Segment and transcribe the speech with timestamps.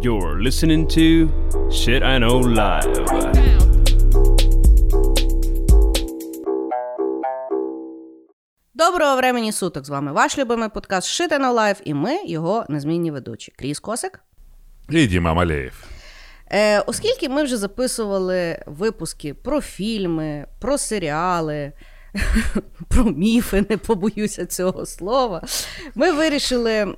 [0.00, 1.28] You're listening to
[1.70, 3.06] Shit I Know Live.
[8.74, 9.86] Доброго времені суток!
[9.86, 13.52] З вами ваш любимий подкаст Shit I Know Live і ми його незмінні ведучі.
[13.58, 14.20] Кріс Косик.
[14.90, 15.84] І Діма Малеєв.
[16.50, 21.72] Е, оскільки ми вже записували випуски про фільми, про серіали,
[22.88, 25.42] про міфи, не побоюся цього слова,
[25.94, 26.94] ми вирішили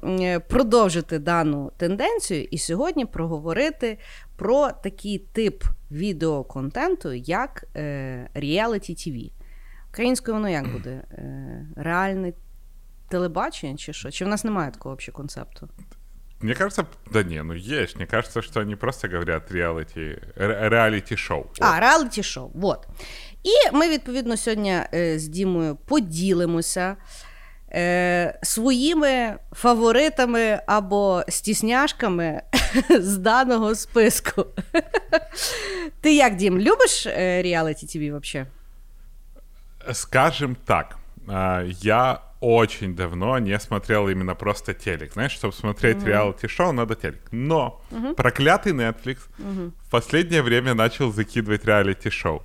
[0.48, 3.98] продовжити дану тенденцію і сьогодні проговорити
[4.36, 9.30] про такий тип відеоконтенту, як е, reality TV.
[9.90, 10.90] Українською воно як буде?
[10.90, 12.32] Е, реальне
[13.08, 14.10] телебачення чи що?
[14.10, 15.68] Чи в нас немає такого взагалі концепту?
[16.40, 17.96] Мне кажется, да не, ну есть.
[17.96, 21.46] Мне кажется, что они просто говорят реалити, реалити-шоу.
[21.60, 22.50] А, реаліті шоу.
[22.54, 22.86] Вот.
[23.43, 26.95] І ми, відповідно, сьогодні е, з Дімою поділимося
[27.71, 32.41] е, своїми фаворитами або стісняшками
[32.89, 34.45] з даного списку.
[36.01, 38.47] Ти як, Дім, любиш е, реаліті ТВ взагалі?
[39.93, 45.13] Скажем так, а, я очень давно не смотрел именно просто телек.
[45.13, 47.21] Знаешь, чтобы смотреть реалити-шоу, надо телек.
[47.31, 47.81] Но
[48.15, 52.41] проклятый Netflix в последнее время начал закидывать реалити-шоу.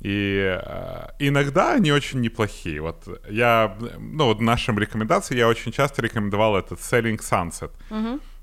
[0.00, 2.80] И э, иногда они очень неплохие.
[2.80, 7.70] Вот я, ну вот в нашем рекомендации я очень часто рекомендовал этот Selling Sunset.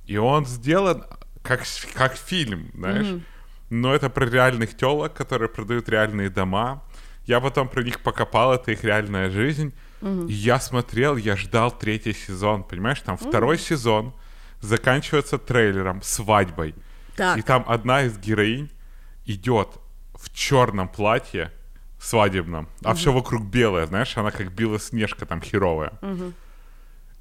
[0.06, 1.06] И он сделан
[1.44, 3.22] как, как фильм, знаешь.
[3.70, 6.84] Но это про реальных телок, которые продают реальные дома.
[7.26, 9.74] Я потом про них покопал, это их реальная жизнь.
[10.30, 13.00] И я смотрел, я ждал третий сезон, понимаешь?
[13.02, 14.14] Там второй сезон
[14.62, 16.76] заканчивается трейлером, свадьбой.
[17.16, 17.38] Так.
[17.38, 18.70] И там одна из героинь
[19.26, 19.70] идет
[20.15, 21.51] в черном платье
[22.01, 25.93] свадебном, а все вокруг белое, знаешь, она как белоснежка там херовая.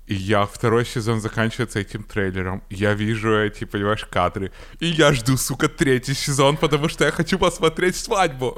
[0.10, 2.64] И я второй сезон заканчивается этим трейлером.
[2.70, 4.52] Я вижу эти, понимаешь, кадры.
[4.80, 8.58] И я жду, сука, третий сезон, потому что я хочу посмотреть свадьбу.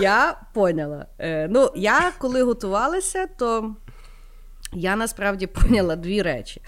[0.00, 1.06] Я поняла.
[1.18, 3.76] Е, ну, я коли готувалася, то
[4.72, 6.60] я насправді поняла дві речі.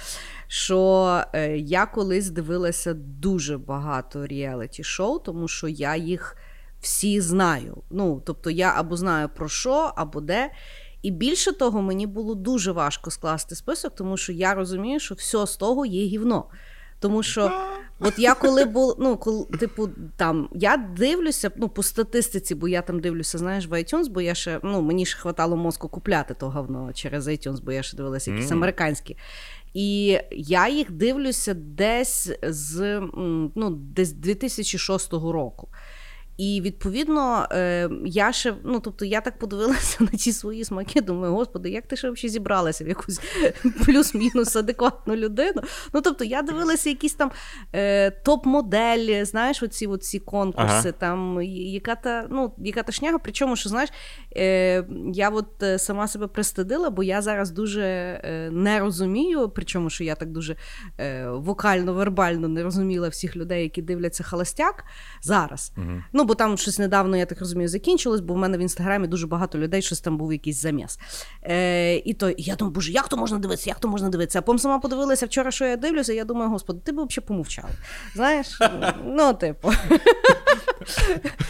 [0.54, 6.38] Що е, я колись дивилася дуже багато реаліті шоу, тому що я їх
[6.82, 7.84] всі знаю.
[7.90, 10.52] Ну, тобто я або знаю про що, або де.
[11.02, 15.48] І більше того, мені було дуже важко скласти список, тому що я розумію, що все
[15.48, 16.46] з того є гівно.
[17.00, 17.52] Тому що
[18.00, 22.82] от я коли був, ну, коли, типу, там, я дивлюся ну, по статистиці, бо я
[22.82, 26.50] там дивлюся, знаєш, в iTunes, бо я ще, ну, мені ж хватало мозку купляти то
[26.50, 28.58] говно через iTunes, бо я ще дивилася якісь Мгм.
[28.58, 29.18] американські.
[29.74, 33.02] І я їх дивлюся десь з
[33.56, 35.70] ну, десь 2006 року.
[36.38, 41.02] І відповідно, е, я ще, ну тобто, я так подивилася на ці свої смаки.
[41.02, 43.20] Думаю, господи, як ти ще взагалі зібралася в якусь
[43.86, 45.62] плюс-мінус адекватну людину?
[45.94, 47.32] Ну тобто, я дивилася якісь там
[47.74, 50.92] е, топ-моделі, знаєш, оці, оці конкурси, Ага.
[50.92, 53.18] там яка та ну яка та шняга.
[53.18, 53.90] Причому, що знаєш,
[54.36, 57.82] е, я от сама себе пристидила, бо я зараз дуже
[58.52, 60.56] не розумію, причому що я так дуже
[61.00, 64.84] е, вокально-вербально не розуміла всіх людей, які дивляться холостяк
[65.22, 65.74] зараз.
[66.22, 69.28] Ну, бо там щось недавно, я так розумію, закінчилось, бо в мене в інстаграмі дуже
[69.28, 71.00] багато людей, щось там був якийсь заміс.
[71.44, 74.40] Е, і то я думаю, боже, як то можна дивитися, як то можна дивитися?
[74.40, 77.70] А потім сама подивилася вчора, що я дивлюся, я думаю, господи, ти б взагалі помовчала.
[78.16, 78.60] Знаєш?
[79.06, 79.72] Ну, типу.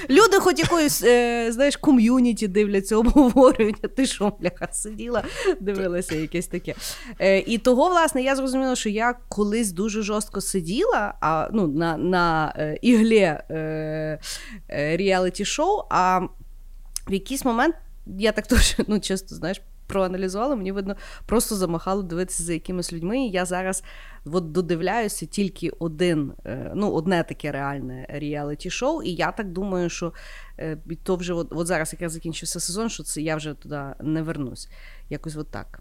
[0.09, 5.23] Люди, хоч якоюсь, е, знаєш, ком'юніті дивляться, обговорюють, а ти що, бляха, сиділа,
[5.59, 6.75] дивилася якесь таке.
[7.19, 11.97] Е, і того, власне, я зрозуміла, що я колись дуже жорстко сиділа а, ну, на,
[11.97, 14.19] на е, іглі е,
[14.71, 16.19] реаліті-шоу, а
[17.07, 19.61] в якийсь момент я так теж, ну, чисто, знаєш,
[19.91, 20.95] проаналізувала, мені видно,
[21.25, 23.19] просто замахало дивитися за якимись людьми.
[23.19, 23.83] І я зараз
[24.25, 29.03] от додивляюся тільки один, е, ну, одне таке реальне реаліті-шоу.
[29.03, 30.13] І я так думаю, що
[30.59, 34.21] е, то вже от, от зараз якраз закінчився сезон, що це я вже туди не
[34.21, 34.69] вернусь.
[35.09, 35.79] Якось от так.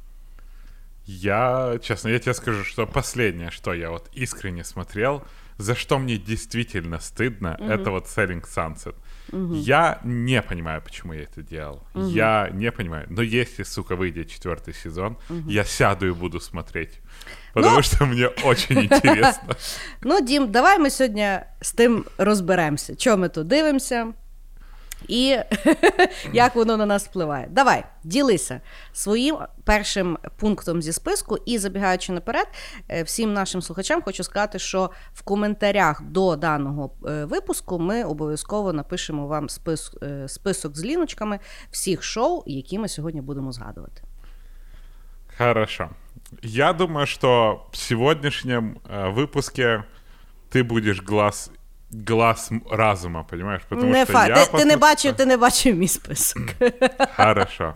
[1.06, 5.22] Я, честно, я тебе скажу, что последнее, что я вот искренне смотрел,
[5.59, 8.95] за что мне действительно стыдно, это вот Selling Sunset.
[9.63, 11.81] Я не понимаю, почему я это делал.
[11.95, 13.05] Я не понимаю.
[13.09, 15.17] Но если, сука, выйдет четвертый сезон,
[15.47, 16.99] я сяду и буду смотреть.
[17.53, 19.55] Потому Ну- что мне очень интересно.
[20.01, 22.95] Ну, Дім, давай ми сьогодні з тим розберемося.
[22.95, 24.07] Чого ми тут дивимося?
[25.09, 25.37] І
[26.33, 27.47] як воно на нас впливає.
[27.51, 28.61] Давай, ділися
[28.93, 31.37] своїм першим пунктом зі списку.
[31.45, 32.47] І забігаючи наперед,
[32.89, 38.73] е, всім нашим слухачам хочу сказати, що в коментарях до даного е, випуску ми обов'язково
[38.73, 41.39] напишемо вам спис, е, список з ліночками
[41.71, 44.01] всіх шоу, які ми сьогодні будемо згадувати.
[45.37, 45.89] Хорошо.
[46.41, 49.83] Я думаю, что в сегодняшнем э, выпуске
[50.49, 51.51] ты будешь глаз
[51.90, 53.62] глаз разума, понимаешь?
[53.68, 54.26] Потому Не что фа...
[54.26, 56.42] я ти, ти не бачив, ти не бачив мій список.
[57.16, 57.74] Хорошо.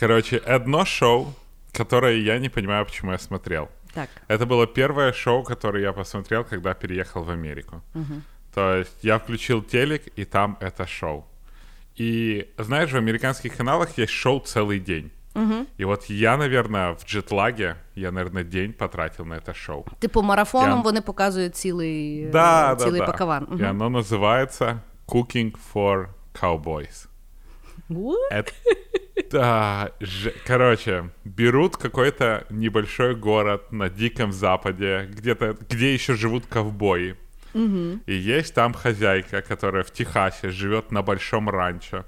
[0.00, 1.34] Короче, одно шоу,
[1.72, 3.68] которое я не понимаю, почему я смотрел.
[3.94, 4.08] Так.
[4.28, 7.82] Это было первое шоу, которое я посмотрел, когда переехал в Америку.
[8.54, 11.24] То есть я включил телек, и там это шоу.
[11.96, 15.10] И знаешь, в американских каналах есть шоу целый день.
[15.78, 19.84] И вот я, наверное, в джетлаге, я, наверное, день потратил на это шоу.
[20.00, 23.06] Типу, марафоном Я- вони показують цілий, Да, да, цілий да.
[23.06, 23.46] пакаван.
[23.60, 26.06] И оно называется Cooking for
[26.42, 27.06] Cowboys.
[27.88, 28.14] Мгм.
[28.32, 29.90] Это...
[30.00, 37.14] ж- Короче, берут какой-то небольшой город на Диком Западе, где-то, где еще живут ковбои.
[37.54, 42.04] И есть там хозяйка, которая в Техасе живет на большом ранчо.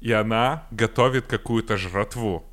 [0.00, 2.44] И она готовит какую-то жратву.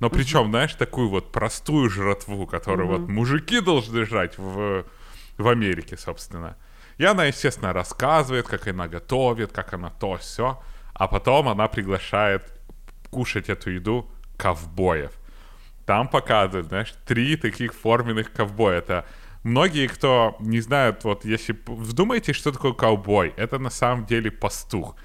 [0.00, 4.84] Но причем, знаешь, такую вот простую жратву, которую вот мужики должны жрать в,
[5.36, 6.56] в Америке, собственно.
[6.96, 10.62] И она, естественно, рассказывает, как она готовит, как она то все.
[10.92, 12.52] А потом она приглашает
[13.10, 15.12] кушать эту еду ковбоев.
[15.86, 18.78] Там показывают, знаешь, три таких форменных ковбоя.
[18.78, 19.06] Это
[19.44, 24.96] многие, кто не знают, вот если вдумайтесь, что такое ковбой, это на самом деле пастух.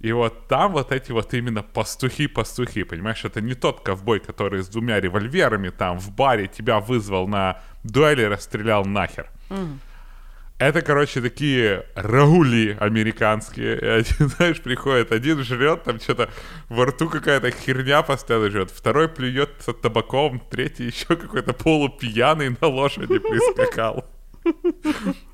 [0.00, 4.68] И вот там вот эти вот именно пастухи-пастухи, понимаешь, это не тот ковбой, который с
[4.68, 9.30] двумя револьверами там в баре тебя вызвал на дуэли расстрелял нахер.
[10.58, 13.78] Это, короче, такие рагули американские.
[13.78, 16.30] И один, знаешь, приходит, один жрет, там что-то
[16.70, 19.50] во рту какая-то херня постоянно жрет, второй плюет
[19.82, 24.06] табаком, третий еще какой-то полупьяный на лошади прискакал.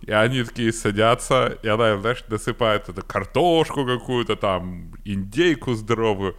[0.01, 6.35] И они такие садятся, и она, знаешь, насыпает эту картошку какую-то там, индейку здоровую.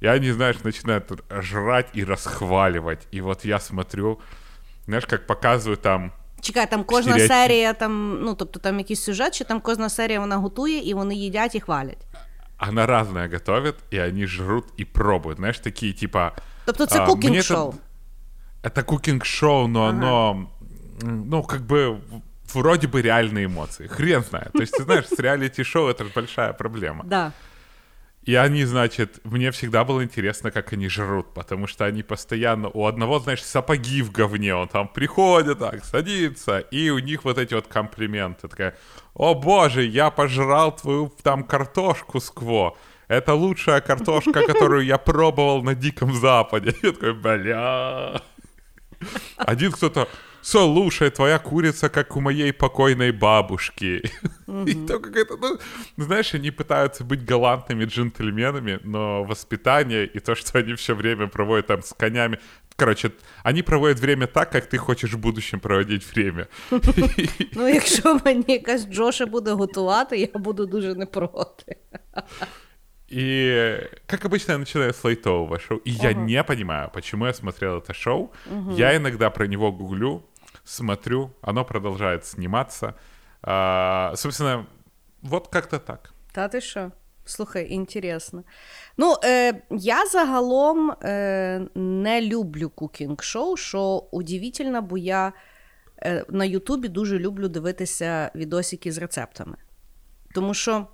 [0.00, 1.10] И они, знаешь, начинают
[1.40, 3.08] жрать и расхваливать.
[3.10, 4.20] И вот я смотрю,
[4.86, 7.31] знаешь, как показывают там Чекай, там кожна Стереотип.
[7.37, 11.15] серія, там, ну, тобто там якийсь сюжет, чи там кожна серія вона готує, і вони
[11.15, 12.05] їдять і хвалять.
[12.69, 15.37] она разное готовит, и они жрут и пробуют.
[15.37, 16.31] Знаешь, такие типа...
[16.65, 17.73] Тобто це а, кукінг мне шоу.
[18.63, 20.47] Это, это кукинг-шоу, но оно,
[21.03, 22.21] м, ну, как бы, в-
[22.53, 23.87] вроде бы реальные эмоции.
[23.87, 24.51] Хрен знает.
[24.53, 27.03] То есть, ты знаешь, с реалити-шоу это же большая проблема.
[27.05, 27.31] Да.
[28.24, 32.68] И они, значит, мне всегда было интересно, как они жрут, потому что они постоянно...
[32.68, 37.38] У одного, знаешь, сапоги в говне, он там приходит так, садится, и у них вот
[37.38, 38.46] эти вот комплименты.
[38.46, 38.76] Такая,
[39.14, 42.76] о боже, я пожрал твою там картошку скво.
[43.08, 46.74] Это лучшая картошка, которую я пробовал на Диком Западе.
[46.82, 48.22] Я такой, бля...
[49.36, 50.08] Один кто-то,
[50.42, 54.02] слушай, твоя курица, как у моей покойной бабушки.
[54.66, 55.58] И то какая-то, ну,
[55.96, 61.66] знаешь, они пытаются быть галантными джентльменами, но воспитание и то, что они все время проводят
[61.66, 62.38] там с конями,
[62.76, 63.12] короче,
[63.44, 66.46] они проводят время так, как ты хочешь в будущем проводить время.
[67.54, 71.76] Ну, якщо мені якась Джоша буде готувати, я буду дуже не проти.
[73.12, 75.78] И, как обычно, я начинаю с лайтового шоу.
[75.84, 78.32] И я не понимаю, почему я смотрел это шоу.
[78.76, 80.22] Я иногда про него гуглю,
[80.64, 82.94] смотрю, оно продолжает сниматься.
[83.42, 84.66] А, собственно,
[85.22, 86.12] вот как-то так.
[86.32, 86.90] Та ти що?
[87.24, 88.44] Слухай, інтересно.
[88.96, 95.32] Ну, е, я загалом е, не люблю кукінг-шоу, що удивительно, бо я
[96.02, 99.56] е, на Ютубі дуже люблю дивитися відосики з рецептами.
[100.34, 100.86] Тому що,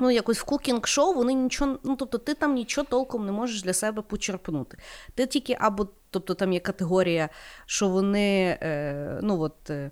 [0.00, 3.72] ну, якось в кукінг-шоу вони нічого, ну, тобто, ти там нічого толком не можеш для
[3.72, 4.78] себе почерпнути.
[5.14, 7.28] Ти тільки або, тобто, там є категорія,
[7.66, 9.70] що вони, е, ну, от.
[9.70, 9.90] Е,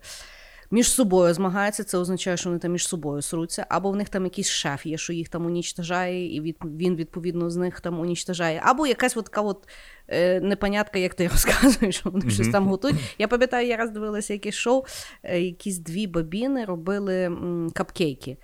[0.71, 4.25] між собою змагаються, це означає, що вони там між собою сруться, або в них там
[4.25, 8.63] якийсь шеф є, що їх там унічтажає, і від, він відповідно з них там унічтажає,
[8.65, 9.69] або якась от така от
[10.09, 12.97] е, непонятка, як ти розказуєш, що вони щось там готують.
[13.19, 14.85] Я пам'ятаю, я раз дивилася якесь шоу,
[15.23, 18.37] е, якісь дві бабіни робили м, капкейки.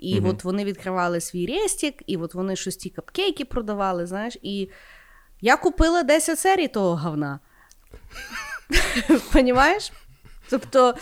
[0.00, 4.68] І от вони відкривали свій рестік, і от вони щось ті капкейки продавали, знаєш, і
[5.40, 7.40] я купила 10 серій того говна.
[9.32, 9.92] Понімаєш?
[10.50, 10.94] Тобто,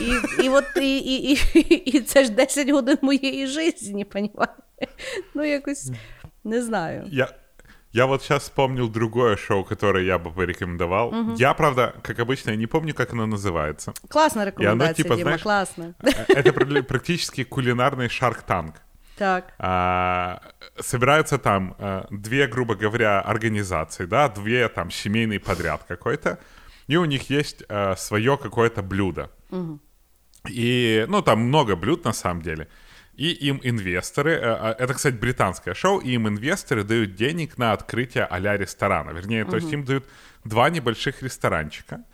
[0.00, 4.50] і, і, от, і, і, і, і це ж 10 годин моєї житті, понімаєш?
[5.34, 5.90] Ну, якось
[6.44, 7.04] не знаю.
[7.12, 7.28] Я,
[7.91, 11.13] я вот сейчас вспомнил другое шоу, которое я бы порекомендовал.
[11.37, 13.93] Я, правда, как обычно, я не помню, как оно называется.
[14.09, 15.93] Класна рекомендація, типа, Діма, знаєш, класна.
[16.03, 18.73] Э, Это практи- практически кулинарный шарк-танк.
[19.17, 19.53] Так.
[19.59, 20.39] А,
[20.81, 26.37] собираются там а, две, грубо говоря, организации, да, две там семейный подряд какой-то,
[26.87, 29.29] и у них есть а, свое какое-то блюдо.
[30.49, 32.67] И, ну, там много блюд на самом деле.
[33.18, 38.24] И им инвесторы, э, это, кстати, британское шоу, и им инвесторы дают денег на открытие
[38.24, 39.10] а-ля ресторана.
[39.10, 40.04] Вернее, то есть им дают
[40.44, 42.04] два небольших ресторанчика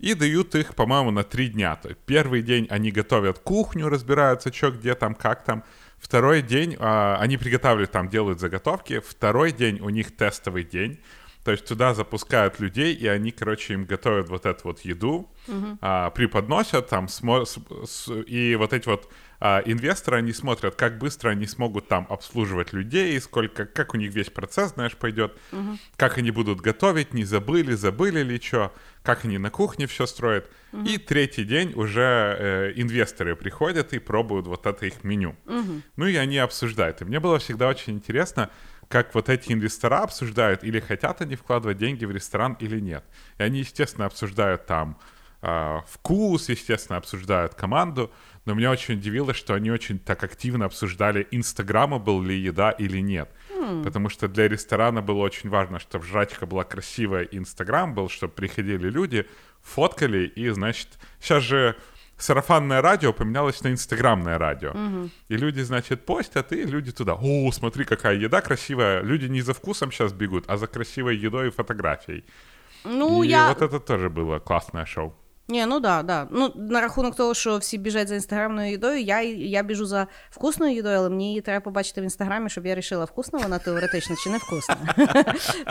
[0.00, 1.76] и дают их, по-моему, на три дня.
[1.76, 5.62] То есть первый день они готовят кухню, разбираются, что где там, как там.
[5.98, 9.00] Второй день а, они приготавливают там, делают заготовки.
[9.00, 10.98] Второй день у них тестовый день.
[11.44, 15.30] То есть туда запускают людей, и они, короче, им готовят вот эту вот еду,
[15.80, 17.58] а, преподносят там, смо- с-
[17.90, 19.08] с- и вот эти вот
[19.40, 24.12] а, инвесторы, они смотрят, как быстро они смогут там обслуживать людей, сколько, как у них
[24.12, 25.38] весь процесс, знаешь, пойдет,
[25.96, 30.50] как они будут готовить, не забыли, забыли ли что, как они на кухне все строят.
[30.84, 32.02] И третий день уже
[32.38, 35.36] э, инвесторы приходят и пробуют вот это их меню.
[35.96, 37.00] Ну и они обсуждают.
[37.00, 38.50] И мне было всегда очень интересно,
[38.88, 43.04] как вот эти инвестора обсуждают, или хотят они вкладывать деньги в ресторан или нет.
[43.38, 44.98] И они, естественно, обсуждают там
[45.40, 48.10] а, вкус, естественно, обсуждают команду,
[48.44, 53.30] но меня очень удивило, что они очень так активно обсуждали, инстаграмабл ли еда или нет.
[53.84, 58.88] Потому что для ресторана было очень важно, чтобы жрачка была красивая, инстаграм был, чтобы приходили
[58.88, 59.26] люди,
[59.60, 60.88] фоткали, и, значит,
[61.20, 61.76] сейчас же
[62.17, 64.73] сарафанное радио поменялось на инстаграмное радио.
[65.29, 67.13] И люди, значит, постят, и люди туда.
[67.13, 69.01] О, смотри, какая еда красивая.
[69.01, 72.23] Люди не за вкусом сейчас бегут, а за красивой едой и фотографией.
[72.85, 73.47] Ну, и я...
[73.47, 75.13] вот это тоже было классное шоу.
[75.47, 76.27] Ні, ну да, да.
[76.31, 80.73] Ну, на рахунок того, що всі біжать за інстаграмною їдою, я, я біжу за вкусною
[80.73, 84.29] їдою, але мені її треба побачити в інстаграмі, щоб я рішила, вкусна вона теоретично чи
[84.29, 84.77] не вкусна.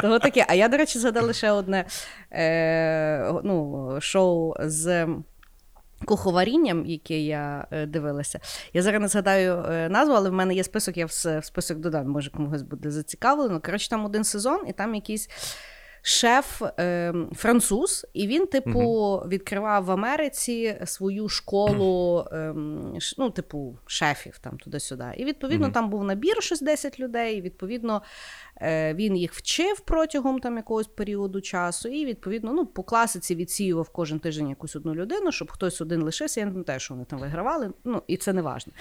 [0.02, 0.46] Того таке.
[0.48, 1.84] А я, до речі, згадала ще одне
[2.32, 5.08] е, ну, шоу з.
[6.05, 8.39] Куховарінням, яке я е, дивилася.
[8.73, 12.09] Я зараз не згадаю е, назву, але в мене є список, я в, список додам,
[12.09, 13.61] може комусь буде зацікавлено.
[13.61, 15.29] Коротше, там один сезон, і там якийсь
[16.01, 22.53] шеф е, француз, і він, типу, відкривав в Америці свою школу, е,
[22.99, 25.05] ш- ну, типу, шефів там туди-сюди.
[25.17, 27.37] І відповідно там був набір щось 10 людей.
[27.37, 28.01] І відповідно
[28.61, 31.89] е, він їх вчив протягом там якогось періоду часу.
[31.89, 36.39] І відповідно, ну, по класиці відсіював кожен тиждень якусь одну людину, щоб хтось один лишився.
[36.39, 37.71] Я не пам'ятаю, що вони там вигравали.
[37.83, 38.73] Ну, і це не важно.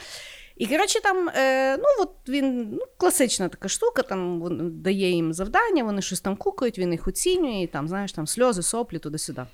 [0.56, 5.32] І коротше, там, е, ну от він ну, класична така штука, там він дає їм
[5.32, 9.46] завдання, вони щось там кукають, він їх оцінює, і там, знаєш, там сльози, соплі, туди-сюди.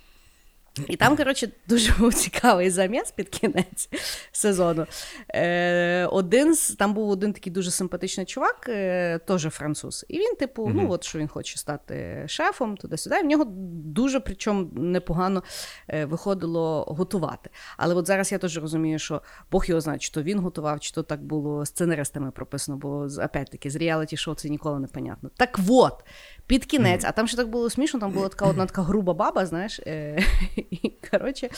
[0.89, 3.89] І там, коротше, дуже був цікавий заміс під кінець
[4.33, 4.87] сезону.
[5.35, 10.05] Е, один з там був один такий дуже симпатичний чувак, е, теж француз.
[10.09, 13.17] І він, типу, ну от що він хоче стати шефом, туди-сюди.
[13.17, 13.45] І в нього
[13.85, 15.43] дуже причому непогано
[15.89, 17.51] е, виходило готувати.
[17.77, 20.93] Але от зараз я теж розумію, що Бог його знає, чи то він готував, чи
[20.93, 25.31] то так було сценаристами прописано, бо опять-таки з реаліті шоу це ніколи не понятно.
[25.37, 26.05] Так от,
[26.47, 29.47] під кінець, а там ще так було смішно, там була така одна така груба баба,
[29.47, 29.81] знаєш.
[29.87, 30.19] Е,
[30.71, 31.49] і, коротше,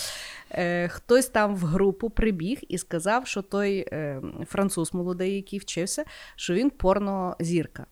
[0.50, 6.04] е, хтось там в групу прибіг і сказав, що той е, француз молодий, який вчився,
[6.36, 7.86] що він порнозірка.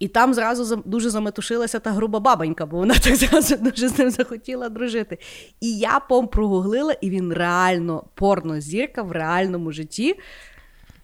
[0.00, 4.10] І там зразу дуже заметушилася та груба бабонька, бо вона так зразу дуже з ним
[4.10, 5.18] захотіла дружити.
[5.60, 10.18] І я пом прогуглила, і він реально порнозірка в реальному житті.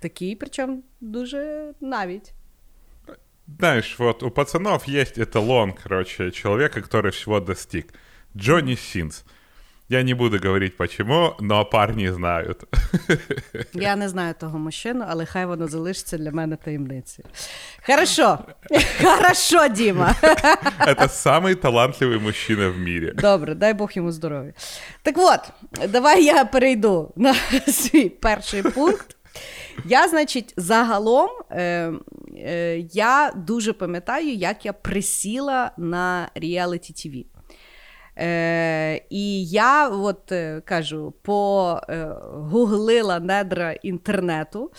[0.01, 2.33] Такий, причому дуже навіть.
[3.59, 7.85] Знаешь, вот у пацанов есть эталон, короче, человека, который всего достиг.
[8.36, 9.24] Джонни Синс.
[9.92, 12.64] Я не буду говорить почему, но парни знают.
[13.74, 17.28] Я не знаю того мужчину, але хай воно залишиться для мене таємницею.
[17.86, 18.40] Хорошо,
[19.02, 20.16] хорошо, Діма.
[20.80, 23.14] Это самый талантливый мужчина в мире.
[23.14, 24.54] Добре, дай Бог йому здоров'я.
[25.04, 25.40] Так от,
[25.90, 27.34] давай я перейду на
[27.68, 29.18] свій перший пункт.
[29.86, 31.92] Я, значить, загалом е,
[32.38, 37.26] е, я дуже пам'ятаю, як я присіла на реаліті TV.
[38.19, 44.73] Е, і я от е, кажу, погуглила недра інтернету,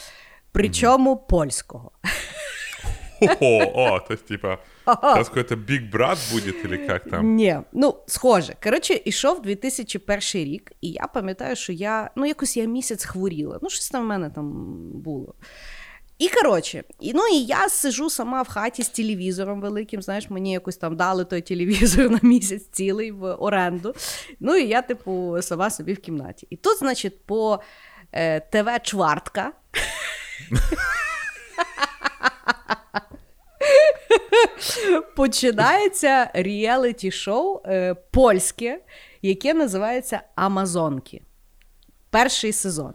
[0.52, 1.92] причому польського.
[3.40, 7.36] О, о, то есть типа, сейчас какой-то Big Брат будет или как там?
[7.36, 8.56] Ні, ну схоже.
[8.64, 13.60] Коротше, ішов 2001 рік, і я пам'ятаю, що я ну якось я місяць хворіла.
[13.62, 14.54] Ну, щось там в мене там
[14.94, 15.34] було.
[16.18, 20.02] І коротше, і, ну і я сижу сама в хаті з телевізором великим.
[20.02, 23.96] Знаєш, мені якось там дали той телевізор на місяць цілий в оренду.
[24.40, 26.48] Ну і я, типу, сама собі в кімнаті.
[26.50, 27.60] І тут, значить, по
[28.12, 29.52] е, ТВ Чвартка.
[35.16, 38.82] Починається реаліті-шоу е, польське,
[39.22, 41.22] яке називається Амазонки.
[42.10, 42.94] Перший сезон.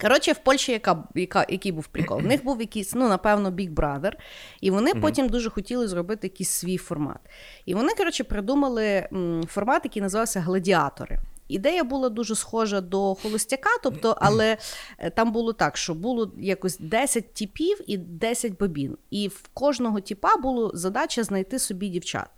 [0.00, 2.18] Коротше, в Польщі яка, яка, який був прикол?
[2.18, 4.12] В них був якийсь, ну, напевно, Big Brother,
[4.60, 7.18] і вони потім дуже хотіли зробити якийсь свій формат.
[7.66, 9.08] І вони, коротше, придумали
[9.48, 11.18] формат, який називався Гладіатори.
[11.48, 14.56] ідея була дуже схожа до холостяка, тобто, але
[14.98, 18.96] е, там було так, що було якось 10 типів і 10 бабін.
[19.10, 22.28] І в кожного типа була задача знайти собі дівчат.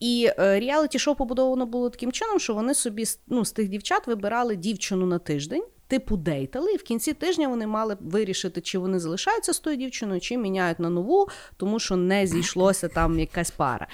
[0.00, 4.06] І е, реаліті шоу побудовано було таким чином, що вони собі ну, з тих дівчат
[4.06, 5.64] вибирали дівчину на тиждень.
[5.88, 10.20] Типу дейтали, і в кінці тижня вони мали вирішити, чи вони залишаються з тою дівчиною,
[10.20, 13.86] чи міняють на нову, тому що не зійшлося там якась пара.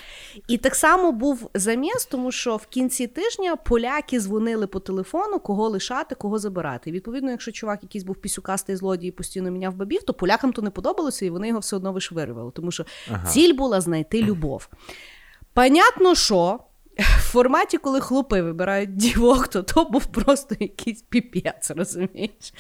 [0.49, 5.69] І так само був заміс, тому що в кінці тижня поляки дзвонили по телефону, кого
[5.69, 6.91] лишати, кого забирати.
[6.91, 10.63] І відповідно, якщо чувак якийсь був пісюкастий злодій і постійно міняв бабів, то полякам то
[10.63, 13.27] не подобалося, і вони його все одно вишвирювали, тому що ага.
[13.27, 14.69] ціль була знайти любов.
[15.53, 16.59] Понятно, що
[16.99, 22.55] в форматі, коли хлопи вибирають дівок, то то був просто якийсь піпець, розумієш?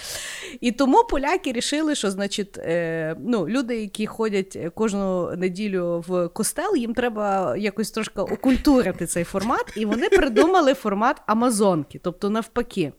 [0.60, 6.76] І тому поляки рішили, що значить, е, ну, люди, які ходять кожну неділю в костел,
[6.76, 12.92] їм треба якось трошки окультурити цей формат, і вони придумали формат Амазонки, тобто навпаки.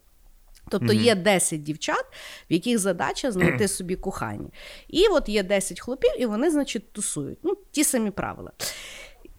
[0.70, 1.02] Тобто mm-hmm.
[1.02, 2.06] є 10 дівчат,
[2.50, 4.50] в яких задача знайти собі кохання.
[4.88, 7.40] І от є 10 хлопів, і вони, значить, тусують.
[7.44, 8.52] Ну, ті самі правила.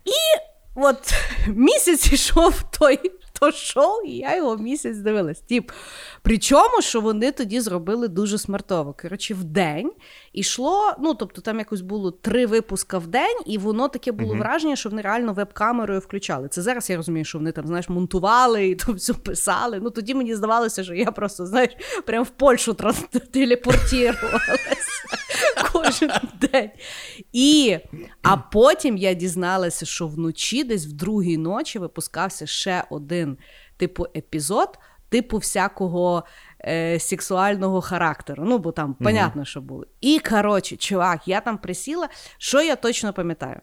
[0.04, 1.14] І от
[1.46, 3.00] місяць ішов той
[3.40, 5.40] то шоу, і я його місяць дивилась.
[5.40, 5.70] Тіп,
[6.22, 8.94] Причому, що вони тоді зробили дуже смертово.
[9.02, 9.92] Коротше, в день
[10.32, 14.38] ішло, ну тобто там якось було три випуска в день, і воно таке було uh-huh.
[14.38, 16.48] враження, що вони реально веб-камерою включали.
[16.48, 19.80] Це зараз я розумію, що вони там, знаєш, монтували і то все писали.
[19.82, 21.70] Ну тоді мені здавалося, що я просто, знаєш,
[22.06, 22.76] прям в Польщу
[23.32, 24.14] телепортувалася
[25.72, 26.70] кожен день.
[27.32, 27.78] І,
[28.22, 33.25] А потім я дізналася, що вночі, десь в другій ночі, випускався ще один
[33.76, 34.78] типу епізод,
[35.08, 36.24] типу всякого
[36.64, 38.44] е, сексуального характеру.
[38.46, 39.86] Ну, бо там, понятно, що було.
[40.00, 43.60] І коротше, чувак, я там присіла, що я точно пам'ятаю.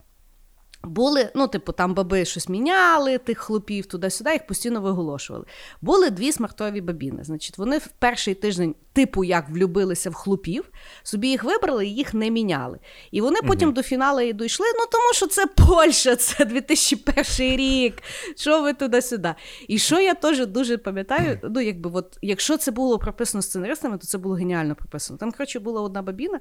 [0.83, 5.45] Були, ну, типу, там баби щось міняли, тих хлопів туди-сюди, їх постійно виголошували.
[5.81, 7.23] Були дві смартові бабіни.
[7.23, 10.69] Значить, вони в перший тиждень, типу, як влюбилися в хлопів,
[11.03, 12.79] собі їх вибрали і їх не міняли.
[13.11, 13.75] І вони потім угу.
[13.75, 17.95] до фіналу і дійшли, ну тому що це Польща, це 2001 рік.
[18.37, 19.35] Що ви туди-сюди?
[19.67, 24.07] І що я теж дуже пам'ятаю, ну, якби, от, якщо це було прописано сценаристами, то
[24.07, 25.19] це було геніально прописано.
[25.19, 26.39] Там, коротше, була одна бабіна.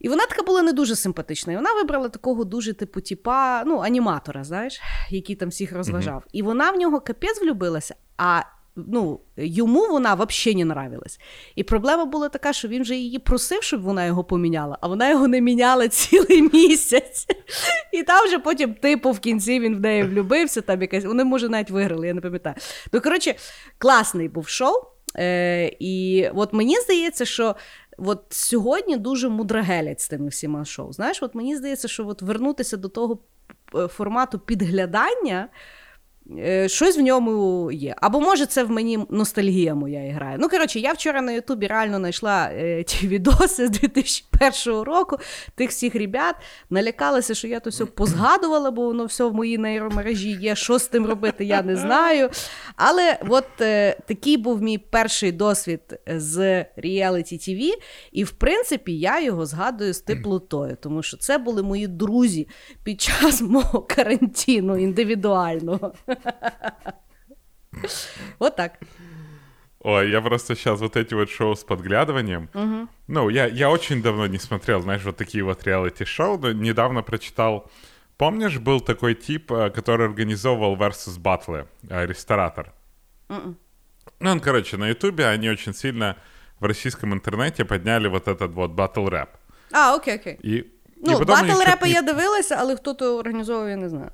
[0.00, 1.52] І вона така була не дуже симпатична.
[1.52, 6.16] І вона вибрала такого дуже типу типа, ну, аніматора, знаєш, який там всіх розважав.
[6.16, 6.30] Mm-hmm.
[6.32, 8.42] І вона в нього капець влюбилася, а
[8.76, 11.20] ну, йому вона взагалі не нравилась.
[11.54, 15.10] І проблема була така, що він вже її просив, щоб вона його поміняла, а вона
[15.10, 17.26] його не міняла цілий місяць.
[17.92, 21.04] І там вже потім, типу, в кінці він в неї влюбився, там якась.
[21.04, 22.56] Вони, може, навіть виграли, я не пам'ятаю.
[22.92, 23.34] Ну, коротше,
[23.78, 24.74] класний був шоу.
[25.16, 27.56] Е, І от мені здається, що
[28.04, 30.92] от сьогодні дуже мудрагелять з тими всіма шоу.
[30.92, 33.18] Знаєш, от мені здається, що от вернутися до того
[33.74, 35.48] е, формату підглядання.
[36.38, 37.94] Е, щось в ньому є.
[37.96, 40.36] Або може це в мені ностальгія моя грає.
[40.40, 43.70] Ну, коротше, я вчора на Ютубі реально знайшла е, ті відоси з
[44.40, 45.16] 2001 року,
[45.54, 46.34] тих всіх ребят,
[46.70, 50.56] налякалася, що я то все позгадувала, бо воно все в моїй нейромережі є.
[50.56, 52.30] Що з тим робити, я не знаю.
[52.76, 57.70] Але от е, такий був мій перший досвід з реаліті TV,
[58.12, 62.48] і в принципі я його згадую з теплотою, тому що це були мої друзі
[62.84, 65.92] під час мого карантину індивідуального.
[68.38, 68.72] Вот так.
[69.82, 72.50] Ой, я просто сейчас вот эти вот шоу с подглядыванием.
[72.54, 72.88] Угу.
[73.08, 77.70] Ну, я, я очень давно не смотрел, знаешь, вот такие вот реалити-шоу, но недавно прочитал.
[78.18, 82.74] Помнишь, был такой тип, э, который организовывал Versus батлы, э, ресторатор?
[83.28, 83.54] Mm-mm.
[84.20, 86.16] Ну, он, короче, на Ютубе они очень сильно
[86.58, 89.30] в российском интернете подняли вот этот вот батл рэп.
[89.72, 90.38] А, окей, окей.
[90.42, 94.10] И, ну, батл рэпа я дивилася, але хто то організовував, я не знаю.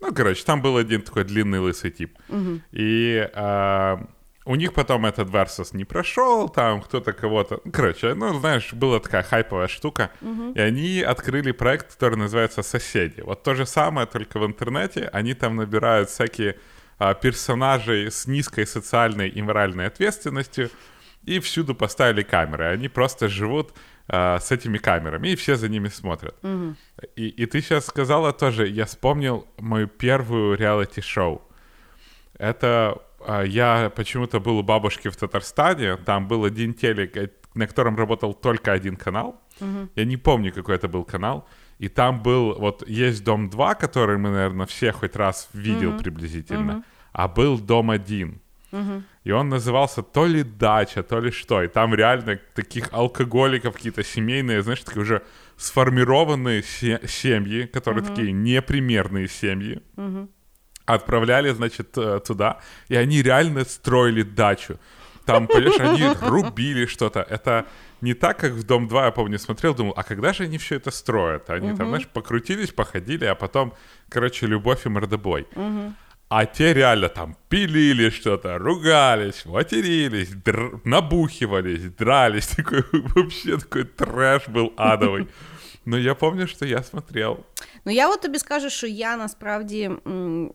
[0.00, 2.18] Ну, короче, там был один такой длинный лысый тип.
[2.28, 2.60] Угу.
[2.72, 3.98] И а,
[4.48, 7.60] у них потом этот Versus не прошел, там кто-то кого-то...
[7.64, 10.10] Ну, короче, ну, знаешь, была такая хайповая штука.
[10.22, 10.52] Угу.
[10.54, 13.20] И они открыли проект, который называется «Соседи».
[13.20, 15.10] Вот то же самое, только в интернете.
[15.12, 16.56] Они там набирают всякие
[16.98, 20.70] а, персонажей с низкой социальной и моральной ответственностью,
[21.26, 22.72] и всюду поставили камеры.
[22.72, 23.74] Они просто живут
[24.08, 26.34] э, с этими камерами, и все за ними смотрят.
[26.42, 26.74] Угу.
[27.16, 31.42] И, и ты сейчас сказала тоже, я вспомнил мою первую реалити-шоу.
[32.38, 37.96] Это я почему-то был у бабушки в Татарстане, там был один телек, э, на котором
[37.96, 39.40] работал только один канал.
[39.60, 39.88] Угу.
[39.96, 41.46] Я не помню, какой это был канал.
[41.78, 45.98] И там был, вот есть Дом 2, который мы, наверное, все хоть раз видел угу.
[45.98, 46.84] приблизительно, угу.
[47.12, 48.40] а был Дом 1.
[48.70, 49.02] Угу.
[49.24, 51.62] И он назывался то ли дача, то ли что.
[51.62, 55.22] И там реально таких алкоголиков какие-то семейные, знаешь, такие уже
[55.56, 58.10] сформированные семьи, которые угу.
[58.10, 59.80] такие непримерные семьи.
[59.96, 60.28] Угу.
[60.94, 62.56] Отправляли, значит, э, туда,
[62.90, 64.78] и они реально строили дачу.
[65.24, 67.20] Там, понимаешь, они рубили что-то.
[67.20, 67.64] Это
[68.00, 70.76] не так, как в Дом 2, я помню, смотрел, думал, а когда же они все
[70.76, 71.50] это строят?
[71.50, 73.72] Они там, знаешь, покрутились, походили, а потом,
[74.08, 75.46] короче, любовь и мордобой.
[76.30, 82.46] А те реально там пилили что-то, ругались, матерились, др- набухивались, дрались.
[82.56, 85.26] Такой вообще такой трэш был адовый.
[85.84, 87.44] Но я помню, що я смотрел.
[87.84, 89.90] Ну я от тобі скажу, що я насправді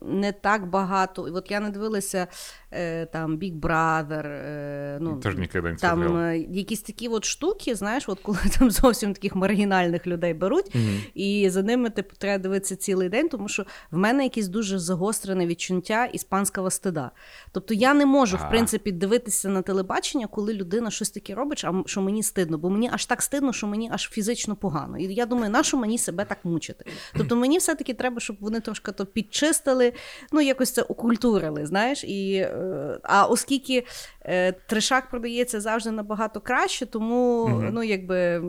[0.02, 1.28] не так багато.
[1.28, 2.26] І От я не дивилася
[2.70, 5.46] е, там Big Brother, е, ну Теж не
[5.80, 10.76] там е, якісь такі от штуки, знаєш, от коли там зовсім таких маргінальних людей беруть,
[11.14, 15.46] і за ними типу треба дивитися цілий день, тому що в мене якесь дуже загострене
[15.46, 17.10] відчуття іспанського стида.
[17.52, 18.48] Тобто я не можу, в А.
[18.48, 22.90] принципі, дивитися на телебачення, коли людина щось таке робить, а що мені стидно, бо мені
[22.92, 24.98] аж так стидно, що мені аж фізично погано.
[24.98, 26.84] І я думаю, нащо мені себе так мучити?
[27.16, 29.92] Тобто мені все-таки треба, щоб вони трошки то підчистили,
[30.32, 32.04] ну якось це окультурили, знаєш.
[32.04, 33.86] І, е, а оскільки
[34.22, 38.40] е, трешак продається завжди набагато краще, тому ну якби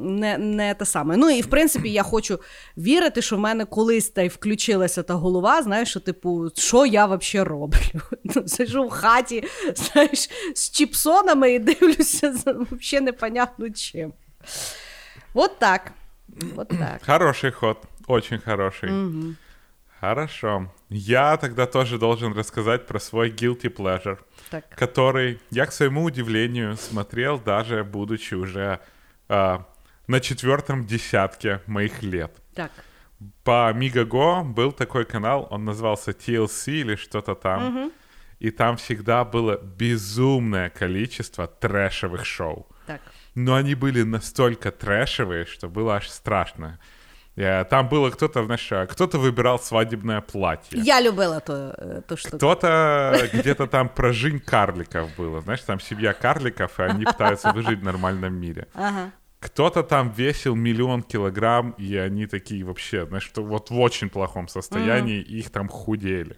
[0.00, 1.16] не, не те саме.
[1.16, 2.40] Ну і в принципі я хочу
[2.76, 7.06] вірити, що в мене колись та й включилася та голова, знаєш, що типу, що я
[7.06, 7.76] взагалі роблю?
[8.34, 14.12] Ну, сижу в хаті, знаєш, з чіпсонами і дивлюся взагалі непонятно чим.
[15.34, 15.92] От так.
[16.56, 17.00] От так.
[17.06, 19.36] Хороший ход, очень хороший.
[20.00, 20.70] Хорошо.
[20.90, 24.18] Я тогда тоже должен рассказать про свой guilty pleasure,
[24.50, 24.68] Так.
[24.76, 28.78] который я, к своему удивлению, смотрел даже будучи уже
[29.28, 29.66] а,
[30.06, 32.30] на четвертом десятке моих лет.
[32.54, 32.70] Так.
[33.42, 37.90] По Мигаго был такой канал, он назывался TLC или что-то там.
[38.38, 42.66] И там всегда было безумное количество трэшевых шоу.
[42.86, 43.00] Так.
[43.34, 46.78] Но они были настолько трэшевые, что было аж страшно.
[47.36, 50.80] Э, Там было кто-то, знаешь, а, кто-то выбирал свадебное платье.
[50.80, 52.36] Я любила ту, е, ту штуку.
[52.36, 55.40] Кто-то где-то там про жизнь карликов было.
[55.40, 58.66] Знаешь, там семья карликов, и они пытаются выжить в нормальном мире.
[58.74, 59.10] Ага.
[59.40, 64.48] Кто-то там весил миллион килограмм, и они такие вообще, знаешь, что вот в очень плохом
[64.48, 66.36] состоянии, и их там худели.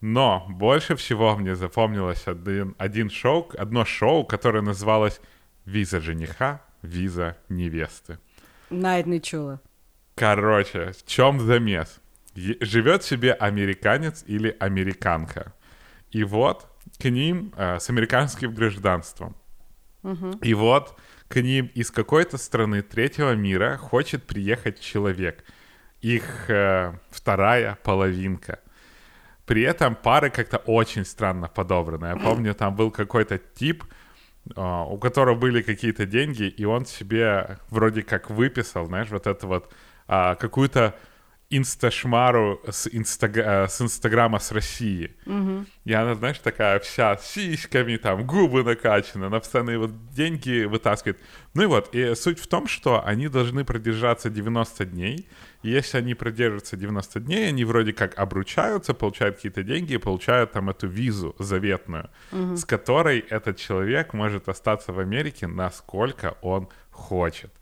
[0.00, 5.20] Но больше всего мне запомнилось один, один шоу, одно шоу, которое называлось
[5.66, 8.18] «Виза жениха, виза невесты».
[8.70, 9.58] Навіть не чула.
[10.14, 12.00] Короче, в чем замес?
[12.34, 15.52] Живет себе американец или американка.
[16.10, 16.66] И вот
[16.98, 19.36] к ним э, с американским гражданством.
[20.42, 20.98] И вот
[21.28, 25.44] к ним из какой-то страны третьего мира хочет приехать человек.
[26.02, 28.60] Их э, вторая половинка.
[29.46, 32.06] При этом пары как-то очень странно подобраны.
[32.06, 33.84] Я помню, там был какой-то тип,
[34.56, 39.46] а, у которого были какие-то деньги, и он себе вроде как выписал, знаешь, вот это
[39.46, 39.72] вот
[40.06, 40.94] а, какую-то
[41.50, 45.14] инсташмару с, инстаг- э, с Инстаграма с России.
[45.84, 51.20] И она, знаешь, такая вся с сиськами, там, губы накачаны, она постоянно вот деньги вытаскивает.
[51.54, 55.28] Ну и вот, и суть в том, что они должны продержаться 90 дней.
[55.62, 60.52] И если они продержатся 90 дней, они вроде как обручаются, получают какие-то деньги и получают
[60.52, 62.10] там эту визу заветную,
[62.56, 67.52] с которой этот человек может остаться в Америке, насколько он хочет.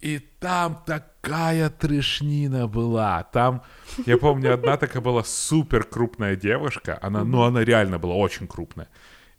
[0.00, 3.24] И там такая трешнина была.
[3.32, 3.62] Там,
[4.06, 6.98] я помню, одна такая была супер крупная девушка.
[7.02, 8.88] Она, ну, она реально была очень крупная.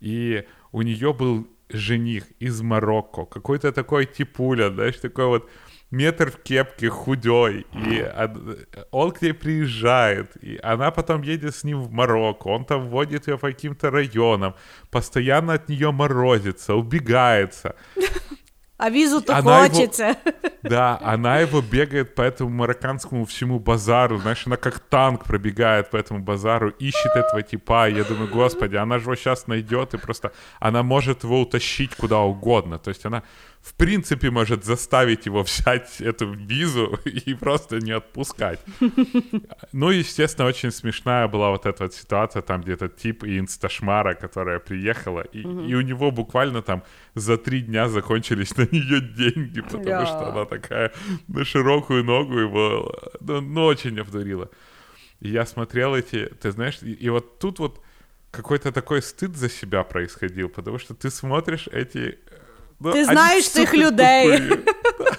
[0.00, 3.24] И у нее был жених из Марокко.
[3.24, 5.50] Какой-то такой типуля, знаешь, такой вот
[5.90, 7.66] метр в кепке, худой.
[7.72, 8.06] И
[8.90, 10.36] он к ней приезжает.
[10.44, 12.48] И она потом едет с ним в Марокко.
[12.48, 14.54] Он там водит ее по каким-то районам.
[14.90, 17.74] Постоянно от нее морозится, убегается.
[18.82, 20.16] А візу то Вона його- хочеться.
[20.62, 25.96] Да, она его бегает по этому марокканскому всему базару, знаешь, она как танк пробегает по
[25.96, 29.98] этому базару, ищет этого типа, и я думаю, господи, она же его сейчас найдет, и
[29.98, 33.22] просто она может его утащить куда угодно, то есть она
[33.62, 38.60] в принципе может заставить его взять эту визу и просто не отпускать.
[39.72, 44.14] Ну, естественно, очень смешная была вот эта вот ситуация, там где этот тип и инсташмара,
[44.14, 46.82] которая приехала, и, и у него буквально там
[47.14, 50.06] за три дня закончились на нее деньги, потому Ля.
[50.06, 50.92] что она такая
[51.28, 54.48] на широкую ногу его, ну, ну, очень обдурила.
[55.20, 57.80] И я смотрел эти, ты знаешь, и, и вот тут вот
[58.30, 62.18] какой-то такой стыд за себя происходил, потому что ты смотришь эти...
[62.79, 64.27] э, ну, Ти они знаєш цих супер людей.
[64.31, 64.65] тупые.
[64.99, 65.11] Да.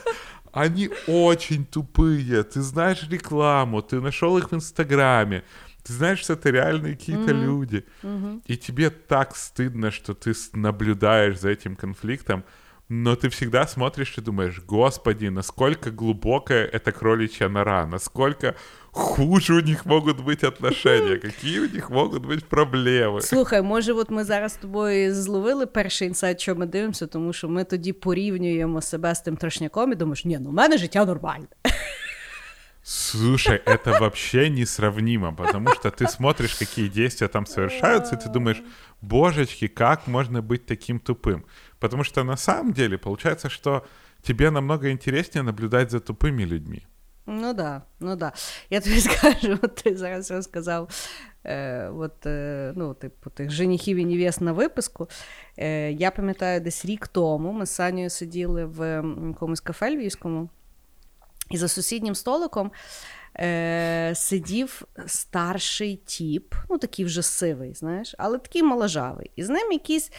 [0.52, 2.42] Они очень тупые.
[2.42, 5.42] Ты знаешь рекламу, ты нашел их в Инстаграме.
[5.82, 7.84] Ты знаешь, что это реальные какие-то люди.
[8.46, 12.42] И тебе так стыдно, что ты с- наблюдаешь за этим конфликтом.
[12.90, 18.54] но ты всегда смотришь и думаешь, господи, насколько глубокая эта кроличья нора, насколько
[18.90, 23.20] хуже у них можуть бути отношения, які у них можуть бути проблеми.
[23.20, 27.48] Слухай, може, от ми зараз з тобою зловили перший інсайт, що ми дивимося, тому що
[27.48, 31.46] ми тоді порівнюємо себе з тим трошняком і думаєш, ні, ну в мене життя нормальне.
[32.88, 38.62] Слушай, это вообще несравнимо, потому что ты смотришь, какие действия там совершаются, и ты думаешь,
[39.02, 41.44] божечки, как можно быть таким тупым?
[41.81, 43.83] Потому что на самом деле получается, что
[44.21, 46.85] тебе намного интереснее наблюдать за тупыми людьми.
[47.25, 48.33] Ну да, ну да.
[48.69, 50.89] Я тобі скажу, от ти зараз розказав
[51.43, 55.09] е, от, е, ну, типу, тих женихів і невест на виписку.
[55.57, 60.49] Е, Я пам'ятаю, десь рік тому ми з Санєю сиділи в якомусь кафе львівському,
[61.49, 62.71] і за сусіднім столиком
[63.39, 69.31] е, сидів старший тіп, ну такий вже сивий, знаєш, але такий моложавий.
[69.35, 70.11] І з ним якийсь.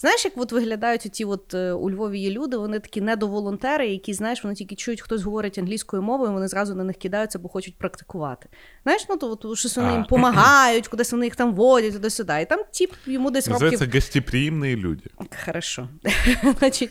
[0.00, 4.14] Знаєш, як от виглядають ті от е, у Львові є люди, вони такі недоволонтери, які,
[4.14, 7.78] знаєш, вони тільки чують, хтось говорить англійською мовою, вони зразу на них кидаються, бо хочуть
[7.78, 8.48] практикувати.
[8.82, 12.40] Знаєш, ну то от, щось вони їм допомагають, кудись вони їх там водять, туди-сюди.
[12.42, 13.62] І там тіп йому десь років...
[13.62, 15.10] Називається гостеприємні люди.
[15.44, 15.88] Хорошо.
[16.58, 16.90] Значить,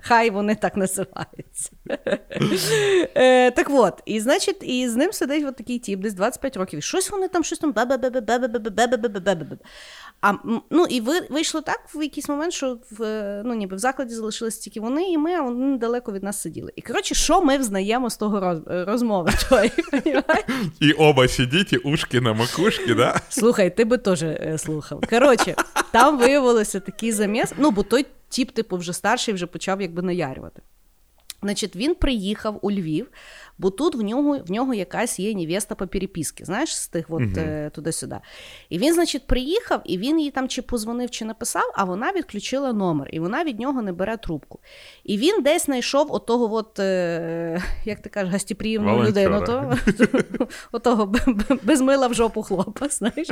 [0.00, 1.70] Хай вони так називаються.
[3.16, 6.78] е, Так от, і значить, і з ним сидить от такий тіп, десь 25 років.
[6.78, 7.74] І щось вони там, щось там.
[10.20, 10.32] А
[10.70, 14.60] ну і ви вийшло так в якийсь момент, що в ну ніби в закладі залишилися
[14.60, 16.72] тільки вони і ми, а вони недалеко від нас сиділи.
[16.76, 19.30] І коротше, що ми взнаємо з того роз, розмови?
[19.48, 19.72] Твої,
[20.80, 23.20] і оба сидіть, і ушки на макушки, да?
[23.28, 24.24] Слухай, ти би теж
[24.56, 25.00] слухав.
[25.10, 25.54] Коротше,
[25.92, 27.52] там виявилося такий заміс.
[27.58, 30.62] Ну, бо той тіп, типу, вже старший, вже почав якби наярювати.
[31.42, 33.06] Значить, він приїхав у Львів,
[33.58, 37.22] бо тут в нього в нього якась є невеста по переписці, знаєш, з тих от
[37.22, 37.70] uh-huh.
[37.70, 38.16] туди-сюди.
[38.68, 42.72] І він, значить, приїхав, і він їй там чи позвонив, чи написав, а вона відключила
[42.72, 44.58] номер, і вона від нього не бере трубку.
[45.04, 49.74] І він десь знайшов отого, от, е, як ти кажеш, гостєприємну людину, то,
[50.72, 51.14] отого
[51.62, 53.28] без мила в жопу хлопа, знаєш,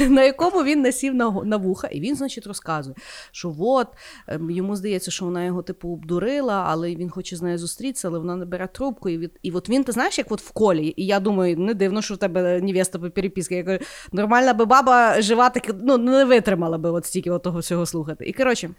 [0.00, 2.96] на якому він насів на на вуха, і він, значить, розказує,
[3.32, 3.88] що от
[4.28, 8.18] ем, йому здається, що вона його типу обдурила, але він хоче з нею зустрітися, але
[8.18, 9.08] вона не бере трубку.
[9.18, 10.94] Від і от він, ти знаєш, як от в колі.
[10.96, 13.54] І я думаю, не дивно, що в тебе невеста по переписці.
[13.54, 13.78] Я кажу,
[14.12, 18.24] нормальна би баба жива, так ну не витримала би от стільки от того всього слухати.
[18.24, 18.70] І коротше.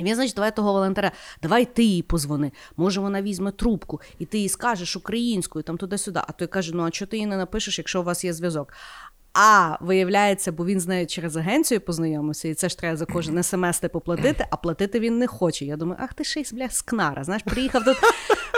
[0.00, 2.52] Він, значить, давай того волонтера, давай ти їй позвони.
[2.76, 6.20] Може, вона візьме трубку, і ти їй скажеш українською, там туди-сюди.
[6.28, 8.72] А той каже: Ну, а чого ти їй не напишеш, якщо у вас є зв'язок?
[9.38, 13.42] А виявляється, бо він з нею через агенцію познайомився, і це ж треба за кожен
[13.42, 15.64] смс типу платити, а платити він не хоче.
[15.64, 17.24] Я думаю, ах ти ще й бля, скнара.
[17.24, 17.96] Знаєш, приїхав тут,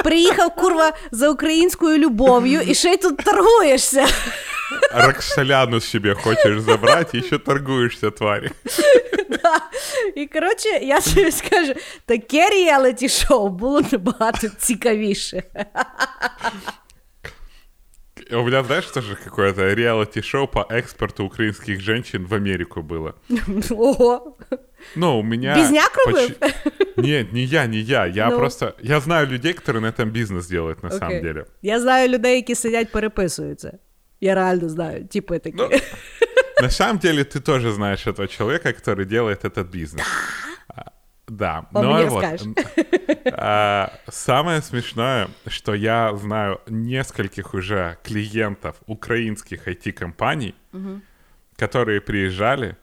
[0.04, 4.06] приїхав курва за українською любов'ю і ще й тут торгуєшся.
[4.94, 8.50] Роксоляну собі хочеш забрати і ще торгуєшся, тварі.
[9.30, 9.60] Да.
[10.16, 11.72] І коротше, я собі скажу,
[12.06, 15.42] таке реаліті шоу було набагато цікавіше.
[18.30, 23.14] У меня, знаешь, тоже какое-то реалити-шоу по экспорту украинских женщин в Америку было.
[23.70, 24.36] Ого!
[24.96, 25.56] Ну, у меня...
[25.56, 26.30] Безняк поч...
[26.96, 28.06] Нет, не я, не я.
[28.06, 28.38] Я ну.
[28.38, 28.74] просто...
[28.82, 30.98] Я знаю людей, которые на этом бизнес делают, на okay.
[30.98, 31.46] самом деле.
[31.62, 33.78] Я знаю людей, які сидять, переписуються.
[34.20, 35.68] Я реально знаю, типы такие.
[35.68, 35.70] Ну,
[36.60, 40.02] на самом деле, ты тоже знаешь этого человека, который делает этот бизнес.
[40.02, 40.47] Да,
[41.72, 42.24] Он но мне вот,
[43.32, 51.00] а, самое смешное, что я знаю нескольких уже клиентов украинских IT-компаний, угу.
[51.56, 52.76] которые приезжали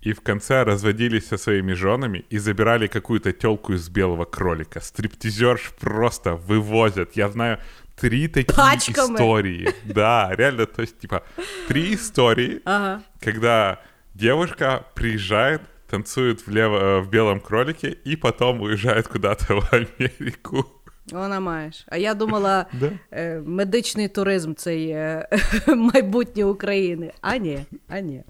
[0.00, 4.80] и в конце разводились со своими женами и забирали какую-то телку из белого кролика.
[4.80, 7.16] Стриптизерш просто вывозят.
[7.16, 7.58] Я знаю
[7.96, 9.14] три такие Пачками.
[9.14, 9.74] истории.
[9.84, 11.22] Да, реально, то есть, типа,
[11.68, 13.02] три истории, ага.
[13.20, 13.80] когда
[14.14, 15.60] девушка приезжает
[15.90, 20.64] танцует влево, э, в белом кролике и потом уезжает куда-то в Америку.
[21.12, 21.86] Вона маєш.
[21.88, 22.90] А я думала, да?
[23.12, 25.28] е, медичний туризм це є
[25.66, 27.12] майбутнє України.
[27.20, 28.22] А ні, а ні.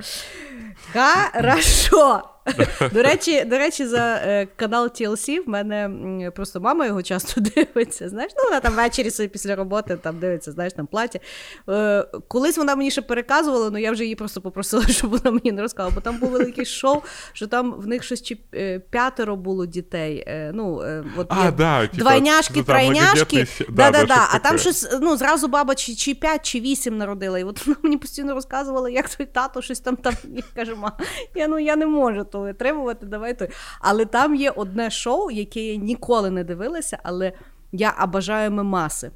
[0.92, 2.22] Хорошо.
[2.92, 5.90] До речі, до речі, за е, канал TLC в мене
[6.34, 8.08] просто мама його часто дивиться.
[8.08, 11.20] Знаєш, ну вона там ввечері собі після роботи там дивиться, знаєш, там платі.
[11.68, 15.52] Е, колись вона мені ще переказувала, але я вже її просто попросила, щоб вона мені
[15.52, 19.36] не розказала, бо там було велике шоу, що там в них щось чи е, п'ятеро
[19.36, 20.26] було дітей.
[20.52, 20.82] Ну,
[21.16, 23.46] от а, да, двойняшки, тройняшки.
[23.68, 27.38] Да, да, да, А там щось, ну, зразу баба чи, чи 5, чи 8 народила.
[27.38, 30.14] І от вона мені постійно розказувала, як той тато щось там там.
[30.34, 30.92] Я кажу, ма,
[31.34, 33.48] я ну я не можу то витримувати, давай той.
[33.80, 37.32] Але там є одне шоу, яке я ніколи не дивилася, але
[37.72, 39.10] я обажаю мемаси.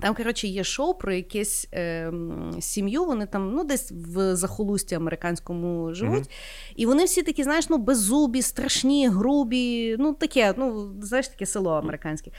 [0.00, 2.12] Там, коротше, є шоу про якесь е,
[2.60, 3.04] сім'ю.
[3.04, 6.22] Вони там ну, десь в захолусті американському живуть.
[6.22, 6.72] Mm-hmm.
[6.76, 11.70] І вони всі такі, знаєш, ну, беззубі, страшні, грубі, ну таке, ну, знаєш, таке село
[11.70, 12.30] американське.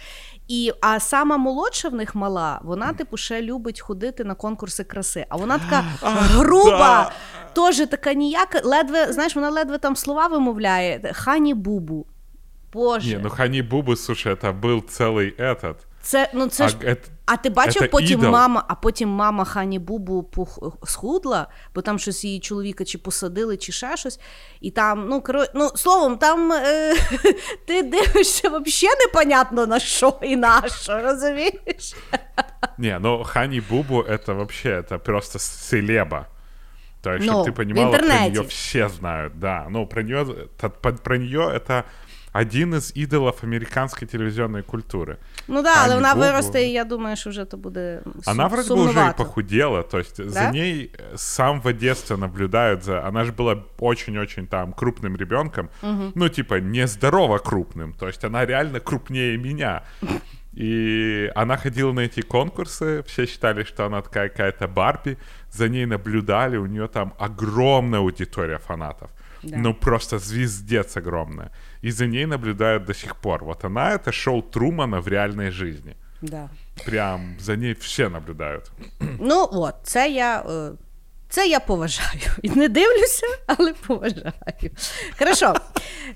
[0.47, 5.25] І, А сама молодша в них мала, вона, типу, ще любить ходити на конкурси краси.
[5.29, 7.11] А вона така груба,
[7.52, 11.12] теж така ніяка, ледве, знаєш, вона ледве там слова вимовляє.
[11.14, 12.06] Хані Бубу.
[12.72, 13.16] Боже.
[13.16, 15.74] Не, ну Хані Бубу, слушай, це був цілий этот.
[16.02, 16.76] Це ну це а, ж.
[16.76, 18.30] Это, а ти бачив потім ідол.
[18.30, 23.56] мама, а потім мама Хані Бубу пух, схудла, бо там щось її чоловіка чи посадили,
[23.56, 24.20] чи ще щось.
[24.60, 25.44] І там, ну коро...
[25.54, 26.94] ну словом, там е...
[27.66, 31.94] ти дивишся взагалі непонятно на що і на що, розумієш?
[32.78, 36.26] Не, ну Хані Бубу это вообще это просто селеба.
[37.02, 39.66] То есть, ну, чтобы ты понимала, про нее все знают, да.
[39.70, 40.26] Ну, про нее,
[41.02, 41.84] про нее это
[42.40, 45.16] один із ідолів американської телевізійної культури.
[45.48, 48.74] Ну да, але вона виросте, і я думаю, що вже то буде сум- Она вроде
[48.74, 50.30] бы уже и похудела, то есть да?
[50.30, 53.08] за ней с самого детства наблюдают за...
[53.08, 56.12] Она же была очень-очень там крупным ребенком, угу.
[56.14, 59.82] ну типа нездорово крупным, то есть она реально крупнее меня.
[60.56, 65.18] И она ходила на эти конкурсы, все считали, что она такая какая-то Барби,
[65.50, 69.10] за ней наблюдали, у нее там огромная аудитория фанатов.
[69.42, 69.58] Да.
[69.58, 71.50] Ну, просто звездец огромная.
[71.82, 73.44] И за ней наблюдают до сих пор.
[73.44, 75.94] Вот она — это шоу Трумана в реальной жизни.
[76.22, 76.48] Да.
[76.86, 78.70] Прям за ней все наблюдають.
[79.20, 80.44] Ну, от, це я.
[81.31, 82.31] це я поважаю.
[82.41, 84.71] І не дивлюся, але поважаю.
[85.19, 85.53] Хорошо.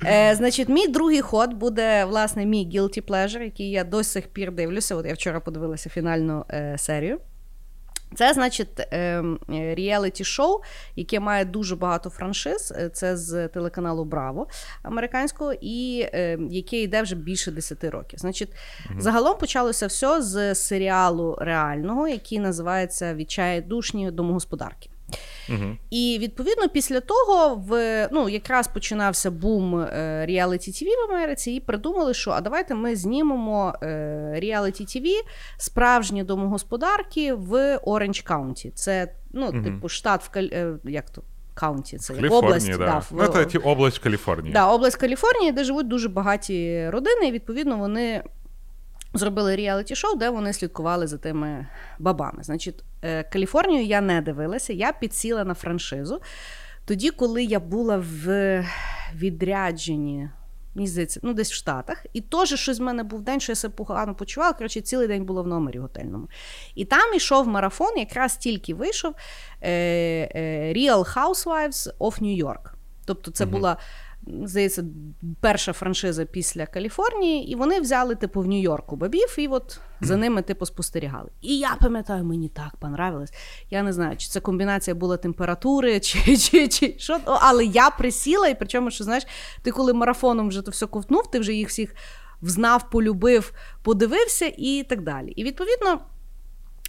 [0.06, 4.52] Е, Значить, мій другий ход буде, власне, мій guilty pleasure, який я до сих пір
[4.52, 4.96] дивлюся.
[4.96, 7.20] От я вчора подивилася фінальну е, серію.
[8.16, 8.88] Це, значить,
[9.50, 10.60] реаліті шоу,
[10.96, 12.74] яке має дуже багато франшиз.
[12.78, 14.48] Е, це з телеканалу Браво
[14.84, 18.20] американського, і е, яке йде вже більше 10 років.
[18.20, 18.50] Значить,
[18.90, 19.02] угу.
[19.02, 24.90] загалом почалося все з серіалу реального, який називається Відчайдушні домогосподарки.
[25.50, 25.78] Угу.
[25.90, 29.86] І відповідно після того в ну якраз починався бум
[30.22, 33.74] реаліті ТВ в Америці, і придумали, що а давайте ми знімемо
[34.36, 35.06] реаліті ТВ
[35.58, 38.72] справжні домогосподарки в Оранж Каунті.
[38.76, 39.64] Це ну, угу.
[39.64, 41.22] типу штат в е, як то.
[41.56, 42.78] Каунті, це як область, да.
[42.78, 43.12] Да, в...
[43.12, 44.54] Ну, це область Каліфорнії.
[44.54, 48.24] Да, область Каліфорнії, де живуть дуже багаті родини, і відповідно вони
[49.18, 51.68] зробили реаліті-шоу, де вони слідкували за тими
[52.00, 52.44] бабами.
[52.44, 56.22] Значить, е, Каліфорнію я не дивилася, я підсіла на франшизу.
[56.86, 58.66] Тоді, коли я була в
[59.16, 60.30] відрядженні,
[60.76, 63.56] мені здається, ну десь в Штатах, і теж щось в мене був день, що я
[63.56, 64.54] себе погано почувала.
[64.54, 66.28] Коротше, цілий день було в номері готельному.
[66.76, 69.16] І там ішов марафон, якраз тільки вийшов
[69.62, 72.72] е, е, Real Housewives of New York.
[73.06, 73.54] Тобто, це угу.
[73.54, 73.78] була
[74.44, 74.86] здається,
[75.40, 80.42] перша франшиза після Каліфорнії, і вони взяли, типу, в Нью-Йорку бабів, і от за ними,
[80.42, 81.30] типу, спостерігали.
[81.42, 83.34] І я пам'ятаю, мені так понравилось.
[83.70, 88.48] Я не знаю, чи це комбінація була температури, чи чи, чи що, але я присіла,
[88.48, 89.24] і причому, що знаєш,
[89.62, 91.96] ти коли марафоном вже то все ковтнув, ти вже їх всіх
[92.42, 95.32] взнав, полюбив, подивився і так далі.
[95.32, 96.00] І відповідно.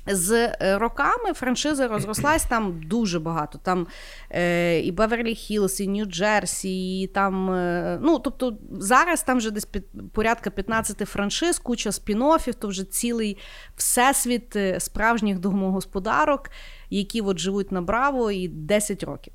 [0.06, 3.58] З е, роками франшиза розрослась там дуже багато.
[3.58, 3.86] Там
[4.30, 7.50] е, і Беверлі Хіллс, і Нью-Джерсі, і там.
[7.50, 12.84] Е, ну, тобто зараз там вже десь під, порядка 15 франшиз, куча спін-оффів, то вже
[12.84, 13.38] цілий
[13.76, 16.50] всесвіт е, справжніх домогосподарок,
[16.90, 19.32] які от живуть на Браво і 10 років.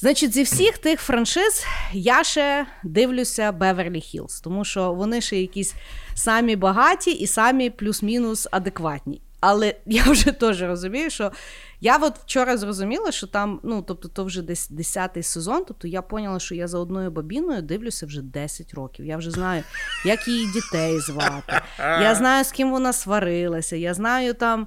[0.00, 5.74] Значить, зі всіх тих франшиз я ще дивлюся Беверлі Хіллс, тому що вони ще якісь
[6.14, 9.22] самі багаті і самі плюс-мінус адекватні.
[9.40, 11.32] Але я вже теж розумію, що
[11.80, 15.64] я от вчора зрозуміла, що там, ну тобто, то вже десь 10-й сезон.
[15.68, 19.06] Тобто я поняла, що я за одною бабіною дивлюся вже 10 років.
[19.06, 19.62] Я вже знаю,
[20.04, 21.60] як її дітей звати.
[21.78, 23.76] Я знаю, з ким вона сварилася.
[23.76, 24.66] Я знаю там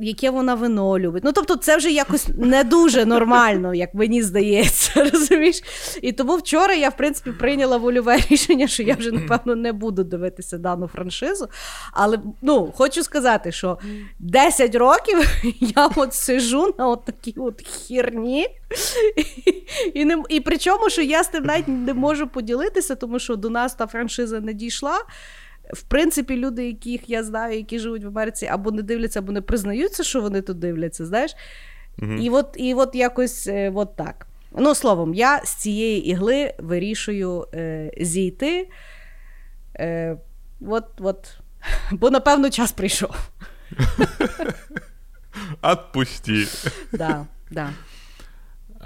[0.00, 1.24] яке вона вино любить.
[1.24, 5.04] Ну, тобто, це вже якось не дуже нормально, як мені здається.
[5.12, 5.62] розумієш?
[6.02, 10.04] І тому вчора я, в принципі, прийняла вольове рішення, що я вже, напевно, не буду
[10.04, 11.48] дивитися дану франшизу.
[11.92, 13.78] Але ну, хочу сказати, що
[14.18, 15.18] 10 років
[15.60, 18.48] я от сижу на от такій от хірні.
[19.16, 23.36] І, і, не, і причому, що я з тим навіть не можу поділитися, тому що
[23.36, 24.98] до нас та франшиза не дійшла.
[25.72, 29.40] В принципі, люди, яких я знаю, які живуть в Америці, або не дивляться, або не
[29.40, 31.34] признаються, що вони тут дивляться, знаєш.
[32.02, 32.12] Угу.
[32.12, 34.26] І от і от якось е, от так.
[34.58, 38.68] Ну, словом, я з цієї ігли вирішую е, зійти.
[39.76, 40.16] Е,
[40.66, 41.38] от, от.
[41.92, 43.16] Бо, напевно, час прийшов.
[45.62, 46.46] Отпусти.
[46.92, 47.70] Да, да.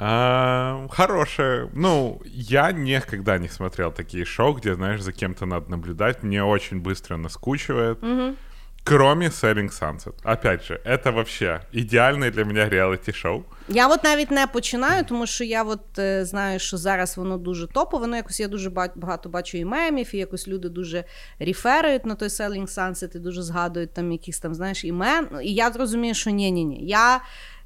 [0.01, 1.69] А, хорошее.
[1.75, 6.23] Ну, я никогда не смотрел такие шоу, где, знаешь, за кем-то надо наблюдать.
[6.23, 8.03] Мне очень быстро наскучивает.
[8.03, 8.37] Угу.
[8.85, 10.15] Кроме Selling Sunset.
[10.23, 13.45] Опять же, это вообще идеальное для меня реаліті-шоу.
[13.69, 17.67] Я от навіть не починаю, тому що я от е, знаю, що зараз воно дуже
[17.67, 18.07] топове.
[18.07, 21.05] Ну, якось я дуже багато бачу і мемів, і якось люди дуже
[21.39, 25.29] реферують на той Selling Sunset і дуже згадують там якісь там, знаєш, імен.
[25.43, 26.87] І я зрозумію, що ні, ні, ні.
[26.87, 27.21] Я.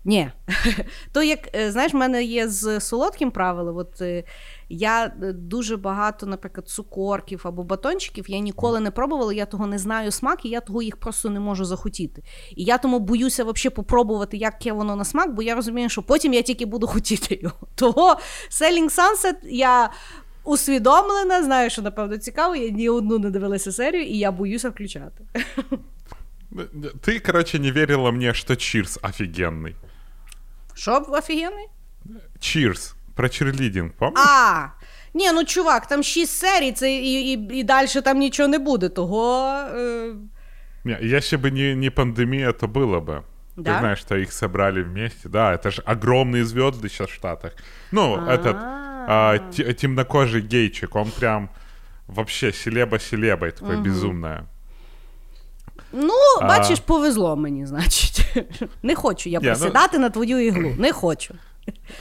[0.04, 0.30] Ні.
[1.12, 3.76] То як, е, знаєш, в мене є з солодким правило.
[3.76, 4.24] От е,
[4.68, 9.78] я е, дуже багато, наприклад, цукорків або батончиків я ніколи не пробувала, я того не
[9.78, 12.22] знаю смак, і я того їх просто не можу захотіти.
[12.56, 16.32] І я тому боюся взагалі попробувати, яке воно на смак, бо я розумію, що потім
[16.32, 17.66] я тільки буду хотіти його.
[17.74, 18.16] Того
[18.50, 19.90] Selling Sunset я
[20.44, 25.24] усвідомлена, знаю, що напевно цікаво, я ні одну не дивилася серію, і я боюся включати.
[27.02, 29.74] Ты, короче, не верила мне, что Чирс офигенный.
[30.73, 31.67] Що офігенний?
[32.39, 32.95] Чирс.
[33.15, 34.25] Про чирлидинг, помнишь?
[34.27, 34.67] А,
[35.13, 38.89] ні, ну чувак, там шість серій, це і, і, і далі там нічого не буде.
[38.89, 39.47] Того.
[39.75, 40.13] Е...
[40.83, 43.23] Не, Если бы не, не пандемия, то было бы.
[43.57, 43.73] Да?
[43.73, 45.29] Ты знаешь, что их собрали вместе.
[45.29, 47.53] Да, это же огромные звезды сейчас в Штатах.
[47.91, 51.49] Ну, этот а, те- темнокожий гейчик, он прям
[52.07, 54.45] вообще селеба-селебой такой безумная.
[55.93, 56.47] Ну, А.
[56.47, 58.25] бачиш, повезло мені, значить.
[58.83, 60.73] Не хочу я Ні, ну- присідати на твою іглу.
[60.77, 61.33] Не хочу.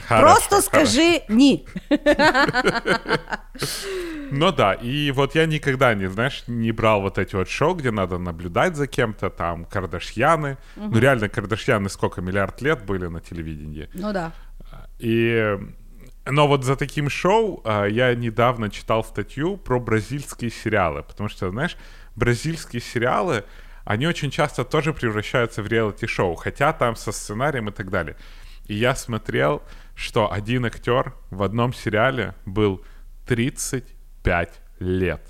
[0.07, 0.67] Хорошо, Просто хорошо.
[0.67, 1.67] скажи ні.
[4.31, 7.91] Ну да, и вот я никогда не, знаешь, не брал вот эти вот шоу, где
[7.91, 10.57] надо наблюдать за кем-то, там, Кардашьяны.
[10.75, 13.89] Ну реально, Кардашьяны сколько, миллиард лет были на телевидении.
[13.93, 14.31] Ну да.
[14.99, 15.57] И...
[16.29, 21.49] Но вот за таким шоу а, я недавно читал статью про бразильские сериалы, потому что,
[21.49, 21.77] знаешь,
[22.17, 23.43] бразильские сериалы,
[23.84, 28.16] они очень часто тоже превращаются в реалити-шоу, хотя там со сценарием и так далее.
[28.66, 29.62] И я смотрел,
[29.94, 32.82] что один актер в одном сериале был
[33.26, 35.20] 35 лет.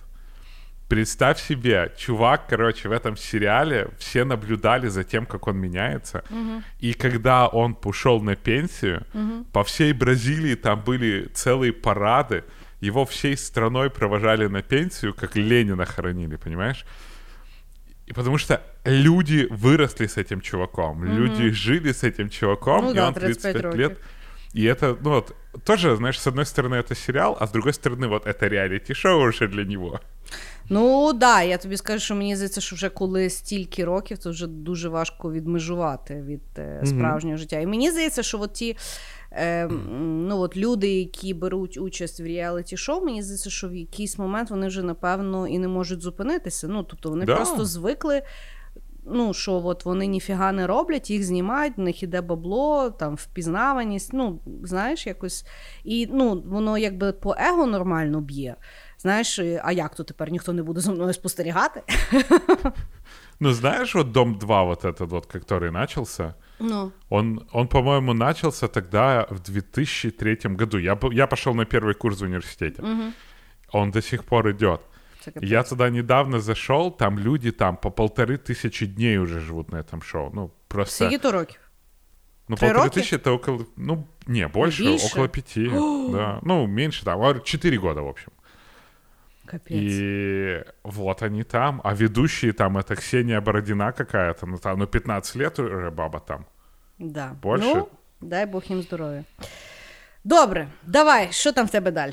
[0.88, 6.22] Представь себе, чувак, короче, в этом сериале все наблюдали за тем, как он меняется.
[6.80, 9.06] И когда он ушел на пенсию,
[9.52, 12.44] по всей Бразилии там были целые парады.
[12.80, 16.84] Его всей страной провожали на пенсию, как Ленина хоронили, понимаешь?
[18.11, 22.93] И потому что люди выросли с этим чуваком, люди жили с этим чуваком, Ну и
[22.93, 23.89] да, он 35 35 лет.
[23.89, 23.97] років.
[24.55, 28.07] И это, ну вот, тоже, знаешь, с одной стороны это сериал, а с другой стороны
[28.07, 29.99] вот это реалити-шоу уже для него.
[30.69, 34.47] Ну да, я тобі скажу, що мені здається, що вже коли стільки років, то вже
[34.47, 37.59] дуже важко відмежувати від е, справжнього життя.
[37.59, 38.77] І мені здається, що от ті
[39.36, 39.68] е,
[39.98, 44.66] ну, от люди, які беруть участь в реаліті-шоу, мені здається, що в якийсь момент вони
[44.66, 46.68] вже напевно і не можуть зупинитися.
[46.68, 47.36] Ну, тобто вони Да.
[47.36, 48.22] просто звикли.
[49.04, 54.12] Ну, що от вони ніфіга не роблять, їх знімають, в них іде бабло, там впізнаваність,
[54.12, 55.46] ну, знаєш, якось.
[55.84, 58.54] І ну, воно якби по его нормально б'є.
[58.98, 61.82] Знаєш, а як то тепер ніхто не буде за мною спостерігати?
[63.40, 68.68] Ну, знаешь, вот Дом 2, вот этот вот, который начался, Ну, он, он по-моему, начался
[68.68, 70.78] тогда в 2003 году.
[70.78, 72.82] Я, по- я пошел на первый курс в университете.
[73.72, 74.80] Он до сих пор идет.
[75.40, 80.02] Я туда недавно зашел, там люди там по полторы тысячи дней уже живут на этом
[80.02, 80.30] шоу.
[80.34, 80.94] Ну, просто...
[81.06, 81.60] Скільки то років?
[82.48, 83.00] Ну, Три полторы роки?
[83.00, 83.66] тысячи это около...
[83.76, 85.06] Ну, не, больше, Больше?
[85.06, 85.68] около пяти.
[86.12, 86.40] да.
[86.42, 88.32] Ну, меньше там, а, четыре года, в общем.
[89.52, 89.92] Капець.
[89.92, 95.36] И вот они там, а ведущие там, это Ксения Бородина какая-то, ну, там, ну, 15
[95.36, 96.46] лет уже баба там.
[96.98, 97.36] Да.
[97.42, 97.74] Больше?
[97.74, 97.88] Ну,
[98.20, 99.24] дай Бог їм здоров'я.
[100.24, 102.12] Добре, давай, що там в тебе далі?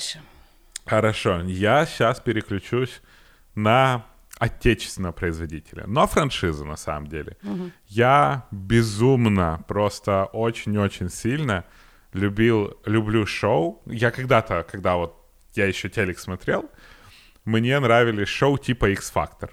[0.85, 3.01] Хорошо, я сейчас переключусь
[3.55, 4.01] на
[4.39, 7.35] отечественного производителя, но франшизу на самом деле.
[7.87, 11.63] Я безумно, просто очень-очень сильно
[12.13, 13.81] любил, люблю шоу.
[13.85, 15.13] Я когда-то, когда вот
[15.55, 16.69] я еще телек смотрел,
[17.48, 19.50] мне нравились шоу типа X-Factor.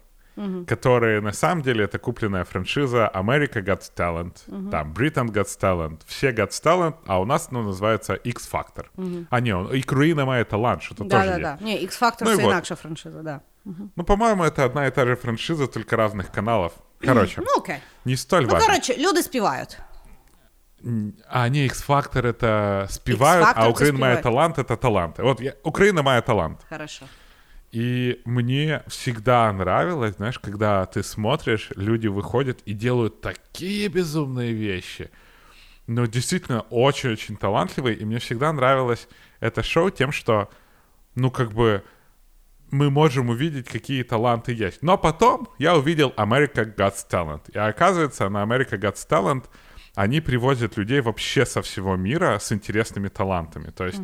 [0.66, 6.32] Которые на самом деле это купленная франшиза America Got Talent, там Britain Got Talent, все
[6.32, 8.86] Got Talent, а у нас ну, называется X-Factor.
[9.30, 11.42] А не, он, и Круина має талант, что-то Да, тоже да, есть.
[11.42, 11.66] да.
[11.66, 12.52] Ні, X-Factor Ну і це вот.
[12.52, 13.40] інакша франшиза, да.
[13.96, 16.72] Ну, по-моему, это одна и та же франшиза, только разных каналов.
[17.06, 17.76] Короче, Ну окей.
[18.06, 18.68] не столь Ну, важно.
[18.68, 19.78] коротше, люди співають.
[21.30, 24.24] А, не, X-Factor это спевают, X-Factor а это Украина має спевают.
[24.56, 25.22] талант, это таланты.
[25.24, 26.58] Вот я, Украина має талант.
[26.70, 27.06] Хорошо.
[27.77, 35.11] И мне всегда нравилось, знаешь, когда ты смотришь, люди выходят и делают такие безумные вещи.
[35.87, 37.99] Но действительно очень-очень талантливые.
[37.99, 39.09] И мне всегда нравилось
[39.41, 40.49] это шоу тем, что,
[41.17, 41.85] ну, как бы,
[42.71, 44.83] мы можем увидеть, какие таланты есть.
[44.83, 47.43] Но потом я увидел America Got Talent.
[47.53, 49.45] И оказывается, на America Got Talent
[49.95, 53.71] они привозят людей вообще со всего мира с интересными талантами.
[53.71, 54.01] То есть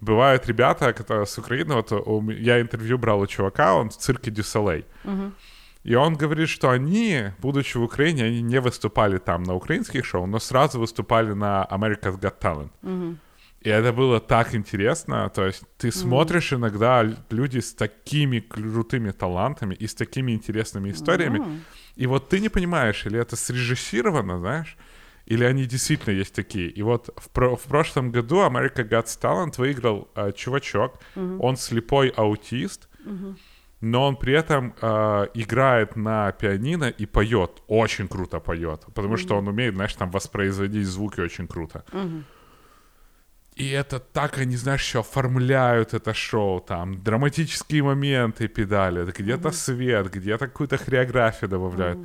[0.00, 1.92] бывают ребята, которые с Украины, вот
[2.38, 4.84] я интервью брал у чувака, он в цирке Дюсалей.
[5.84, 10.26] И он говорит, что они, будучи в Украине, они не выступали там на украинских шоу,
[10.26, 12.70] но сразу выступали на America's Got Talent.
[13.62, 15.28] И это было так интересно.
[15.28, 20.90] То есть ты смотришь иногда л- люди с такими крутыми талантами и с такими интересными
[20.90, 21.38] историями.
[21.96, 24.76] И вот ты не понимаешь, или это срежиссировано, знаешь,
[25.26, 26.68] или они действительно есть такие.
[26.68, 30.98] И вот в, про- в прошлом году America Got Talent выиграл э, чувачок.
[31.40, 32.88] Он слепой аутист.
[33.80, 37.62] Но он при этом э, играет на пианино и поет.
[37.68, 38.80] Очень круто поет.
[38.94, 41.84] Потому что он умеет, знаешь, там воспроизводить звуки очень круто.
[43.54, 50.10] И это так они, знаешь, еще оформляют это шоу, там, драматические моменты педали, где-то свет,
[50.10, 51.98] где-то какую-то хореографию добавляют.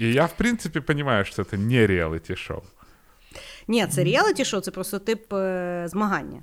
[0.00, 2.62] И я, в принципе, понимаю, что это не реалити-шоу.
[3.68, 6.42] Ні, це реаліті шоу, це просто тип е, змагання.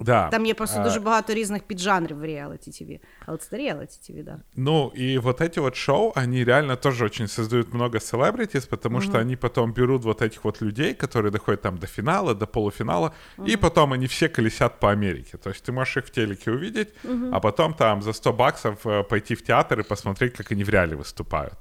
[0.00, 0.28] Да.
[0.28, 3.00] Там є просто а, дуже багато різних піджанрів в реаліті ТВ.
[3.26, 4.38] Але це реаліті ТВ, да.
[4.56, 9.18] Ну, и вот эти вот шоу, они реально тоже очень создают много селебритис, потому что
[9.18, 13.12] они потом берут вот этих вот людей, которые доходят там до финала, до полуфинала,
[13.48, 15.38] и потом они все колесят по Америке.
[15.38, 16.88] То есть ты можешь их в телеке увидеть,
[17.32, 20.68] а потом там за 100 баксов э, пойти в театр и посмотреть, как они в
[20.68, 21.54] реале выступают.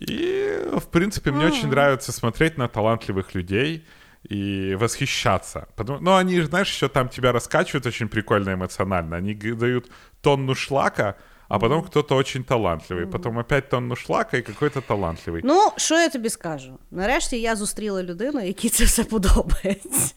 [0.00, 3.84] И, в принципе, мне очень нравится смотреть на талантливых людей
[4.30, 5.66] и восхищаться.
[5.76, 9.16] Потому, ну, они, же, знаешь, еще там тебя раскачивают очень прикольно эмоционально.
[9.16, 9.90] Они г- дают
[10.20, 11.14] тонну шлака,
[11.48, 13.06] а потом кто-то очень талантливый.
[13.06, 15.40] Потом опять тонну шлака и какой-то талантливый.
[15.44, 16.78] Ну, що я тобі скажу?
[16.90, 20.14] Нарешті я зустріла людину, якій це все подобається.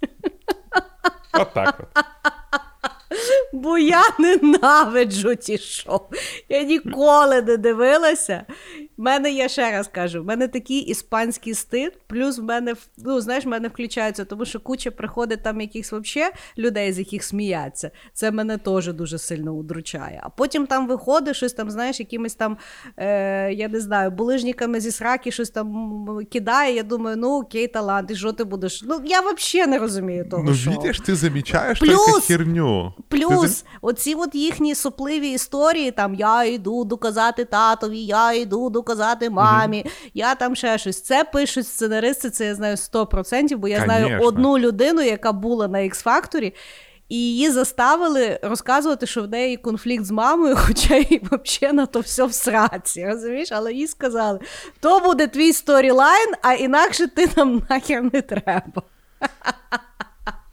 [1.33, 2.05] Вот так вот.
[3.53, 5.99] Бо я ненавиджу ті шоу.
[6.49, 8.45] Я ніколи не дивилася.
[8.96, 13.20] В мене, я ще раз кажу, в мене такий іспанський стиль, плюс в мене, ну,
[13.20, 17.90] знаєш, в мене включаються, тому що куча приходить там якихось вообще людей, з яких сміяться.
[18.12, 20.20] Це мене теж дуже сильно удручає.
[20.22, 22.56] А потім там виходить щось там, знаєш, якимись там,
[22.96, 26.74] е, я не знаю, булижниками зі сраки щось там кидає.
[26.74, 28.82] Я думаю, ну окей, талант, і що ти будеш?
[28.82, 30.42] Ну, я взагалі не розумію того.
[30.42, 32.94] Ну, ты замечаешь Плюс- только херню.
[33.08, 38.83] Плюс, зам- оці от їхні сопливі історії, там я йду доказати татові, я йду доказати
[39.30, 41.02] мамі, я там ще щось.
[41.02, 45.78] Це пишуть сценаристи, це я знаю 100%, бо я знаю одну людину, яка була на
[45.78, 46.52] X-Factor,
[47.08, 52.00] і її заставили розказувати, що в неї конфлікт з мамою, хоча їй взагалі на то
[52.00, 53.52] все в сраці, розумієш?
[53.52, 54.40] Але їй сказали:
[54.80, 58.82] то буде твій сторілайн, а інакше ти нам нахер не треба.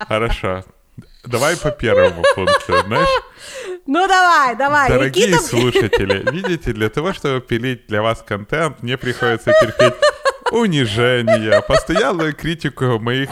[0.07, 0.63] Хорошо.
[1.23, 3.07] Давай по первому пункту, знаешь?
[3.87, 5.39] Ну давай, давай, Дорогие там...
[5.39, 9.95] слушатели, видите, для того, чтобы пилить для вас контент, мне приходится терпеть
[10.51, 13.29] унижение, постоянную критику моих,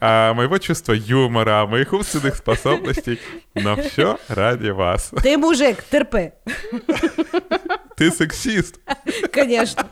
[0.00, 3.20] а, моего чувства юмора, моих умственных способностей,
[3.54, 5.12] но все ради вас.
[5.22, 6.32] Ти мужик, терпи.
[7.96, 8.80] Ты сексист.
[9.34, 9.84] Звісно.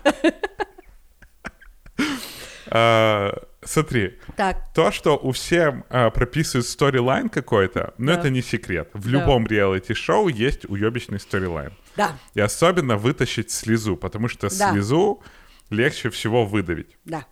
[2.66, 3.32] А,
[3.64, 4.72] смотри, Так.
[4.74, 8.18] то, что у всех а, прописывают сторилайн какой-то, ну Да.
[8.18, 8.90] это не секрет.
[8.94, 9.10] В Да.
[9.10, 11.72] любом реалити-шоу есть уебищный сторилайн.
[11.96, 14.72] Да, И особенно вытащить слезу, потому что Да.
[14.72, 15.22] слезу
[15.70, 16.96] легче всего выдавить.
[17.04, 17.24] да.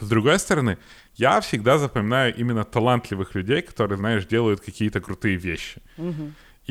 [0.00, 0.76] С другой стороны,
[1.14, 5.80] я всегда запоминаю именно талантливых людей, которые, знаешь, делают какие-то крутые вещи.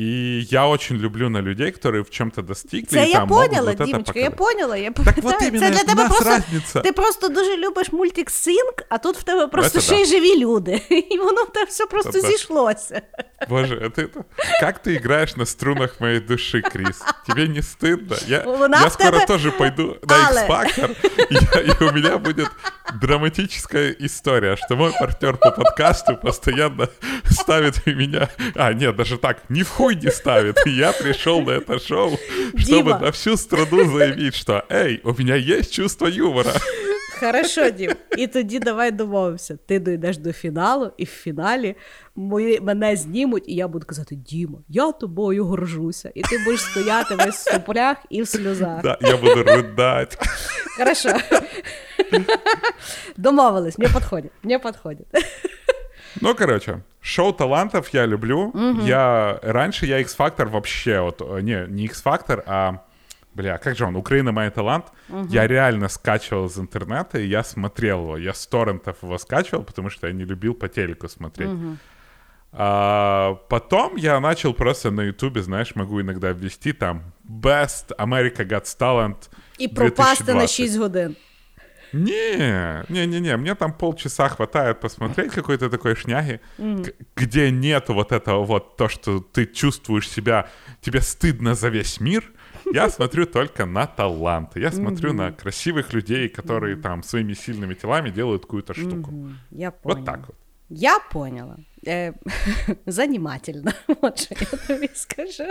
[0.01, 2.87] И я очень люблю на людей, которые в чем-то достигли.
[2.87, 4.55] Це и я там могут поняла, вот это Дімочка, я показать.
[4.55, 5.21] поняла, я Так пам'ятаю.
[5.23, 6.81] вот Це іменно для в тебе нас просто разниця.
[6.81, 10.01] ти просто дуже любиш мультик Синк, а тут в тебе просто Це ще да.
[10.01, 10.81] й живі люди.
[11.11, 12.27] І воно в тебе все просто Це да.
[12.27, 13.01] зійшлося.
[13.49, 14.23] Боже, это, это-
[14.61, 17.01] как ты играешь на струнах моей души, Крис?
[17.27, 18.17] Тебе не стыдно?
[18.29, 20.41] Я, Вона я в скоро тебе- тоже пойду на Але.
[20.41, 20.89] X-Factor,
[21.31, 22.47] и, я- и у меня будет
[23.03, 26.89] драматическая история, что мой партнер по подкасту постоянно
[27.25, 28.29] ставит меня...
[28.55, 30.57] А, нет, даже так, ни в хуй не ставит.
[30.65, 32.17] И я пришел на это шоу,
[32.57, 32.99] чтобы Дима.
[32.99, 36.53] на всю страну заявить, что «Эй, у меня есть чувство юмора».
[37.20, 37.92] Хорошо, Дім.
[38.18, 39.58] І тоді давай домовимося.
[39.66, 41.76] Ти дійдеш до фіналу, і в фіналі
[42.16, 46.12] мої, мене знімуть, і я буду казати: Діма, я тобою горжуся.
[46.14, 48.82] І ти будеш стояти весь в соплях і в сльозах.
[48.82, 50.18] Да, я буду рыдать.
[50.78, 51.10] Хорошо.
[53.16, 54.32] Домовились, мне подходит.
[54.42, 55.06] Мне подходит.
[56.20, 58.52] Ну, короче, шоу талантов я люблю.
[58.82, 62.78] Я раньше я X-Factor вообще вот э, не не X-Factor, а
[63.34, 63.96] бля, как же он?
[63.96, 64.84] Украина моя талант.
[65.30, 68.18] Я реально скачивал из интернета и я смотрел его.
[68.18, 71.50] Я с торрентов его скачивал, потому что я не любил по телеку смотреть.
[72.56, 78.78] А, потом я начал просто на Ютубе, знаешь, могу иногда ввести там Best America Got
[78.78, 79.16] Talent
[79.58, 80.56] І пропасти на 2020.
[80.56, 81.16] 6 годин.
[81.92, 87.94] Не, не, не, не, мне там полчаса хватает посмотреть какой-то такой шняги, к- где нету
[87.94, 90.48] вот этого вот то, что ты чувствуешь себя,
[90.80, 92.22] тебе стыдно за весь мир,
[92.73, 94.59] Я смотрю только на таланты.
[94.59, 99.29] Я смотрю на красивых людей, которые там своими сильными телами делают какую-то штуку.
[99.51, 99.99] Я поняла.
[99.99, 100.35] Вот так вот.
[100.69, 101.57] Я поняла.
[101.87, 102.13] Е,
[102.87, 103.71] Занімательно,
[104.01, 105.43] от що я тобі скажу.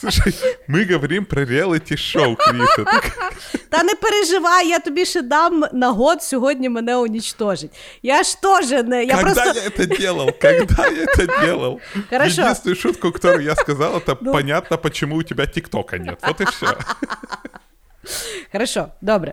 [0.00, 0.34] Слушай,
[0.68, 2.84] мы говорим про реалити-шоу, Криса.
[2.84, 3.32] Так
[3.68, 7.70] Та не переживай, я тобі ще дам на год сьогодні мене унічтожить.
[8.02, 9.04] Я ж теж не.
[9.04, 9.60] Я когда просто...
[9.60, 10.30] я это делал?
[10.40, 11.80] Когда я это делал?
[12.10, 12.42] Хорошо.
[12.42, 14.32] Единственную шутку, которую я сказал, это Ну.
[14.32, 16.18] понятно, почему у тебя ТикТока нет.
[16.22, 16.66] Вот и все.
[18.52, 19.32] Хорошо, добре.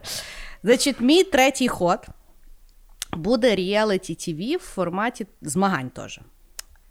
[0.64, 2.00] Значить, мій третій ход
[3.17, 6.21] буде реаліті ТВ в форматі змагань теж.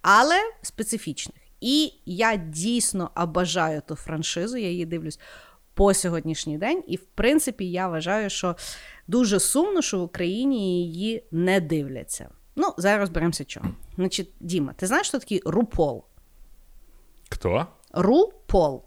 [0.02, 1.36] Але специфічних.
[1.60, 5.20] І я дійсно обожаю ту франшизу, я її дивлюсь
[5.74, 6.84] по сьогоднішній день.
[6.86, 8.56] І, в принципі, я вважаю, що
[9.06, 12.28] дуже сумно, що в Україні її не дивляться.
[12.56, 13.66] Ну, зараз розберемося чого.
[13.96, 16.04] Значить, Діма, ти знаєш, що такий рупол?
[17.28, 17.66] Кто?
[17.92, 18.84] Рупол.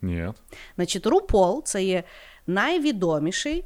[0.00, 0.36] Нет.
[0.76, 2.04] Значить, Рупол це є
[2.46, 3.64] найвідоміший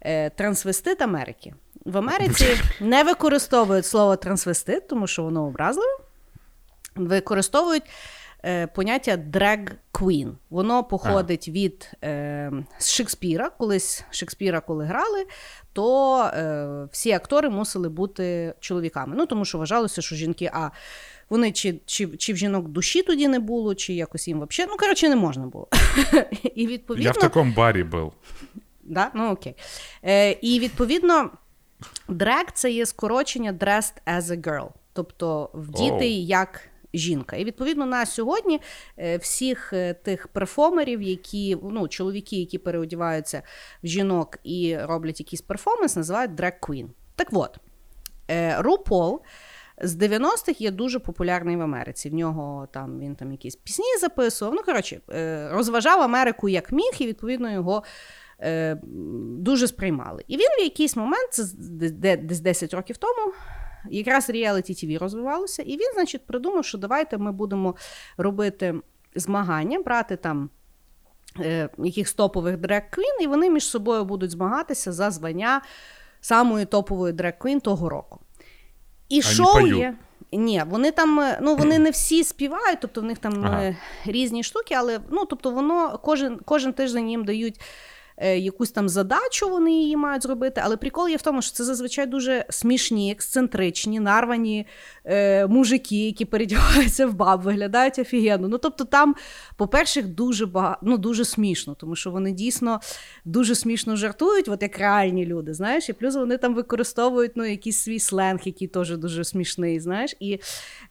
[0.00, 1.54] е, трансвестит Америки.
[1.86, 2.46] В Америці
[2.80, 5.98] не використовують слово трансвестит, тому що воно образливе.
[6.96, 7.82] Використовують
[8.44, 10.32] е, поняття drag queen.
[10.50, 13.50] Воно походить від е, Шекспіра.
[13.50, 15.26] Колись Шекспіра, коли грали,
[15.72, 19.14] то е, всі актори мусили бути чоловіками.
[19.16, 20.70] Ну, тому що вважалося, що жінки, а
[21.30, 24.70] вони чи, чи, чи в жінок душі тоді не було, чи якось їм взагалі.
[24.72, 25.68] Ну, коротше, не можна було.
[26.54, 27.04] І відповідно.
[27.04, 28.12] Я в таком баре был.
[28.82, 29.10] Да?
[29.14, 29.54] Ну, окей.
[30.04, 31.30] Е, і відповідно,
[32.08, 36.24] драг це є скорочення dressed as a girl, тобто вдіти Оу.
[36.26, 36.60] як
[36.94, 37.36] жінка.
[37.36, 38.60] І відповідно на сьогодні
[38.98, 43.42] е, всіх е, тих перформерів, які ну, чоловіки, які переодіваються
[43.82, 46.86] в жінок і роблять якийсь перформанс, називають drag queen.
[47.16, 47.58] Так от,
[48.28, 49.18] е, RuPaul
[49.82, 52.10] з 90-х є дуже популярний в Америці.
[52.10, 54.54] В нього там він там якісь пісні записував.
[54.54, 57.82] Ну, коротше, е, розважав Америку як міг, і відповідно його
[58.40, 58.78] е,
[59.38, 60.24] дуже сприймали.
[60.28, 61.44] І він в якийсь момент, це
[62.16, 63.32] десь 10 років тому,
[63.90, 67.74] якраз реаліті ТВ розвивалося, і він, значить, придумав, що давайте ми будемо
[68.16, 68.74] робити
[69.14, 70.50] змагання, брати там.
[71.40, 75.60] е, Якихось топових драг-квін, і вони між собою будуть змагатися за звання
[76.20, 78.20] самої топової драг-квін того року.
[79.08, 79.94] І Вони шоу є.
[80.32, 83.62] Ні, вони там, е, ну вони не всі співають, тобто в них там Ага.
[83.62, 83.76] е,
[84.06, 87.60] різні штуки, але ну тобто воно кожен, кожен тиждень їм дають
[88.18, 90.60] якусь там задачу, вони її мають зробити.
[90.64, 94.66] Але прикол є в тому, що це зазвичай дуже смішні, ексцентричні, нарвані
[95.04, 98.48] е, мужики, які передягаються в баб, виглядають офігенно.
[98.48, 99.14] Ну тобто там,
[99.56, 102.80] по-перше, дуже багато, ну дуже смішно, тому що вони дійсно
[103.24, 107.78] дуже смішно жартують, от як реальні люди, знаєш, і плюс вони там використовують ну, якийсь
[107.78, 110.14] свій сленг, який теж дуже смішний, знаєш.
[110.20, 110.38] І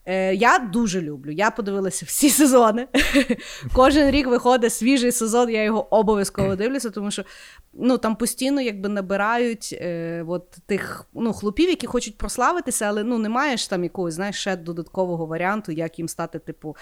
[0.06, 1.30] е, я дуже люблю.
[1.30, 2.88] Я подивилася всі сезони.
[3.74, 7.24] Кожен рік виходить свіжий сезон, я його обов'язково дивлюся, тому що
[7.72, 13.18] ну, там постійно якби набирають е, от, тих ну, хлопів, які хочуть прославитися, але ну,
[13.18, 16.76] немає ж там якогось знаєш, ще додаткового варіанту, як їм стати, типу,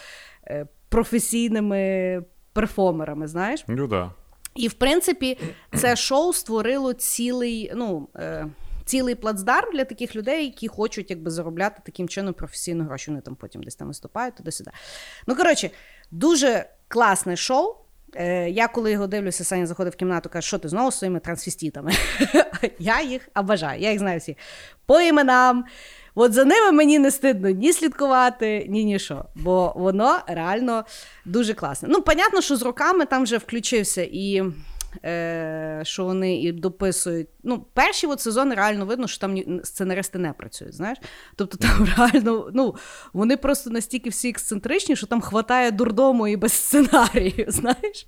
[0.47, 2.23] е, професійними
[2.53, 3.65] перформерами, знаєш.
[3.69, 4.11] Ну да.
[4.55, 5.39] І в принципі,
[5.77, 8.09] це шоу створило цілий, ну.
[8.17, 8.47] Е,
[8.85, 13.11] Цілий плацдарм для таких людей, які хочуть якби заробляти таким чином професійно гроші.
[13.11, 14.71] Вони там потім десь там виступають туди-сюди.
[15.27, 15.71] Ну коротше,
[16.11, 17.75] дуже класне шоу.
[18.17, 21.21] Е, я коли його дивлюся, Саня заходить в кімнату, каже, що ти знову з своїми
[21.21, 21.93] трансвеститами?
[22.79, 24.37] я їх обожаю, я їх знаю всі
[24.87, 25.65] по іменам.
[26.15, 30.85] От за ними мені не стидно ні слідкувати, ні нічого, бо воно реально
[31.25, 31.89] дуже класне.
[31.93, 34.43] Ну, понятно, що з роками там вже включився і.
[35.05, 37.29] Е, що вони і дописують.
[37.43, 40.75] Ну, перші от сезони реально видно, що там сценаристи не працюють.
[40.75, 40.99] Знаєш?
[41.37, 42.75] Тобто там реально ну,
[43.13, 48.07] вони просто настільки всі ексцентричні, що там хватає дурдому і без сценарію, знаєш.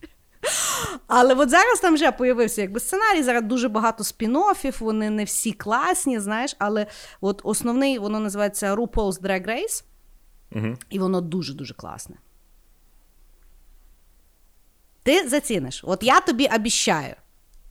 [1.06, 5.52] Але от зараз там вже появився якби сценарій, зараз дуже багато спін-оффів, вони не всі
[5.52, 6.86] класні, знаєш, але
[7.20, 9.84] от основний воно називається RuPaul's Drag Race,
[10.50, 10.78] Мгм.
[10.90, 12.16] і воно дуже-дуже класне.
[15.05, 15.81] Ти заціниш.
[15.83, 17.15] От я тобі обіщаю.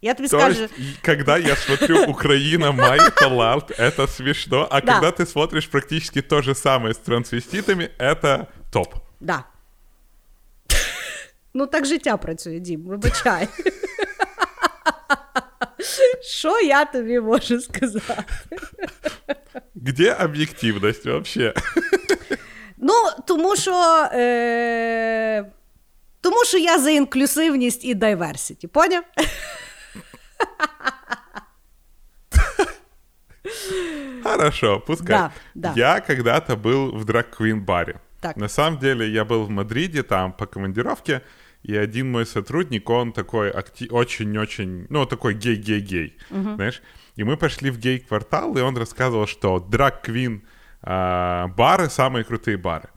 [0.02, 0.62] Я тобі То скажу.
[0.64, 4.92] есть, и когда я смотрю «Украина, май талант», это смешно, а Да.
[4.92, 8.94] когда ты смотришь практически то же самое с трансвеститами, это топ.
[9.20, 9.44] Да.
[11.54, 13.48] Ну, так життя працює, Дім, вибачай.
[16.22, 18.24] Що я тобі можу сказати?
[19.74, 21.54] Где объективность вообще?
[22.76, 22.94] Ну,
[23.26, 23.72] тому що.
[24.12, 25.44] Е...
[26.24, 29.04] Тому що я за інклюсивність і дайверсіті, поняв?
[34.22, 35.06] Хорошо, пускай.
[35.06, 35.72] Да, да.
[35.76, 38.00] Я когда-то был в драг-квин баре.
[38.20, 38.36] Так.
[38.36, 41.22] На самом деле я был в Мадриде там по командировке,
[41.62, 46.16] и один мой сотрудник, он такой акти- очень-очень, ну, такой гей-гей-гей,
[46.56, 46.82] знаешь.
[47.16, 50.42] И мы пошли в гей-квартал, и он рассказывал, что драг-квин
[50.82, 52.88] а, бары самые крутые бары.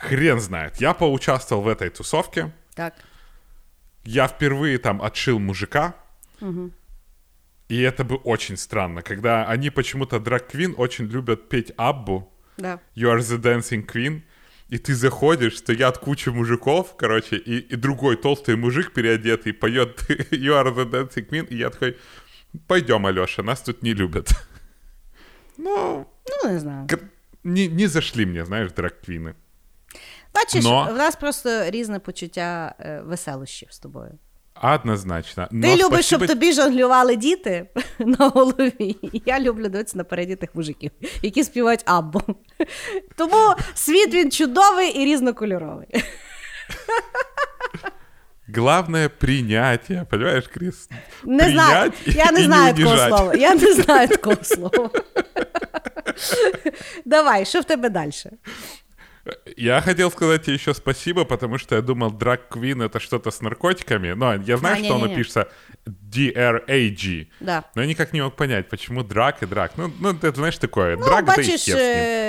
[0.00, 0.80] Хрен знает.
[0.80, 2.52] Я поучаствовал в этой тусовке.
[2.74, 2.94] Так.
[4.04, 5.94] Я впервые там отшил мужика.
[7.68, 12.32] И это было очень странно, когда они почему-то драг-квин очень любят петь Аббу.
[12.56, 12.80] Да.
[12.96, 14.22] You are the dancing queen.
[14.68, 20.54] И ты заходишь, стоят куча мужиков, короче, и, и другой толстый мужик переодетый поет You
[20.54, 21.46] are the dancing queen.
[21.48, 21.96] И я такой,
[22.66, 24.30] пойдем, Алеша, нас тут не любят.
[25.56, 26.08] Ну,
[26.42, 26.88] Ну, не знаю.
[27.44, 29.34] не, не зашли мне, знаешь, драг-квіни.
[30.34, 34.10] Бачиш, Но- в нас просто різне почуття е, веселощів з тобою.
[34.62, 35.46] Однозначно.
[35.50, 37.66] Ти Но любиш, спасибо- щоб тобі жонглювали діти
[37.98, 38.96] на голові.
[39.26, 40.90] Я люблю дивитися на передітих мужиків,
[41.22, 42.22] які співають аббу.
[43.16, 45.88] Тому світ він чудовий і різнокольоровий.
[48.54, 50.88] Главное принятие, понимаешь, Крис?
[51.24, 53.08] Не знаю, я не знаю такого унижать.
[53.16, 53.34] слова.
[53.34, 54.90] Я не знаю такого слова.
[57.04, 58.10] Давай, що в тебе далі?
[59.57, 63.41] Я хотел сказать тебе еще спасибо, потому что я думал, драг квин это что-то с
[63.41, 64.13] наркотиками.
[64.13, 65.15] Но я знаю, А, что оно не-не-не.
[65.15, 65.47] пишется
[65.85, 67.27] D-R-A-G.
[67.41, 67.63] Да.
[67.75, 69.71] Но я никак не мог понять, почему драг и драг.
[69.77, 71.79] Ну, ну ты знаешь такое, Ну, драг это бачиш, естественно.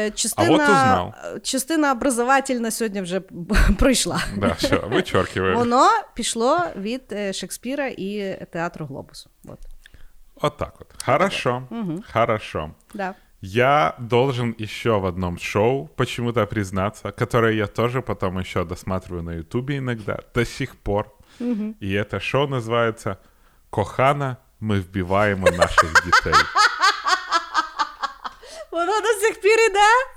[0.06, 1.14] е, частина, А от узнав.
[1.42, 3.20] частина образовательна сьогодні вже
[3.78, 4.20] пройшла.
[4.36, 5.54] Да, все, вычеркиваем.
[5.54, 9.26] Воно пішло від е, Шекспіра і театру Глобус.
[9.44, 9.58] От.
[10.42, 11.02] Вот так вот.
[11.04, 11.62] Хорошо,
[12.12, 12.70] хорошо.
[12.94, 13.14] Да.
[13.40, 19.34] Я должен еще в одном шоу почему-то признаться, которое я тоже потом еще досматриваю на
[19.34, 21.12] Ютубе иногда, до сих пор.
[21.80, 23.18] И это шоу называется
[23.70, 26.34] «Кохана, мы вбиваем у наших детей».
[28.72, 30.16] Воно до сих пір іде?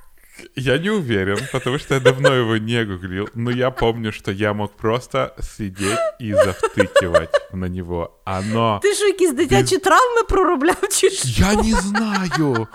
[0.55, 4.53] Я не уверен, потому что я давно его не гуглил, но я помню, что я
[4.53, 8.19] мог просто сидеть и завтыкивать на него.
[8.25, 8.79] Оно...
[8.81, 11.27] Ти що, якісь дитячі травми проробляв чи що?
[11.27, 12.67] Я не знаю.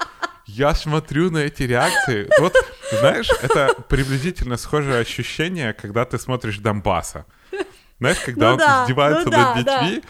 [0.49, 2.29] Я смотрю на эти реакции.
[2.41, 2.55] Вот,
[3.01, 7.25] знаешь, это приблизительно схожее ощущение, когда ты смотришь Донбасса.
[8.01, 10.03] Знаешь, когда Ну он да, издевается ну над да, детьми,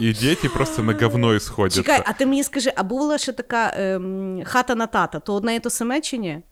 [0.00, 1.74] и дети просто на говно исходят.
[1.74, 5.54] Чекай, а ти мені скажи, а була ще така ем, хата на тата, то одне
[5.54, 6.42] і то саме чи ні?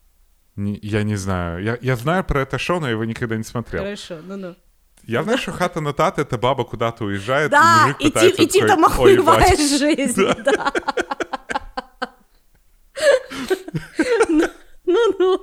[0.57, 1.65] Не- я не знаю.
[1.65, 3.83] Я, я знаю про это шоу, но я его никогда не смотрел.
[3.83, 4.55] Хорошо, ну ну.
[5.09, 8.19] Я знаю, что хата на тата это баба куда-то уезжает, и Да, мужик і ті,
[8.19, 9.29] пытается і ті такой, там «Ой, ебать».
[9.29, 10.23] охуєваєш жизнь.
[10.45, 10.73] Да.
[14.29, 14.47] Ну,
[14.89, 15.41] Ну ну.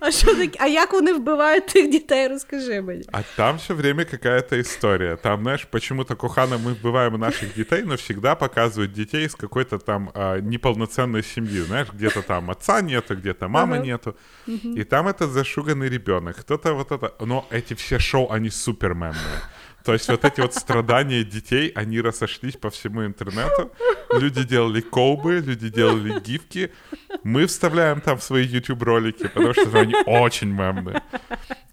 [0.00, 0.58] А що таке?
[0.62, 2.28] А як вони вбивають тих дітей?
[2.28, 3.02] Розкажи мені.
[3.12, 5.16] А там все время какая-то история.
[5.16, 10.10] Там, знаешь, почему-то Кохана мы вбиваем наших детей, но всегда показывают детей из какой-то там
[10.14, 11.60] а, неполноценной семьи.
[11.60, 13.86] Знаешь, где-то там отца нету, где-то мамы Ага.
[13.86, 14.16] нету.
[14.76, 16.36] И там этот зашуганный ребенок.
[16.36, 17.12] Кто-то вот это...
[17.26, 19.40] Но эти все шоу, они супер мемные.
[19.83, 23.71] То есть вот эти вот страдания детей, они разошлись по всему интернету.
[24.11, 26.71] Люди делали колбы, люди делали гифки.
[27.23, 31.01] Мы вставляем там свои YouTube-ролики, потому что они очень мемные.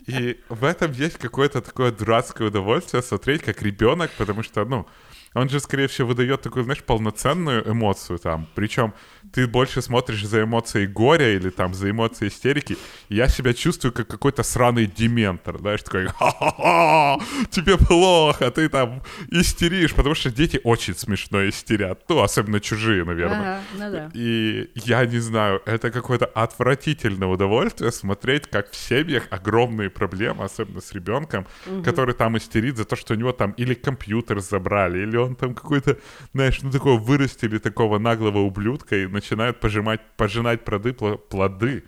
[0.06, 4.86] И в этом есть какое-то такое дурацкое удовольствие смотреть, как ребенок, потому что, ну,
[5.34, 8.48] он же, скорее всего, выдает такую, знаешь, полноценную эмоцию там.
[8.54, 8.94] Причем
[9.32, 12.76] ты больше смотришь за эмоцией горя или там за эмоцией истерики.
[13.08, 17.18] Я себя чувствую как какой-то сраный дементор, знаешь, такой, ха-ха-ха,
[17.50, 22.02] тебе плохо, ты там истеришь, потому что дети очень смешно истерят.
[22.08, 23.38] Ну, особенно чужие, наверное.
[23.38, 24.10] Ага, ну да.
[24.14, 30.80] И я не знаю, это какое-то отвратительное удовольствие смотреть, как в семьях огромные проблемы, особенно
[30.80, 31.46] с ребенком,
[31.84, 35.54] который там истерит за то, что у него там или компьютер забрали, или он там
[35.54, 35.98] какой-то,
[36.32, 41.81] знаешь, ну такого вырастили такого наглого ублюдка и начинают пожимать, пожинать плоды, пла- плоды.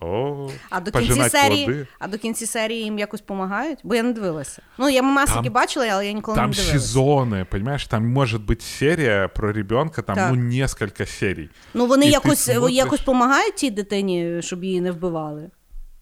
[0.00, 1.86] О, А до кінці пожинать серії, плоди.
[1.98, 3.78] а до кінці серії їм якось допомагають?
[3.84, 4.62] Бо я не дивилася.
[4.78, 6.78] Ну, я мамасики Там- бачила, але я ніколи Там не дивилася.
[6.98, 10.30] сезоны, понимаешь, там может быть серия про ребенка, там Так.
[10.30, 11.50] ну несколько серий.
[11.74, 15.50] Ну вони І ти якось, смотриш- якось допомагають тій дитині, щоб її не вбивали.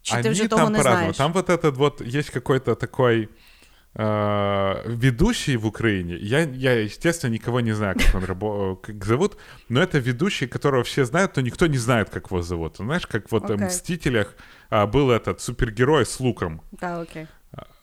[0.01, 0.99] Чи ти Они вже того там не по-разному.
[1.13, 1.17] знаєш?
[1.17, 3.27] Там вот этот вот есть какой-то такой э,
[3.96, 6.16] ведущий в Украине.
[6.16, 9.36] Я, я, естественно, никого не знаю, как он рабо- как зовут,
[9.68, 12.76] но это ведущий, которого все знают, но никто не знает, как его зовут.
[12.78, 13.66] Знаешь, как вот в Окей.
[13.66, 14.34] «Мстителях»
[14.70, 16.60] а, был этот супергерой с луком.
[16.80, 17.26] Так, окей.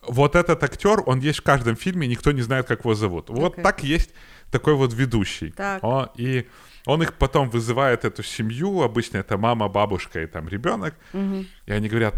[0.08, 3.30] Вот этот актер, он есть в каждом фильме, никто не знает, как его зовут.
[3.30, 3.64] Вот Окей.
[3.64, 4.10] так есть
[4.50, 5.52] такой вот ведущий.
[5.52, 5.84] Так.
[5.84, 6.48] О, и
[6.86, 11.88] он их потом вызывает, эту семью, обычно это мама, бабушка и там ребенок, и они
[11.88, 12.16] говорят,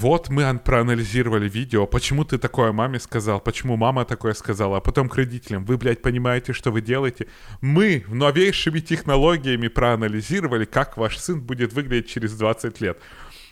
[0.00, 4.80] вот мы ан- проанализировали видео, почему ты такое маме сказал, почему мама такое сказала, а
[4.80, 7.26] потом к родителям, вы, блядь, понимаете, что вы делаете?
[7.60, 12.98] Мы новейшими технологиями проанализировали, как ваш сын будет выглядеть через 20 лет.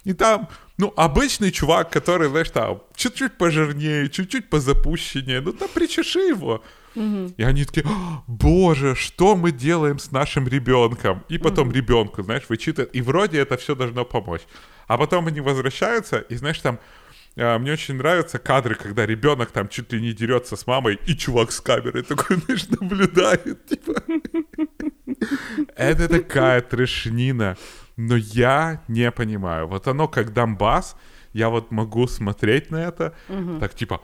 [0.05, 6.21] И там, ну, обычный чувак, который, знаешь, там, чуть-чуть пожирнее, чуть-чуть позапущеннее, ну, там, причеши
[6.21, 6.63] его.
[7.37, 11.25] И они такие, «О, боже, что мы делаем с нашим ребенком?
[11.29, 14.43] И потом ребенку, знаешь, вычитают, и вроде это все должно помочь.
[14.87, 16.79] А потом они возвращаются, и, знаешь, там,
[17.37, 21.17] а, мне очень нравятся кадры, когда ребенок там чуть ли не дерется с мамой, и
[21.17, 23.67] чувак с камерой такой, знаешь, наблюдает.
[23.67, 24.03] Типа.
[25.77, 27.57] Это такая трешнина.
[27.97, 29.67] Но я не понимаю.
[29.69, 30.97] Вот оно как Донбасс,
[31.33, 33.15] я вот могу смотреть на это,
[33.61, 34.01] так типа...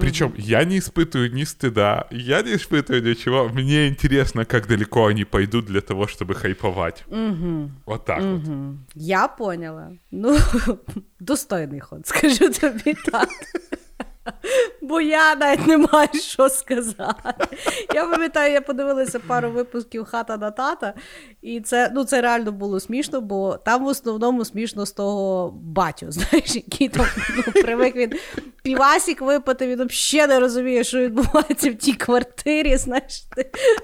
[0.00, 3.48] Причем я не испытываю ни стыда, я не испытываю ничего.
[3.48, 7.04] Мне интересно, как далеко они пойдут для того, чтобы хайповать.
[7.86, 8.42] Вот так вот.
[8.94, 9.92] Я поняла.
[10.10, 10.38] Ну,
[11.20, 13.28] достойний ход, скажу тобі так.
[14.81, 17.57] Бо я навіть не маю що сказати.
[17.93, 20.93] Я пам'ятаю, я подивилася пару випусків хата на тата,
[21.41, 26.05] і це ну, це реально було смішно, бо там в основному смішно з того батю,
[26.09, 27.05] знаєш, який там
[27.37, 28.13] ну, привик він
[28.63, 33.23] півасік випити, він взагалі не розуміє, що відбувається в тій квартирі, знаєш,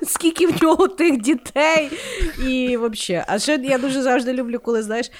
[0.03, 1.91] скільки в нього тих дітей.
[2.47, 3.25] І взагалі.
[3.27, 5.11] А ще я дуже завжди люблю, коли, знаєш,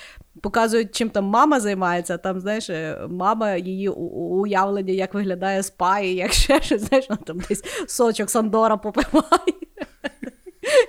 [0.46, 2.70] показують, чим там мама займається, там, знаєш,
[3.10, 8.30] мама, її уявлення, як виглядає спа, і як ще щось, знаєш, вона там десь сочок
[8.30, 9.54] Сандора попиває.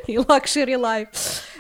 [0.09, 1.09] И luxury life.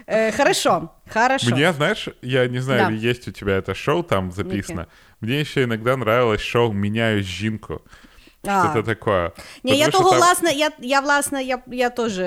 [0.06, 1.50] Э, хорошо, хорошо.
[1.50, 3.08] Мне, знаешь, я не знаю, Да.
[3.08, 4.86] есть у тебя это шоу там записано.
[5.20, 7.80] Мне еще иногда нравилось шоу «Меняю жінку».
[8.46, 8.64] А.
[8.64, 9.30] Что-то такое.
[9.64, 12.20] Ні, я Потому того, там- власне, я, я власне, я, я теж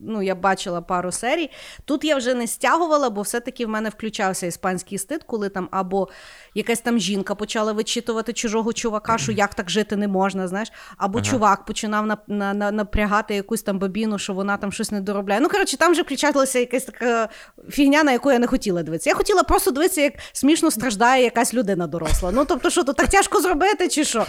[0.00, 1.50] ну, я бачила пару серій.
[1.84, 6.08] Тут я вже не стягувала, бо все-таки в мене включався іспанський стид, коли там або
[6.54, 11.20] якась там жінка почала вичитувати чужого чувака, що як так жити не можна, знаєш, або
[11.20, 15.40] чувак починав на, на, на, напрягати якусь там бабіну, що вона там щось не доробляє.
[15.40, 17.28] Ну, коротше, там вже включалася якась така
[17.70, 19.10] фігня, на яку я не хотіла дивитися.
[19.10, 22.30] Я хотіла просто дивитися, як смішно страждає якась людина доросла.
[22.32, 24.26] Ну, тобто, що то так тяжко зробити, чи що?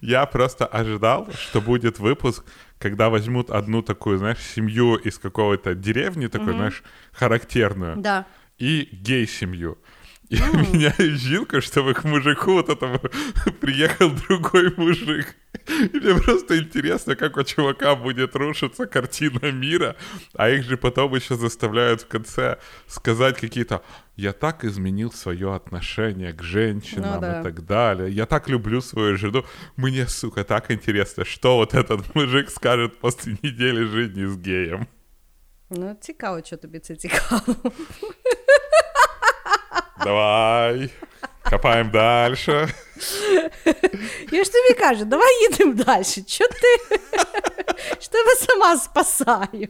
[0.00, 2.44] Я просто ожидал, что будет выпуск,
[2.78, 8.26] когда возьмут одну такую, знаешь, семью из какой-то деревни, такой, знаешь, характерную, Да.
[8.58, 9.78] и гей-семью.
[10.29, 12.99] И меняю жинку, чтобы к мужику вот этому
[13.59, 15.35] приехал другой мужик.
[15.67, 19.95] И мне просто интересно, как у чувака будет рушиться картина мира,
[20.35, 23.81] а их же потом еще заставляют в конце сказать какие-то
[24.15, 27.39] «я так изменил свое отношение к женщинам» Ну да.
[27.39, 28.11] и так далее.
[28.11, 29.45] «Я так люблю свою жену».
[29.77, 34.87] Мне, сука, так интересно, что вот этот мужик скажет после недели жизни с геем.
[35.71, 37.55] Ну, цікаво, що тобі це цікаво.
[40.02, 40.90] Давай,
[41.50, 42.68] копаем дальше.
[44.32, 46.04] Я ж тобі кажу, давай їдемо далі.
[46.04, 46.98] Що ти?
[48.00, 49.68] Що тебе сама спасаю?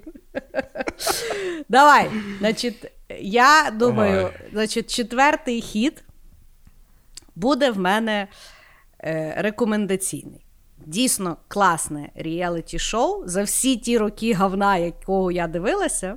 [1.69, 2.11] Давай.
[2.39, 4.51] Значить, я думаю, Ой.
[4.53, 6.05] значить, четвертий хід
[7.35, 8.29] буде в мене
[9.01, 10.47] е, рекомендаційний.
[10.87, 16.17] Дійсно класне реаліті-шоу за всі ті роки говна, якого я дивилася.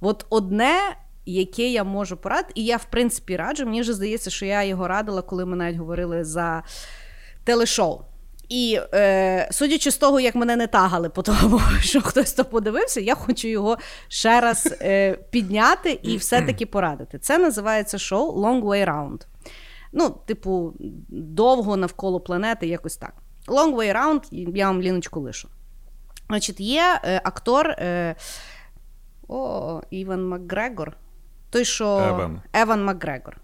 [0.00, 0.96] От одне,
[1.34, 3.64] яке я можу порадити, і я, в принципі, раджу.
[3.64, 6.62] Мені вже здається, що я його радила, коли ми навіть говорили за
[7.44, 8.00] телешоу.
[8.48, 13.00] І е, судячи з того, як мене не тагали по тому, що хтось то подивився,
[13.00, 13.78] я хочу його
[14.08, 17.18] ще раз е, підняти і все-таки порадити.
[17.18, 19.26] Це називається шоу Long Way Round.
[19.92, 20.74] Ну, типу,
[21.08, 23.14] довго навколо планети, якось так.
[23.46, 25.48] Long Way Round, я вам ліночку лишу.
[26.28, 28.14] Значить, є е, актор е,
[29.28, 30.96] о, Іван Макгрегор.
[31.50, 32.42] Той, що Еван.
[32.52, 33.40] Еван Макгрегор.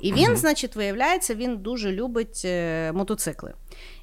[0.00, 3.54] І він, значить, виявляється, він дуже любить е, мотоцикли.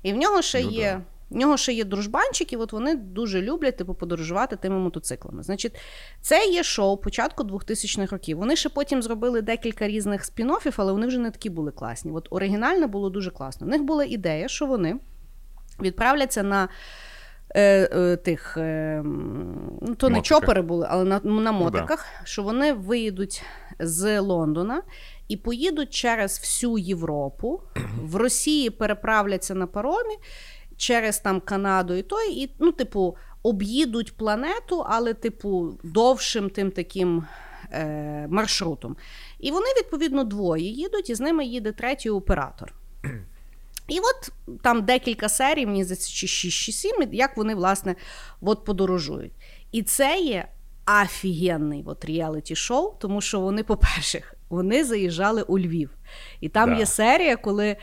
[0.04, 1.02] І в нього ще Ну є.
[1.30, 5.44] В нього ще є дружбанчики, от вони дуже люблять типу, подорожувати тими мотоциклами.
[5.44, 5.76] Значить,
[6.22, 8.38] це є шоу початку 2000-х років.
[8.38, 12.12] Вони ще потім зробили декілька різних спін-оффів, але вони вже не такі були класні.
[12.12, 13.68] От оригінальне було дуже класно.
[13.68, 14.96] У них була ідея, що вони
[15.82, 16.70] відправляться на
[17.56, 19.02] е, е, тих, е,
[19.82, 21.98] ну, то не чопери були, але на, на да.
[22.24, 23.44] що вони виїдуть
[23.80, 24.82] з Лондона
[25.28, 27.62] і поїдуть через всю Європу.
[28.04, 30.16] В Росії переправляться на паромі
[30.78, 37.26] через там Канаду і той, і, ну, типу, об'їдуть планету, але, типу, довшим тим таким
[37.72, 38.98] е, маршрутом.
[39.40, 42.74] І вони, відповідно, двоє їдуть, і з ними їде третій оператор.
[43.88, 44.32] І от
[44.62, 47.96] там декілька серій, мені здається, чи 6-7, як вони, власне,
[48.42, 49.34] от подорожують.
[49.72, 50.48] І це є
[51.04, 55.90] офігенний от реаліті-шоу, тому що вони, по-перше, вони заїжджали у Львів.
[56.42, 56.76] І там Да.
[56.80, 57.76] є серія, коли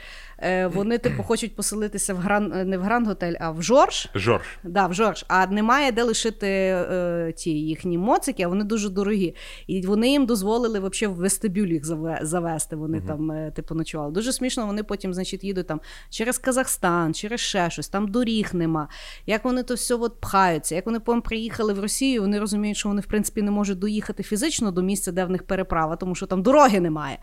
[0.74, 4.08] вони типу хочуть поселитися в гран не в Гранд Готель, а в Жорж.
[4.14, 4.44] Жорж.
[4.64, 5.24] Да, в Жорж.
[5.28, 9.34] А немає де лишити е, ті їхні моцики, а вони дуже дорогі.
[9.66, 12.76] І вони їм дозволили вообще в вестибюль їх заве- завести.
[12.76, 14.12] Вони там, е, типу, ночували.
[14.12, 15.80] Дуже смішно, вони потім, значить, їдуть там
[16.10, 18.88] через Казахстан, через ще щось, там доріг нема.
[19.26, 22.88] Як вони то все от пхаються, як вони потім приїхали в Росію, вони розуміють, що
[22.88, 26.26] вони, в принципі, не можуть доїхати фізично до місця, де в них переправа, тому що
[26.26, 27.18] там дороги немає.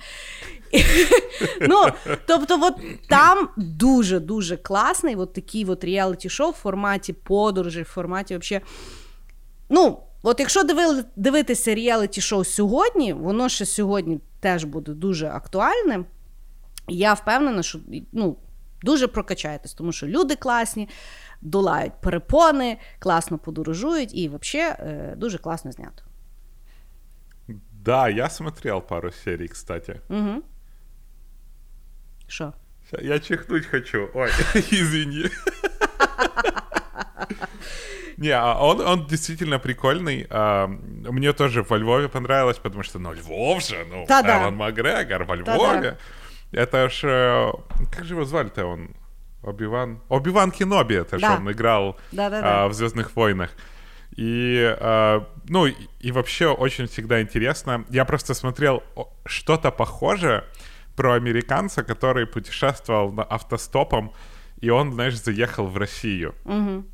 [1.61, 1.85] Ну,
[2.25, 2.75] тобто, от
[3.07, 8.61] там дуже дуже класний от такий от реаліті-шоу в форматі подорожі, в форматі вообще.
[9.69, 16.05] Ну, от якщо диви, дивитися реаліті-шоу сьогодні, воно ще сьогодні теж буде дуже актуальним.
[16.87, 17.79] Я впевнена, що
[18.11, 18.37] ну,
[18.81, 20.89] дуже прокачаєтесь, тому що люди класні,
[21.41, 26.03] долають перепони, класно подорожують і взагалі е, дуже класно знято.
[27.71, 30.01] Да, я смотрел пару серий, кстати.
[30.09, 30.43] Угу.
[32.27, 32.53] Що?
[33.01, 34.09] Я чихнуть хочу.
[34.13, 34.29] Ой,
[34.71, 35.29] извини.
[38.17, 40.25] Не, а он, он действительно прикольный.
[40.29, 44.41] А, Мне тоже во Львове понравилось, потому что, ну, Львов же, ну, Да-да.
[44.41, 45.55] Эван Макгрегор во Да-да.
[45.55, 45.97] Львове.
[46.51, 47.01] Это ж...
[47.03, 47.51] э,
[47.91, 48.95] Как же его звали-то он?
[49.43, 50.01] Оби-Ван?
[50.09, 51.31] Оби-Ван Кеноби, это Да.
[51.33, 52.63] же он играл Да-да-да.
[52.63, 53.51] а, в «Звездных войнах».
[54.15, 57.85] И, а, ну, и, вообще очень всегда интересно.
[57.89, 58.81] Я просто смотрел
[59.25, 60.43] что-то похожее
[60.97, 64.11] про американца, который путешествовал на автостопом,
[64.59, 66.35] и он, знаешь, заехал в Россию.
[66.43, 66.85] Угу.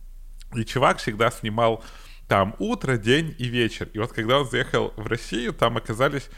[0.60, 1.84] И чувак всегда снимал
[2.28, 3.88] там утро, день и вечер.
[3.94, 6.30] И вот когда он заехал в Россию, там оказались,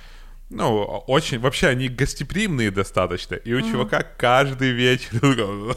[0.49, 3.36] ну, очень, вообще они гостеприимные достаточно.
[3.36, 5.20] И у чувака каждый вечер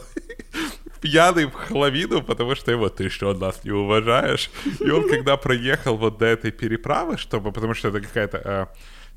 [1.01, 4.51] пьяный в хловину, потому что его, ты что, нас не уважаешь?
[4.79, 8.65] И он, когда проехал вот до этой переправы, чтобы, потому что это какая-то э,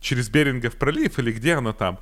[0.01, 1.99] через Берингов пролив или где она там,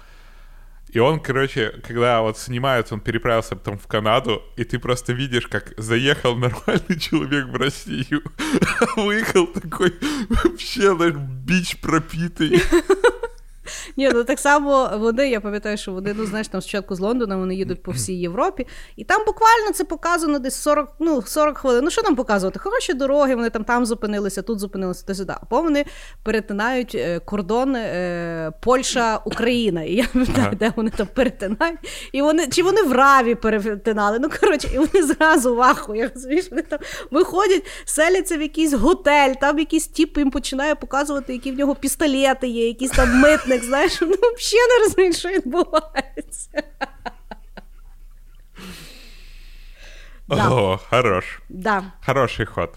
[0.93, 5.47] и он, короче, когда вот снимают, он переправился потом в Канаду, и ты просто видишь,
[5.47, 8.23] как заехал нормальный человек в Россию,
[8.97, 9.95] выехал такой
[10.29, 12.61] вообще, знаешь, бич пропитый.
[13.97, 17.37] Ні, ну так само вони, я пам'ятаю, що вони, ну знаєш, там спочатку з Лондона
[17.37, 18.67] вони їдуть по всій Європі,
[18.97, 21.85] і там буквально це показано десь 40, ну, 40 хвилин.
[21.85, 22.59] Ну що там показувати?
[22.59, 25.33] Хороші дороги, вони там там зупинилися, тут зупинилися, то сюди.
[25.37, 25.85] А потім вони
[26.23, 29.83] перетинають е, кордон е, Польща-Україна.
[29.83, 30.07] І я
[30.37, 30.53] Ага.
[30.55, 31.79] де вони там перетинають.
[32.13, 34.19] І вони, чи вони в Раві перетинали?
[34.19, 36.79] Ну, коротше, і вони зразу в ахуї, розумієш, вони там
[37.11, 42.49] виходять, селяться в якийсь готель, там якийсь тіп їм починає показувати, які в нього пістолети
[42.49, 46.63] є, якийсь там митник, знаєш, ну взагалі не розуміють, що відбувається.
[50.29, 50.51] Да.
[50.51, 51.41] О, хорош.
[51.49, 51.85] Да.
[52.07, 52.71] Хороший ход.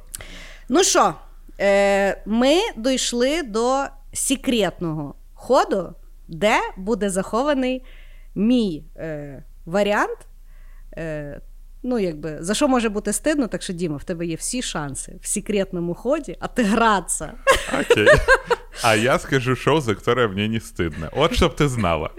[0.70, 1.14] Ну що,
[1.60, 5.96] е, ми дійшли до секретного ходу,
[6.28, 7.86] де буде захований
[8.36, 10.18] мій е, варіант.
[10.98, 11.42] Е,
[11.84, 15.16] ну, якби, за що може бути стидно, так що, Діма, в тебе є всі шанси
[15.22, 17.34] в секретному ході а отигратися.
[17.82, 18.08] Окей.
[18.84, 21.10] А я скажу шоу, за которое мені не стыдно.
[21.12, 22.10] От щоб ти знала.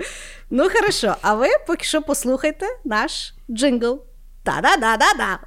[0.51, 4.05] Ну, хорошо, а ви поки що послухайте наш джингл.
[4.43, 5.39] Та-да-да-да-да.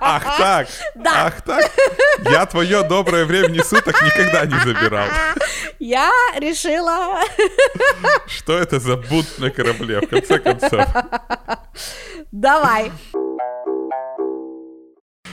[0.00, 0.68] Ах так!
[0.94, 1.26] Да.
[1.26, 1.70] Ах так!
[2.24, 5.06] Я твое доброе времени суток никогда не забирал.
[5.78, 7.22] Я рішила.
[8.26, 10.84] Что это за бунт на корабле, в конце концов?
[12.32, 12.92] Давай.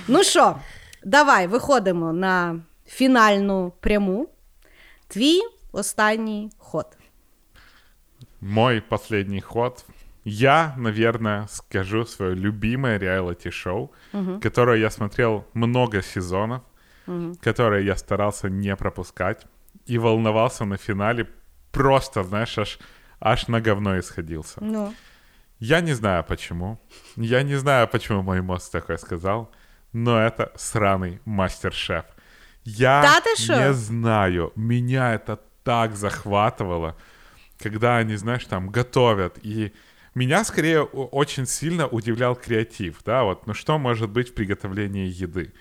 [0.08, 0.56] Ну що,
[1.04, 4.28] давай виходимо на фінальну пряму.
[5.08, 6.86] Твій останній ход.
[8.42, 9.86] Мой последний ход.
[10.30, 13.92] Я, наверное, скажу свое любимое реалити-шоу,
[14.42, 16.62] которое я смотрел много сезонов,
[17.42, 19.46] которое я старался не пропускать
[19.88, 21.28] и волновался на финале,
[21.72, 22.80] просто, знаешь, аж,
[23.20, 24.64] аж на говно исходился.
[24.64, 24.94] Ну.
[25.60, 26.80] Я не знаю почему.
[27.16, 29.52] Я не знаю, почему мой мозг такое сказал,
[29.94, 32.06] но это сраный мастер-шеф.
[32.64, 33.56] Я Да ты шо?
[33.56, 34.52] не знаю.
[34.56, 36.96] Меня это так захватывало,
[37.58, 39.40] когда они, знаешь, там готовят.
[39.42, 39.74] И
[40.20, 45.54] меня скорее очень сильно удивлял креатив, да, вот, ну что может быть в приготовлении еды?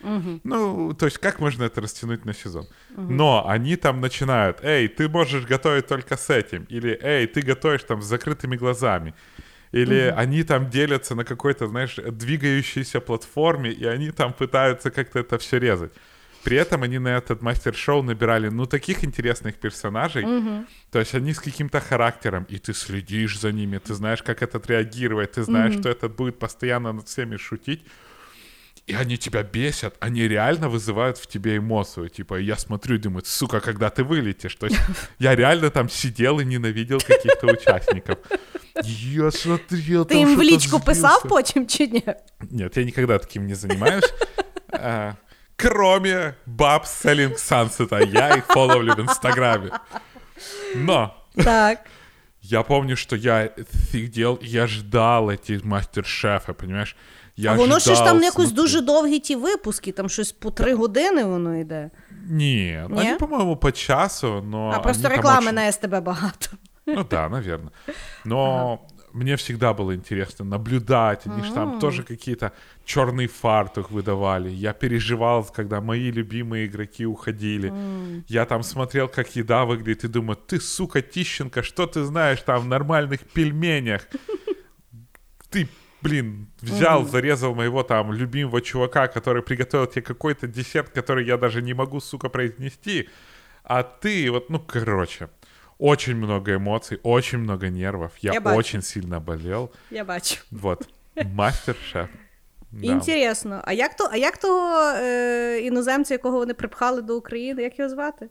[0.44, 2.66] Ну, то есть как можно это растянуть на сезон?
[2.96, 7.84] Но они там начинают, эй, ты можешь готовить только с этим, или эй, ты готовишь
[7.84, 9.14] там с закрытыми глазами.
[9.72, 15.36] Или они там делятся на какой-то, знаешь, двигающейся платформе, и они там пытаются как-то это
[15.38, 15.92] все резать.
[16.43, 20.26] При этом они на этот мастер-шоу набирали, ну, таких интересных персонажей.
[20.91, 24.67] То есть они с каким-то характером, и ты следишь за ними, ты знаешь, как этот
[24.69, 27.82] реагировать, ты знаешь, что этот будет постоянно над всеми шутить.
[28.88, 32.09] и они тебя бесят, они реально вызывают в тебе эмоцию.
[32.09, 34.55] Типа, я смотрю и думаю, сука, когда ты вылетишь.
[34.55, 34.80] То есть
[35.19, 38.17] я реально там сидел и ненавидел каких-то участников.
[38.84, 42.03] Я смотрел, Ти їм в лічку писав потім чи ні?
[42.51, 44.13] Нет, я никогда таким не занимаюсь.
[45.59, 49.70] Кроме баб Selling Sunset, я их фоловлю в Инстаграме.
[50.76, 51.78] Но Так.
[52.42, 53.50] я помню, что я
[53.92, 56.96] сидел, я ждал эти мастер-шефы, понимаешь?
[57.36, 60.74] Я а воно ще ж там якось дуже довгі ті випуски, там щось по три
[60.74, 61.90] години воно йде.
[62.30, 63.00] Нет, Не?
[63.00, 64.72] они, по-моему, по часу, но...
[64.74, 66.50] А просто реклами очень- на СТБ багато.
[66.86, 67.70] Ну да, наверное.
[68.24, 68.78] Но
[69.12, 71.26] мне всегда было интересно наблюдать.
[71.26, 72.52] Они же там тоже какие-то
[72.84, 74.50] черный фартух выдавали.
[74.50, 77.72] Я переживал, когда мои любимые игроки уходили.
[78.28, 82.62] Я там смотрел, как еда выглядит, и думаю, ты, сука, Тищенко, что ты знаешь там
[82.62, 84.06] в нормальных пельменях?
[85.50, 85.66] Ты,
[86.02, 91.62] блин, взял, зарезал моего там любимого чувака, который приготовил тебе какой-то десерт, который я даже
[91.62, 93.09] не могу, сука, произнести.
[93.64, 95.28] А ты, вот, ну, короче,
[95.79, 98.12] очень много эмоций, очень много нервов.
[98.20, 98.59] Я, Я бачу.
[98.59, 99.70] очень сильно болел.
[99.91, 100.37] Я бачу.
[100.51, 100.89] Вот,
[101.35, 102.09] мастер-шеф.
[102.70, 102.87] Да.
[102.93, 103.62] Інтересно.
[103.64, 107.89] А як то, а як того е, іноземця, якого вони припхали до України, як його
[107.91, 108.29] звати?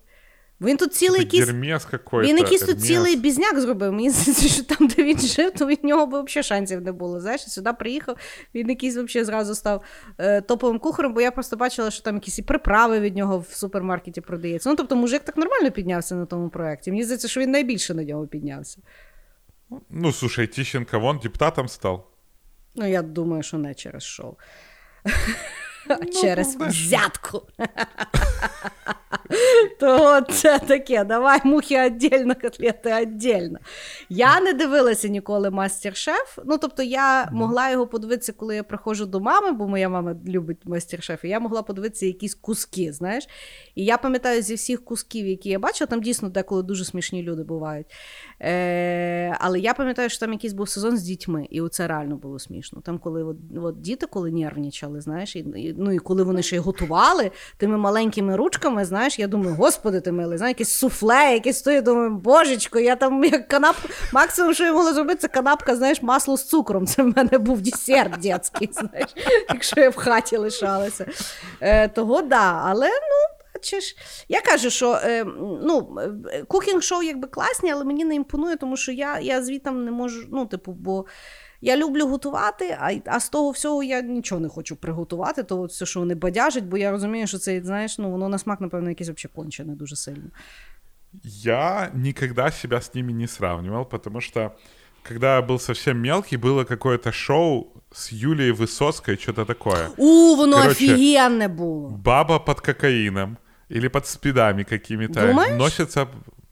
[0.61, 1.45] Він тут цілий якийсь.
[1.91, 2.29] Какой-то.
[2.29, 3.93] Він якийсь тут цілий бізняк зробив.
[3.93, 7.19] Мені здається, що там, де він жив, то від нього б взагалі шансів не було.
[7.19, 8.17] Знаєш, сюди приїхав,
[8.55, 9.81] він якийсь взагалі зразу став
[10.17, 13.53] е, топовим кухарем, бо я просто бачила, що там якісь і приправи від нього в
[13.53, 14.69] супермаркеті продаються.
[14.69, 16.91] Ну, тобто, мужик так нормально піднявся на тому проєкті.
[16.91, 18.77] Мені здається, що він найбільше на нього піднявся.
[19.89, 22.05] Ну, слушай, Тищенко вон депутатом стал.
[22.75, 24.35] Ну, я думаю, що не через шоу.
[25.89, 27.41] А через взятку.
[29.79, 33.59] То це таке, давай мухи віддільно, котлети віддільно.
[34.09, 36.39] Я не дивилася ніколи мастер-шеф.
[36.45, 40.57] Ну, тобто, я могла його подивитися, коли я приходжу до мами, бо моя мама любить
[40.65, 43.27] мастер-шеф, і я могла подивитися якісь куски, знаєш.
[43.75, 47.43] І я пам'ятаю зі всіх кусків, які я бачила, там дійсно деколи дуже смішні люди
[47.43, 47.87] бувають.
[48.41, 52.39] Е, але я пам'ятаю, що там якийсь був сезон з дітьми, і оце реально було
[52.39, 52.81] смішно.
[52.81, 56.55] Там, коли от, от діти коли нервничали, знаєш, і, і, ну і коли вони ще
[56.55, 61.61] й готували тими маленькими ручками, знаєш, я думаю, господи ти милий, знаєш, якесь суфле, якесь
[61.61, 63.75] то, я думаю, божечко, я там як канап,
[64.13, 66.87] максимум, що я могла зробити, це канапка, знаєш, масло з цукром.
[66.87, 69.09] Це в мене був десерт дитячий, знаєш,
[69.49, 71.05] якщо я в хаті лишалася.
[71.61, 73.37] Е, того да, але ну.
[74.29, 75.25] Я кажу, що е,
[75.63, 75.97] ну,
[76.47, 80.45] кухінг-шоу якби класні, але мені не імпонує, тому що я, я звітам не можу, ну,
[80.45, 81.05] типу, бо
[81.60, 85.70] я люблю готувати, а, а з того всього я нічого не хочу приготувати, то от
[85.70, 88.88] все, що вони бадяжать, бо я розумію, що це, знаєш, ну, воно на смак, напевно,
[88.88, 90.30] якесь взагалі кончене дуже сильно.
[91.24, 94.52] Я никогда себя с ними не сравнивал, потому что
[95.02, 99.90] когда я был совсем мелкий, было какое-то шоу с Юлией Высоцкой, что-то такое.
[99.96, 101.88] У, воно Короче, офігенне було.
[101.90, 103.36] Баба под кокаином
[103.70, 105.58] или под спидами какими-то Думаешь?
[105.58, 106.06] носится.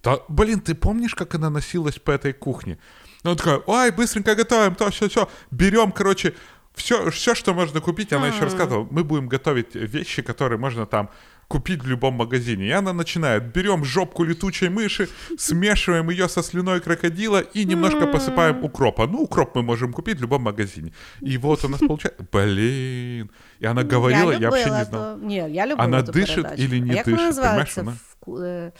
[0.05, 2.79] Да, блин, ты помнишь, как она носилась по этой кухне?
[3.26, 5.28] Ну, она такая, ой, быстренько готовим, то, все, все.
[5.50, 6.36] Берем, короче,
[6.76, 8.14] все, все, что можно купить.
[8.14, 11.10] Она еще рассказывала, мы будем готовить вещи, которые можно там
[11.48, 12.68] купить в любом магазине.
[12.68, 15.10] И она начинает, берем жопку летучей мыши,
[15.40, 19.08] смешиваем ее со слюной крокодила и немножко посыпаем укропа.
[19.08, 20.94] Ну, укроп мы можем купить в любом магазине.
[21.22, 23.32] И вот у нас получается, блин.
[23.60, 25.18] И она говорила, я, вообще не знал.
[25.18, 26.62] Ні, я любила Она ту дышит передачу.
[26.62, 27.82] или не а дышит, вона називається?
[27.82, 28.72] понимаешь, В...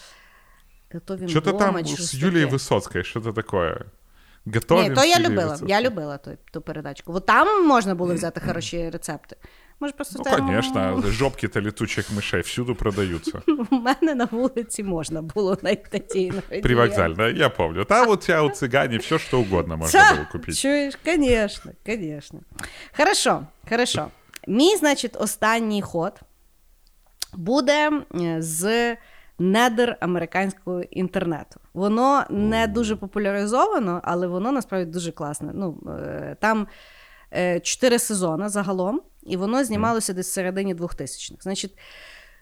[0.92, 2.46] Готовим Что-то там с Юлией.
[2.46, 3.86] Высоцкой, что-то такое.
[4.47, 5.53] Готовим Ні, то с я Юлией любила.
[5.55, 5.69] Высоцкой.
[5.69, 7.13] Я любила ту, ту передачку.
[7.13, 9.37] От там можна було взяти хороші рецепти.
[9.81, 10.47] Може, просто Ну, там...
[10.47, 13.43] конечно, жопки-то летучих мышей всюду продаются.
[13.71, 16.61] У мене на вулиці можна було знайти ті інгредієнти.
[16.61, 17.85] Привокзально, я помню.
[17.85, 20.59] Там у тебя у цыгане все что угодно можно Це, было купить.
[20.59, 20.95] Чуєш?
[21.05, 22.41] Конечно, конечно.
[22.97, 24.07] Хорошо, хорошо.
[24.49, 26.13] Мій, значить, останній ход
[27.33, 28.97] буде е, з
[29.40, 31.60] недр американського інтернету.
[31.74, 35.52] Воно не дуже популяризовано, але воно насправді дуже класне.
[35.54, 36.68] Ну, е, там
[37.34, 41.44] е, чотири сезони загалом, і воно знімалося десь в середині 2000-х.
[41.44, 41.78] Значить,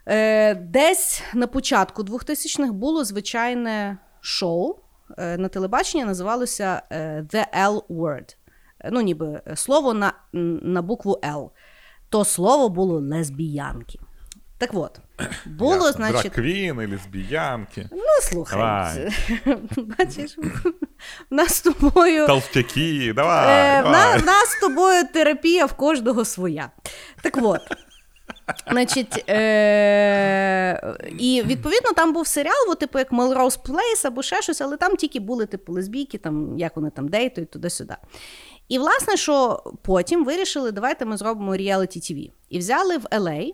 [0.05, 4.75] е, десь на початку 2000-х було звичайне шоу
[5.17, 6.81] на телебаченні, називалося
[7.33, 8.35] The L Word.
[8.91, 10.13] Ну, ніби слово на,
[10.61, 11.49] на букву L.
[12.09, 13.99] То слово було лесбіянки.
[14.57, 14.99] Так от,
[15.45, 15.91] було, Ясно.
[15.91, 16.33] значить.
[16.33, 19.09] Драг-квин и лесбиянки, Ну, слухай, Давай.
[19.99, 20.37] бачиш,
[21.31, 22.27] в нас з тобою.
[22.27, 23.91] толстяки, давай, Е, давай.
[23.91, 26.71] на, в нас з тобою терапія в кожного своя.
[27.21, 27.61] Так от.
[28.71, 34.61] Значить, е- І відповідно там був серіал, от, типу, як Melrose Place або ще щось,
[34.61, 37.95] але там тільки були типу лесбійки, там, як вони там дейтують, туди-сюди.
[38.67, 42.31] І, власне, що потім вирішили, давайте ми зробимо реаліті TV.
[42.49, 43.53] І взяли в LA,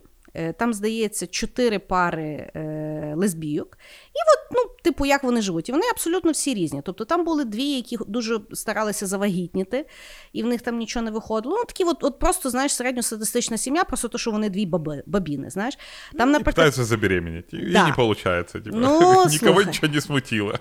[0.53, 3.77] там, здається, чотири пари е, лесбійок.
[4.07, 5.69] І от, ну, типу, як вони живуть.
[5.69, 6.81] І вони абсолютно всі різні.
[6.85, 9.85] Тобто там були дві, які дуже старалися завагітніти,
[10.33, 11.55] і в них там нічого не виходило.
[11.57, 15.49] Ну, такі, от, от просто, знаєш, середньостатистична сім'я, просто то, що вони дві баби, бабіни,
[15.49, 15.77] знаєш.
[16.17, 17.53] Там, И наприклад, пытаются забеременеть.
[17.53, 17.87] И, Да.
[17.87, 18.59] и не.
[18.61, 18.77] Типа.
[18.77, 19.65] Ну, Никого слушай.
[19.65, 20.59] ничего не смутило.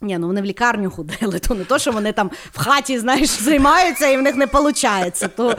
[0.00, 3.28] Ні, ну вони в лікарню ходили, то не то, що вони там в хаті, знаєш,
[3.28, 5.26] займаються і в них не виходить.
[5.36, 5.56] То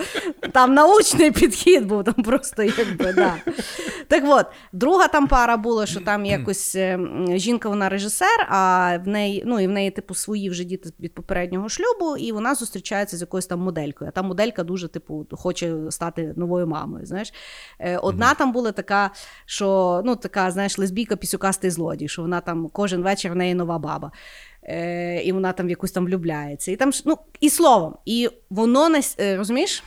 [0.51, 3.35] там научний підхід був, там просто якби, да.
[4.07, 6.99] Так от, друга там пара була, що там якось е,
[7.35, 11.13] жінка, вона режисер, а в неї, ну, і в неї, типу, свої вже діти від
[11.13, 14.09] попереднього шлюбу, і вона зустрічається з якоюсь там моделькою.
[14.09, 17.05] А та моделька дуже, типу, хоче стати новою мамою.
[17.05, 17.33] Знаєш.
[17.79, 19.11] Е, Одна там була така,
[19.45, 23.79] що ну, така, знаєш, лесбійка пісюкастий злодій, що вона там кожен вечір в неї нова
[23.79, 24.11] баба.
[24.69, 26.71] Е, і вона там в якусь там влюбляється.
[26.71, 28.89] І там ну, і словом, і воно
[29.19, 29.83] е, розумієш?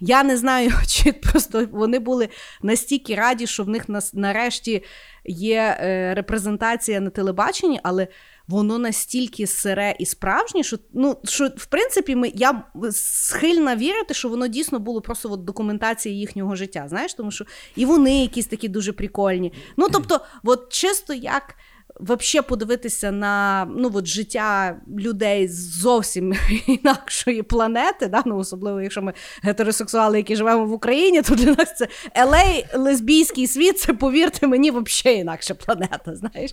[0.00, 2.28] Я не знаю, чи просто вони були
[2.62, 4.82] настільки раді, що в них нарешті
[5.24, 8.08] є е, репрезентація на телебаченні, але
[8.48, 14.28] воно настільки сире і справжнє, що ну що в принципі ми я схильна вірити, що
[14.28, 16.84] воно дійсно було просто от документація їхнього життя.
[16.88, 17.44] Знаєш, тому що
[17.76, 19.52] і вони якісь такі дуже прикольні.
[19.76, 21.54] Ну тобто, от чисто як.
[22.00, 26.34] Вообще подивитися на ну, от, життя людей з зовсім
[26.66, 28.22] інакшої планети, да?
[28.26, 29.12] ну, особливо, якщо ми
[29.42, 34.70] гетеросексуали, які живемо в Україні, то для нас це LA, лесбійський світ, це, повірте мені,
[34.70, 36.16] взагалі інакша планета.
[36.16, 36.50] знаєш.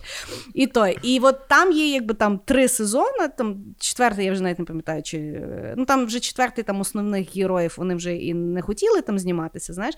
[0.54, 0.98] І той.
[1.02, 5.02] І от там є якби там три сезони, там четвертий, я вже навіть не пам'ятаю,
[5.02, 9.18] чи е, ну там вже четвертий там основних героїв вони вже і не хотіли там
[9.18, 9.94] зніматися, знаєш,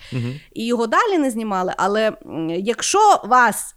[0.53, 1.75] і його далі не знімали.
[1.77, 2.13] Але
[2.59, 3.75] якщо вас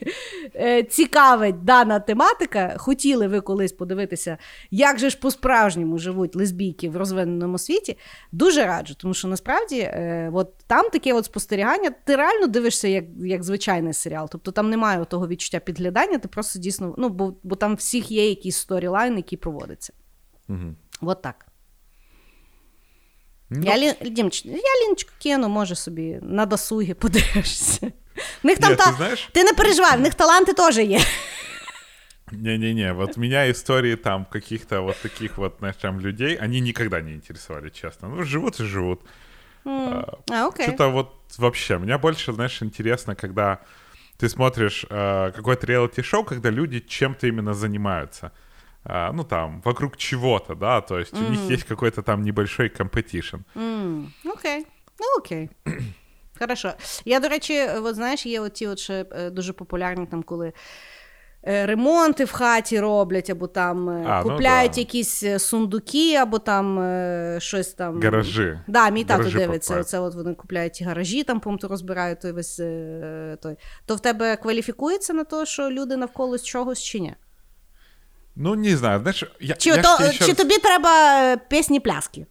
[0.54, 4.38] е, цікавить дана тематика, хотіли ви колись подивитися,
[4.70, 7.98] як же ж по-справжньому живуть лесбійки в розвиненому світі,
[8.32, 13.04] дуже раджу, тому що насправді е, от там таке от спостерігання, ти реально дивишся як,
[13.18, 14.28] як звичайний серіал.
[14.30, 18.28] Тобто там немає того відчуття підглядання, ти просто дійсно, ну, бо, бо там всіх є
[18.28, 19.92] якийсь storyline, який проводиться.
[20.48, 20.76] Мгм.
[21.00, 21.46] От так.
[23.53, 24.09] Ну, Я, Лі...
[24.09, 27.91] Дімч, я Ліночку кину, може собі на досугі подивишся.
[28.43, 28.85] В них там Ні, та...
[28.85, 30.99] ти знаєш- ти не переживай, в них таланти теж є.
[32.31, 37.13] Не-не-не, вот меня истории там каких-то вот таких вот, знаешь, там людей, они никогда не
[37.13, 38.07] интересовали, честно.
[38.07, 38.99] Ну, живут и живут.
[39.65, 40.65] А, окей.
[40.67, 43.57] Что-то вот вообще, мне больше, знаешь, интересно, когда
[44.19, 48.31] ты смотришь э, какое-то реалити-шоу, когда люди чем-то именно занимаются.
[48.86, 53.36] Ну, там, вокруг чего-то, да, то есть у них есть какой-то там небольшой компетишн.
[54.24, 54.66] Окей.
[55.00, 55.50] Ну, окей.
[56.38, 56.72] Хорошо.
[57.04, 60.52] Я, до речі, от знаєш, є оті от ще дуже популярні там, коли.
[61.46, 64.80] е, Ремонти в хаті роблять, або там е, А, ну купляють да.
[64.80, 66.78] якісь е, сундуки, або там
[67.40, 68.02] щось там.
[68.02, 68.58] Гаражі.
[68.66, 69.46] Да, мій тато дивиться.
[69.46, 69.88] покупають.
[69.88, 72.56] Це от вони купляють ті гаражі, там помту розбирають той весь
[73.42, 73.56] той.
[73.86, 77.14] То в тебе кваліфікується на те, що люди навколо чогось чи ні?
[78.35, 81.21] Ну, не знаю, знаешь, я, Чи, я ж то, тебе еще чи раз- тобі треба
[81.21, 82.25] е, пісні пляски?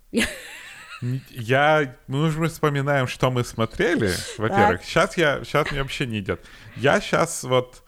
[1.30, 4.82] Я, мы же вспоминаем, что мы смотрели, во-первых.
[4.84, 6.40] Сейчас я, сейчас мне вообще не идет.
[6.76, 7.82] Я сейчас вот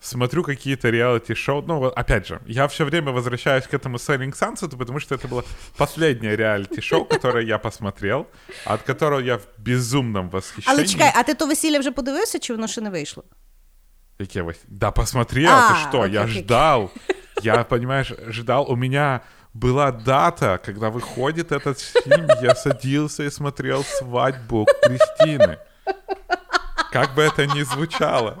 [0.00, 1.62] смотрю какие-то реалити-шоу.
[1.66, 5.28] Ну, вот, опять же, я все время возвращаюсь к этому Selling Sunset, потому что это
[5.28, 5.44] было
[5.76, 8.26] последнее реалити-шоу, которое я посмотрел,
[8.64, 10.78] от которого я в безумном восхищении.
[10.78, 13.24] Але чекай, а ти то весілля вже подивився, чи воно ще не вийшло?
[14.18, 16.42] Какие вось- Да, посмотрел, А, ты что, окей, я окей.
[16.42, 16.90] ждал.
[17.41, 18.65] Я, понимаешь, ждал.
[18.71, 19.21] У меня
[19.53, 25.57] была дата, когда выходит этот фильм, я садился и смотрел свадьбу Кристины.
[26.91, 28.37] Как бы это ни звучало.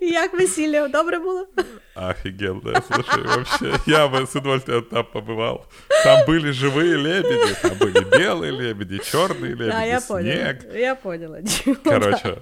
[0.00, 0.88] Як весілля?
[0.88, 1.46] Добре було?
[1.94, 5.66] Офигенно, слушай, вообще, я бы с удовольствием там побывал.
[6.04, 10.22] Там были живые лебеди, там были белые лебеди, черные лебеди, А, я поняла.
[10.22, 10.74] снег.
[10.74, 11.38] Я поняла.
[11.84, 12.38] Короче,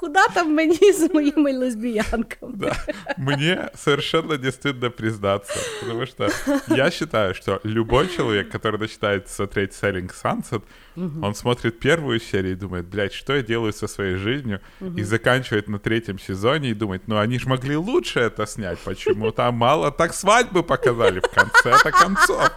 [0.00, 2.52] Куди там мені з моїми лесбіянками?
[2.54, 2.76] Да.
[3.16, 6.28] Мне совершенно не стыдно признаться, потому что
[6.68, 10.62] я считаю, что любой человек, который начинает смотреть Selling Sunset,
[10.96, 14.60] он смотрит первую серию и думает, блядь, что я делаю со своей жизнью,
[14.96, 19.30] и заканчивает на третьем сезоне и думает, ну они ж могли лучше это снять, почему
[19.30, 22.50] там мало так свадьбы показали в конце-то концов.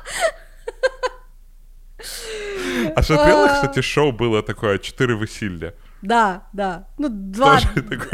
[2.95, 5.73] А смотрела, кстати, шоу было такое «Четыре веселья».
[6.04, 6.86] Да, да.
[6.98, 7.60] Ну, два.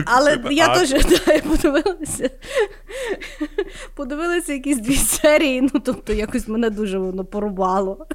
[0.07, 2.31] Але я теж да, я подивилася.
[3.95, 8.07] Подивилася якісь дві серії, ну тобто якось мене дуже воно порубало.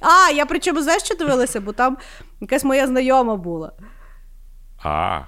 [0.00, 1.96] А, я причому знаєш, що дивилася, бо там
[2.40, 3.72] якась моя знайома була.
[4.82, 5.20] А,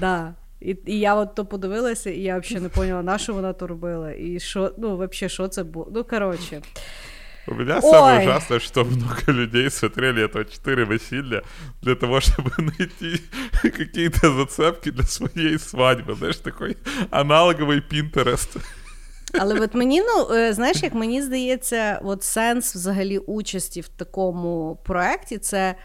[0.00, 0.34] Да.
[0.60, 3.66] І, і я от то подивилася, і я взагалі не поняла, на що вона то
[3.66, 4.12] робила.
[4.12, 5.88] І що, ну, взагалі, що це було.
[5.94, 6.62] Ну, коротше.
[7.47, 8.23] у меня самое Ой.
[8.25, 11.43] ужасное, что много людей смотрели это четыре веселья
[11.81, 13.21] для того, чтобы найти
[13.61, 16.15] какие-то зацепки для своей свадьбы.
[16.15, 16.77] Знаешь, такой
[17.11, 18.57] аналоговый Пинтерест.
[19.39, 24.79] Але от мені, ну, е, знаєш, як мені здається, от сенс взагалі участі в такому
[24.85, 25.75] проєкті це.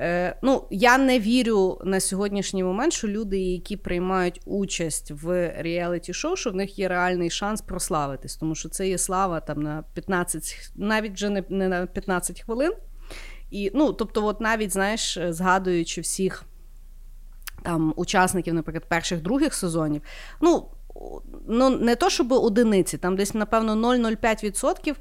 [0.00, 6.36] Е, ну, я не вірю на сьогоднішній момент, що люди, які приймають участь в реаліті-шоу,
[6.36, 10.72] що в них є реальний шанс прославитись, тому що це є слава там на 15,
[10.76, 12.72] навіть вже не, не на 15 хвилин.
[13.50, 16.44] І, ну, тобто, от навіть, знаєш, згадуючи всіх
[17.62, 20.02] там учасників, наприклад, перших других сезонів,
[20.40, 20.68] ну.
[21.48, 24.94] Ну, не то, щоб одиниці, там десь, напевно, 0,05%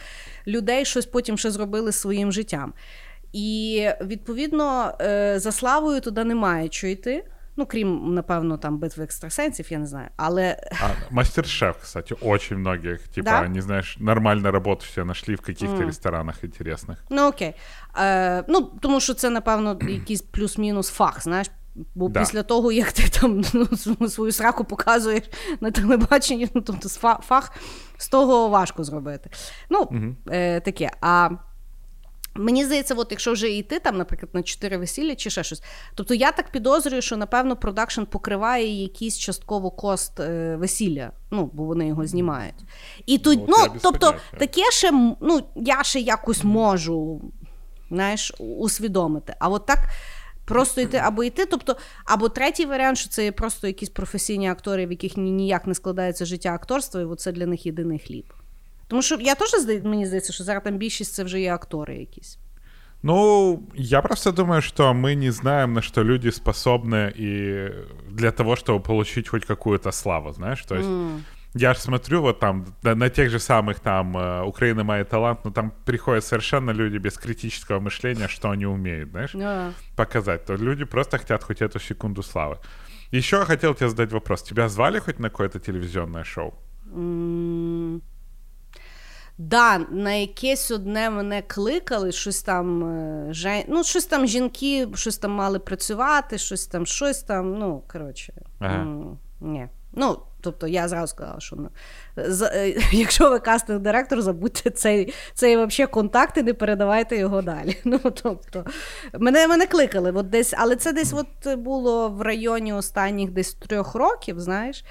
[0.48, 2.74] людей щось потім ще зробили своїм життям.
[3.34, 7.26] І відповідно е, за славою туди немає що йти.
[7.60, 10.08] Ну, крім, напевно, там битви екстрасенсів, я не знаю.
[10.18, 13.48] Але А, Мастер-шеф, кстати, очень многих, типа, Да?
[13.48, 15.88] не знаешь, нормально работу себе нашли в каких-то М.
[15.88, 16.96] ресторанах интересных.
[17.10, 17.54] ну окей.
[18.00, 21.48] Е, ну, тому що це, напевно, якийсь плюс-мінус фах, знаєш.
[21.96, 22.20] Бо Да.
[22.20, 23.44] після того, як ти там
[24.00, 25.24] ну, свою сраку показуєш
[25.62, 26.90] на телебаченні, ну тобто
[27.22, 27.52] фах
[27.98, 29.30] з того важко зробити.
[29.70, 29.90] Ну,
[30.32, 30.92] е, таке.
[31.02, 31.30] А
[32.38, 35.64] Мені здається, от якщо вже йти там, наприклад, на чотири весілля чи ще щось.
[35.96, 41.64] Тобто я так підозрюю, що напевно продакшн покриває якийсь частково кост е, весілля, ну бо
[41.64, 42.56] вони його знімають.
[43.06, 44.92] І тут, Ну, ну, тобто, таке ще
[45.22, 47.22] ну, я ще якось можу
[47.92, 49.36] знаєш, усвідомити.
[49.40, 49.80] А от так.
[50.46, 54.86] Просто йти або йти, тобто, або третій варіант, що це є просто якісь професійні актори,
[54.86, 58.34] в яких ні- ніяк не складається життя акторства, і це для них єдиний хліб.
[58.89, 61.97] Тому що я теж здаю- мені здається, що зараз там більшість це вже є актори
[61.97, 62.39] якісь.
[63.05, 67.71] Ну, я просто думаю, что мы не знаем, на что люди способны и
[68.11, 70.89] для того, чтобы получить хоть какую-то славу, знаешь, то есть
[71.55, 75.45] я же смотрю вот там на, на тех же самых там э, Украина моя талант,
[75.45, 79.73] но там приходят совершенно люди без критического мышления, что они умеют, знаешь, Да.
[79.97, 80.45] показать.
[80.47, 82.57] То люди просто хотят хоть эту секунду славы.
[83.11, 84.43] Еще я хотел тебе задать вопрос.
[84.43, 86.55] Тебя звали хоть на какое-то телевизионное шоу?
[86.95, 88.01] М,
[89.38, 93.64] Да, на якесь одне мене кликали, щось там, е, жен...
[93.68, 98.34] ну, щось там жінки, щось там мали працювати, щось там, щось там, ну, коротше.
[98.60, 98.88] Ага.
[99.42, 99.68] Ні.
[99.94, 101.70] Ну, тобто я зразу сказала, що ну,
[102.16, 107.42] за, е, якщо ви кастинг директор, забудьте цей, цей вообще контакт і не передавайте його
[107.42, 107.78] далі.
[107.84, 108.66] Ну, тобто,
[109.14, 113.96] мене, мене кликали, от десь, але це десь от було в районі останніх десь трьох
[113.96, 114.84] років, знаєш.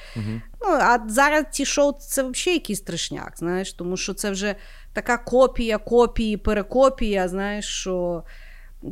[0.60, 4.54] Ну, а зараз ті шоу це взагалі якийсь трешняк, знаєш, тому що це вже
[4.92, 8.22] така копія, копії, перекопія, знаєш, що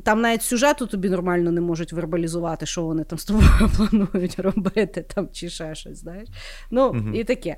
[0.04, 5.02] там навіть сюжету тобі нормально не можуть вербалізувати, що вони там з тобою планують робити,
[5.14, 6.28] там чи ще щось, знаєш.
[6.70, 7.56] Ну, і таке.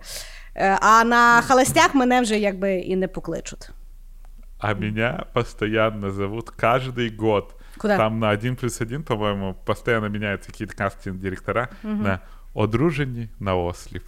[0.57, 3.71] Е, А на холостяк мене вже якби і не покличуть.
[4.59, 7.55] А меня постоянно зовут каждый год.
[7.79, 7.97] Куда?
[7.97, 12.21] Там на 1 плюс 1, по-моему, постоянно меняются какие-то кастинг-директора на
[12.55, 14.03] одружені на осліп.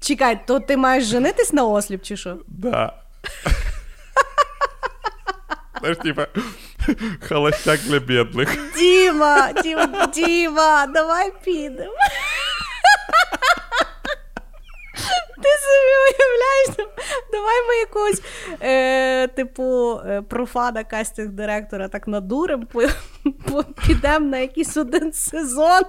[0.00, 2.36] Чекай, то ти маєш женитись на осліп, чи що?
[2.48, 3.02] Да.
[5.80, 6.26] Знаешь, типа,
[7.28, 8.48] холостяк для бедных.
[8.76, 11.92] Діма, Діма, Діма, давай підемо.
[15.42, 16.94] Ти собі уявляєш,
[17.32, 18.22] давай ми якогось,
[18.62, 22.82] е, типу, е, профана кастинг директора так надурим, по,
[23.50, 25.82] по, підемо на якийсь один сезон.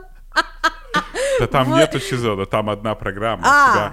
[1.39, 1.77] Да там Вот.
[1.79, 3.43] нету сезона, там одна программа.
[3.45, 3.91] А, Тебя-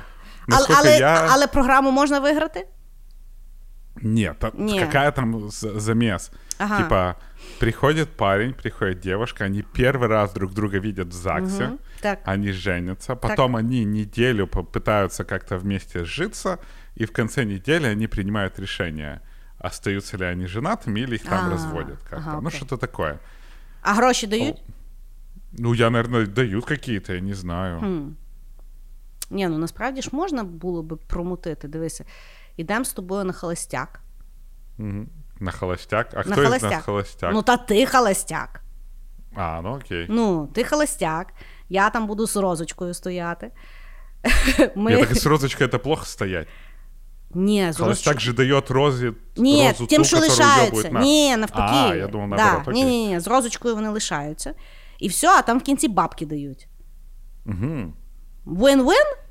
[0.52, 1.28] але, але, я...
[1.30, 2.66] але програму можна виграти?
[4.01, 4.79] Нет, там Не.
[4.79, 6.31] какая там з- замес?
[6.59, 6.77] Ага.
[6.77, 7.15] Типа,
[7.59, 12.19] приходит парень, приходит девушка, они первый раз друг друга видят в ЗАГСе, Мгм, так.
[12.25, 16.57] они женятся, потом они неделю попытаются как-то вместе сжиться,
[16.95, 19.19] и в конце недели они принимают решение,
[19.59, 22.15] остаются ли они женатыми или их там А, разводят как-то.
[22.29, 22.57] ага, ну, окей.
[22.59, 23.19] что-то такое.
[23.81, 24.61] А гроші дають?
[25.57, 27.79] Ну, я, наверное, дают какие-то, я не знаю.
[27.79, 28.15] Хм.
[29.29, 31.67] Ні, ну насправді ж можна було би промутити.
[31.67, 32.05] Дивися,
[32.56, 34.00] Ідемо з тобою на холостяк.
[35.40, 36.08] На холостяк?
[36.12, 36.70] А на из холостяк.
[36.70, 37.32] нас холостяк?
[37.32, 38.60] Ну, та ти холостяк.
[39.34, 40.06] А, ну окей.
[40.08, 41.32] Ну, ти холостяк,
[41.68, 43.50] я там буду з розочкою стояти.
[44.76, 44.92] Ми...
[44.92, 46.48] Я так и с розочкой плохо стоять.
[47.34, 48.20] Ні, з Холостяк розочкою.
[48.20, 50.88] же дает розе Ні, розу тим, ту, що лишаються.
[50.88, 51.74] Ні, навпаки.
[51.74, 52.44] А, я думав, да.
[52.44, 52.98] наоборот, ні, окей.
[52.98, 54.54] ні, ні, з розочкою вони лишаються.
[54.98, 56.68] І все, а там в кінці бабки дають.
[57.44, 57.94] Мгм.
[58.46, 59.25] Win-win?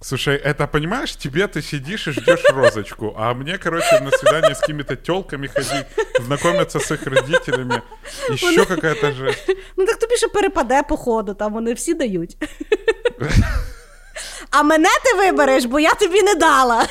[0.00, 4.58] Слушай, это, понимаешь, тебе ты сидишь и ждешь розочку, а мне, короче, на свидание с
[4.58, 5.86] какими-то телками ходить,
[6.18, 7.82] знакомиться с их родителями,
[8.28, 9.48] еще какая-то жесть.
[9.76, 12.36] Ну так тобі ще перепаде по ходу, там вони всі дають.
[14.50, 16.86] А мене ти вибереш, бо я тобі не дала.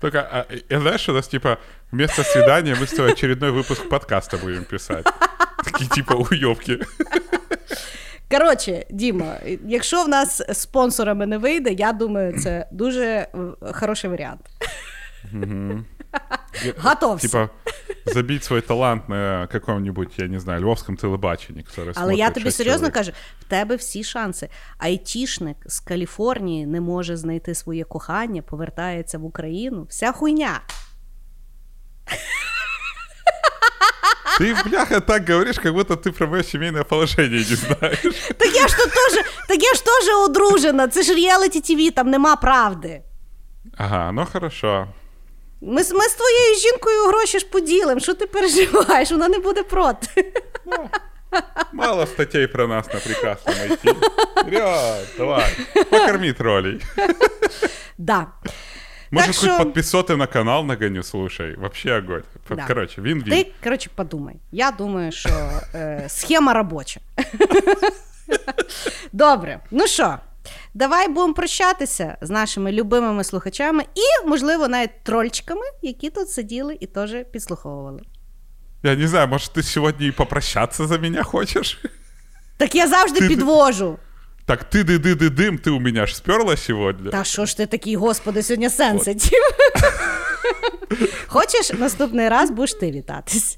[0.00, 1.58] Только, а, и знаешь, у нас, типа,
[1.92, 5.06] вместо свидания мы с тобой очередной выпуск подкаста будем писать.
[5.64, 6.80] Такие, типа, уебки.
[8.31, 9.35] Коротше, Діма,
[9.67, 13.27] якщо в нас спонсорами не вийде, я думаю, це дуже е,
[13.73, 14.41] хороший варіант.
[16.77, 17.27] Готовься.
[17.27, 17.49] Типа,
[18.05, 23.11] забить свой талант на каком-нибудь, я не знаю, львовском телебаченні, Але я тобі серйозно кажу,
[23.39, 24.49] в тебе всі шанси.
[24.77, 29.83] Айтішник з Каліфорнії не може знайти своє кохання, повертається в Україну.
[29.89, 30.61] Вся хуйня.
[34.39, 37.99] Ты, бляха, так говоришь, как будто ты про мое семейное положение не знаешь.
[38.37, 40.87] Так я ж тут теж, так я ж теж одружена.
[40.87, 43.01] Це ж реаліті ТВ, там нема правди.
[43.77, 44.87] Ага, ну хорошо.
[45.61, 47.99] Ми, з- ми з твоєю жінкою гроші ж поділимо.
[47.99, 49.11] Що ти переживаєш?
[49.11, 50.33] Вона не буде проти.
[51.73, 53.95] Мало статей про нас на прекрасном IT.
[54.41, 55.57] Вперед, давай,
[55.89, 56.81] покорми троллей.
[57.97, 58.27] Да.
[59.11, 61.55] Может, Так хоть что- подписоты на канал нагоню, слушай.
[61.55, 62.23] Вообще огонь.
[62.49, 62.65] Да.
[62.67, 63.29] Короче, вин-вин.
[63.43, 64.35] Ти, коротше, подумай.
[64.51, 65.29] Я думаю, що
[65.75, 66.99] е, схема робоча.
[69.11, 70.17] Добре, ну що,
[70.73, 76.85] давай будемо прощатися з нашими любимими слухачами і, можливо, навіть трольчиками, які тут сиділи і
[76.87, 78.01] теж підслуховували.
[78.83, 81.79] Я не знаю, может, ты сегодня и попрощаться за меня хочешь?
[82.57, 83.97] Так я завжди Ти- підвожу.
[84.47, 87.11] Так ты ды ды ды дым, ты у меня ж сперла сегодня.
[87.11, 89.39] Та що ж ти такий, господи, сьогодні сенситив?
[91.27, 93.57] Хочеш, наступний раз будеш ти вітатись?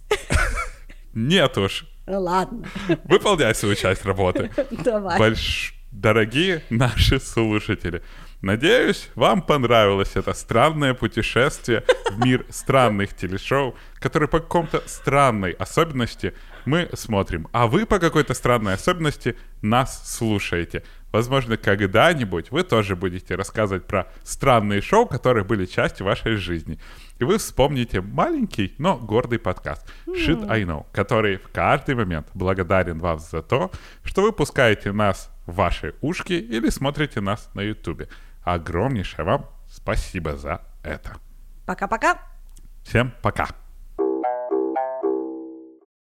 [1.14, 1.86] Нет уж.
[2.08, 2.64] Ну ладно,
[3.10, 4.50] Выполняй свою часть работы.
[4.84, 5.18] давай.
[5.18, 5.74] Больш...
[5.92, 8.02] Дорогие наши слушатели,
[8.42, 16.34] надеюсь, вам понравилось это странное путешествие в мир странных телешоу, которые по какому-то странной особенности
[16.66, 20.84] мы смотрим, а вы по какой-то странной особенности нас слушаете.
[21.12, 26.80] Возможно, когда-нибудь вы тоже будете рассказывать про странные шоу, которые были частью вашей жизни.
[27.18, 33.00] И вы вспомните маленький, но гордый подкаст Shit I Know, который в каждый момент благодарен
[33.00, 33.72] вам за то,
[34.04, 38.04] что вы пускаете нас в ваши ушки или смотрите нас на YouTube.
[38.44, 41.18] Огромнейшее вам спасибо за это.
[41.66, 42.20] Пока-пока.
[42.84, 43.69] Всем пока!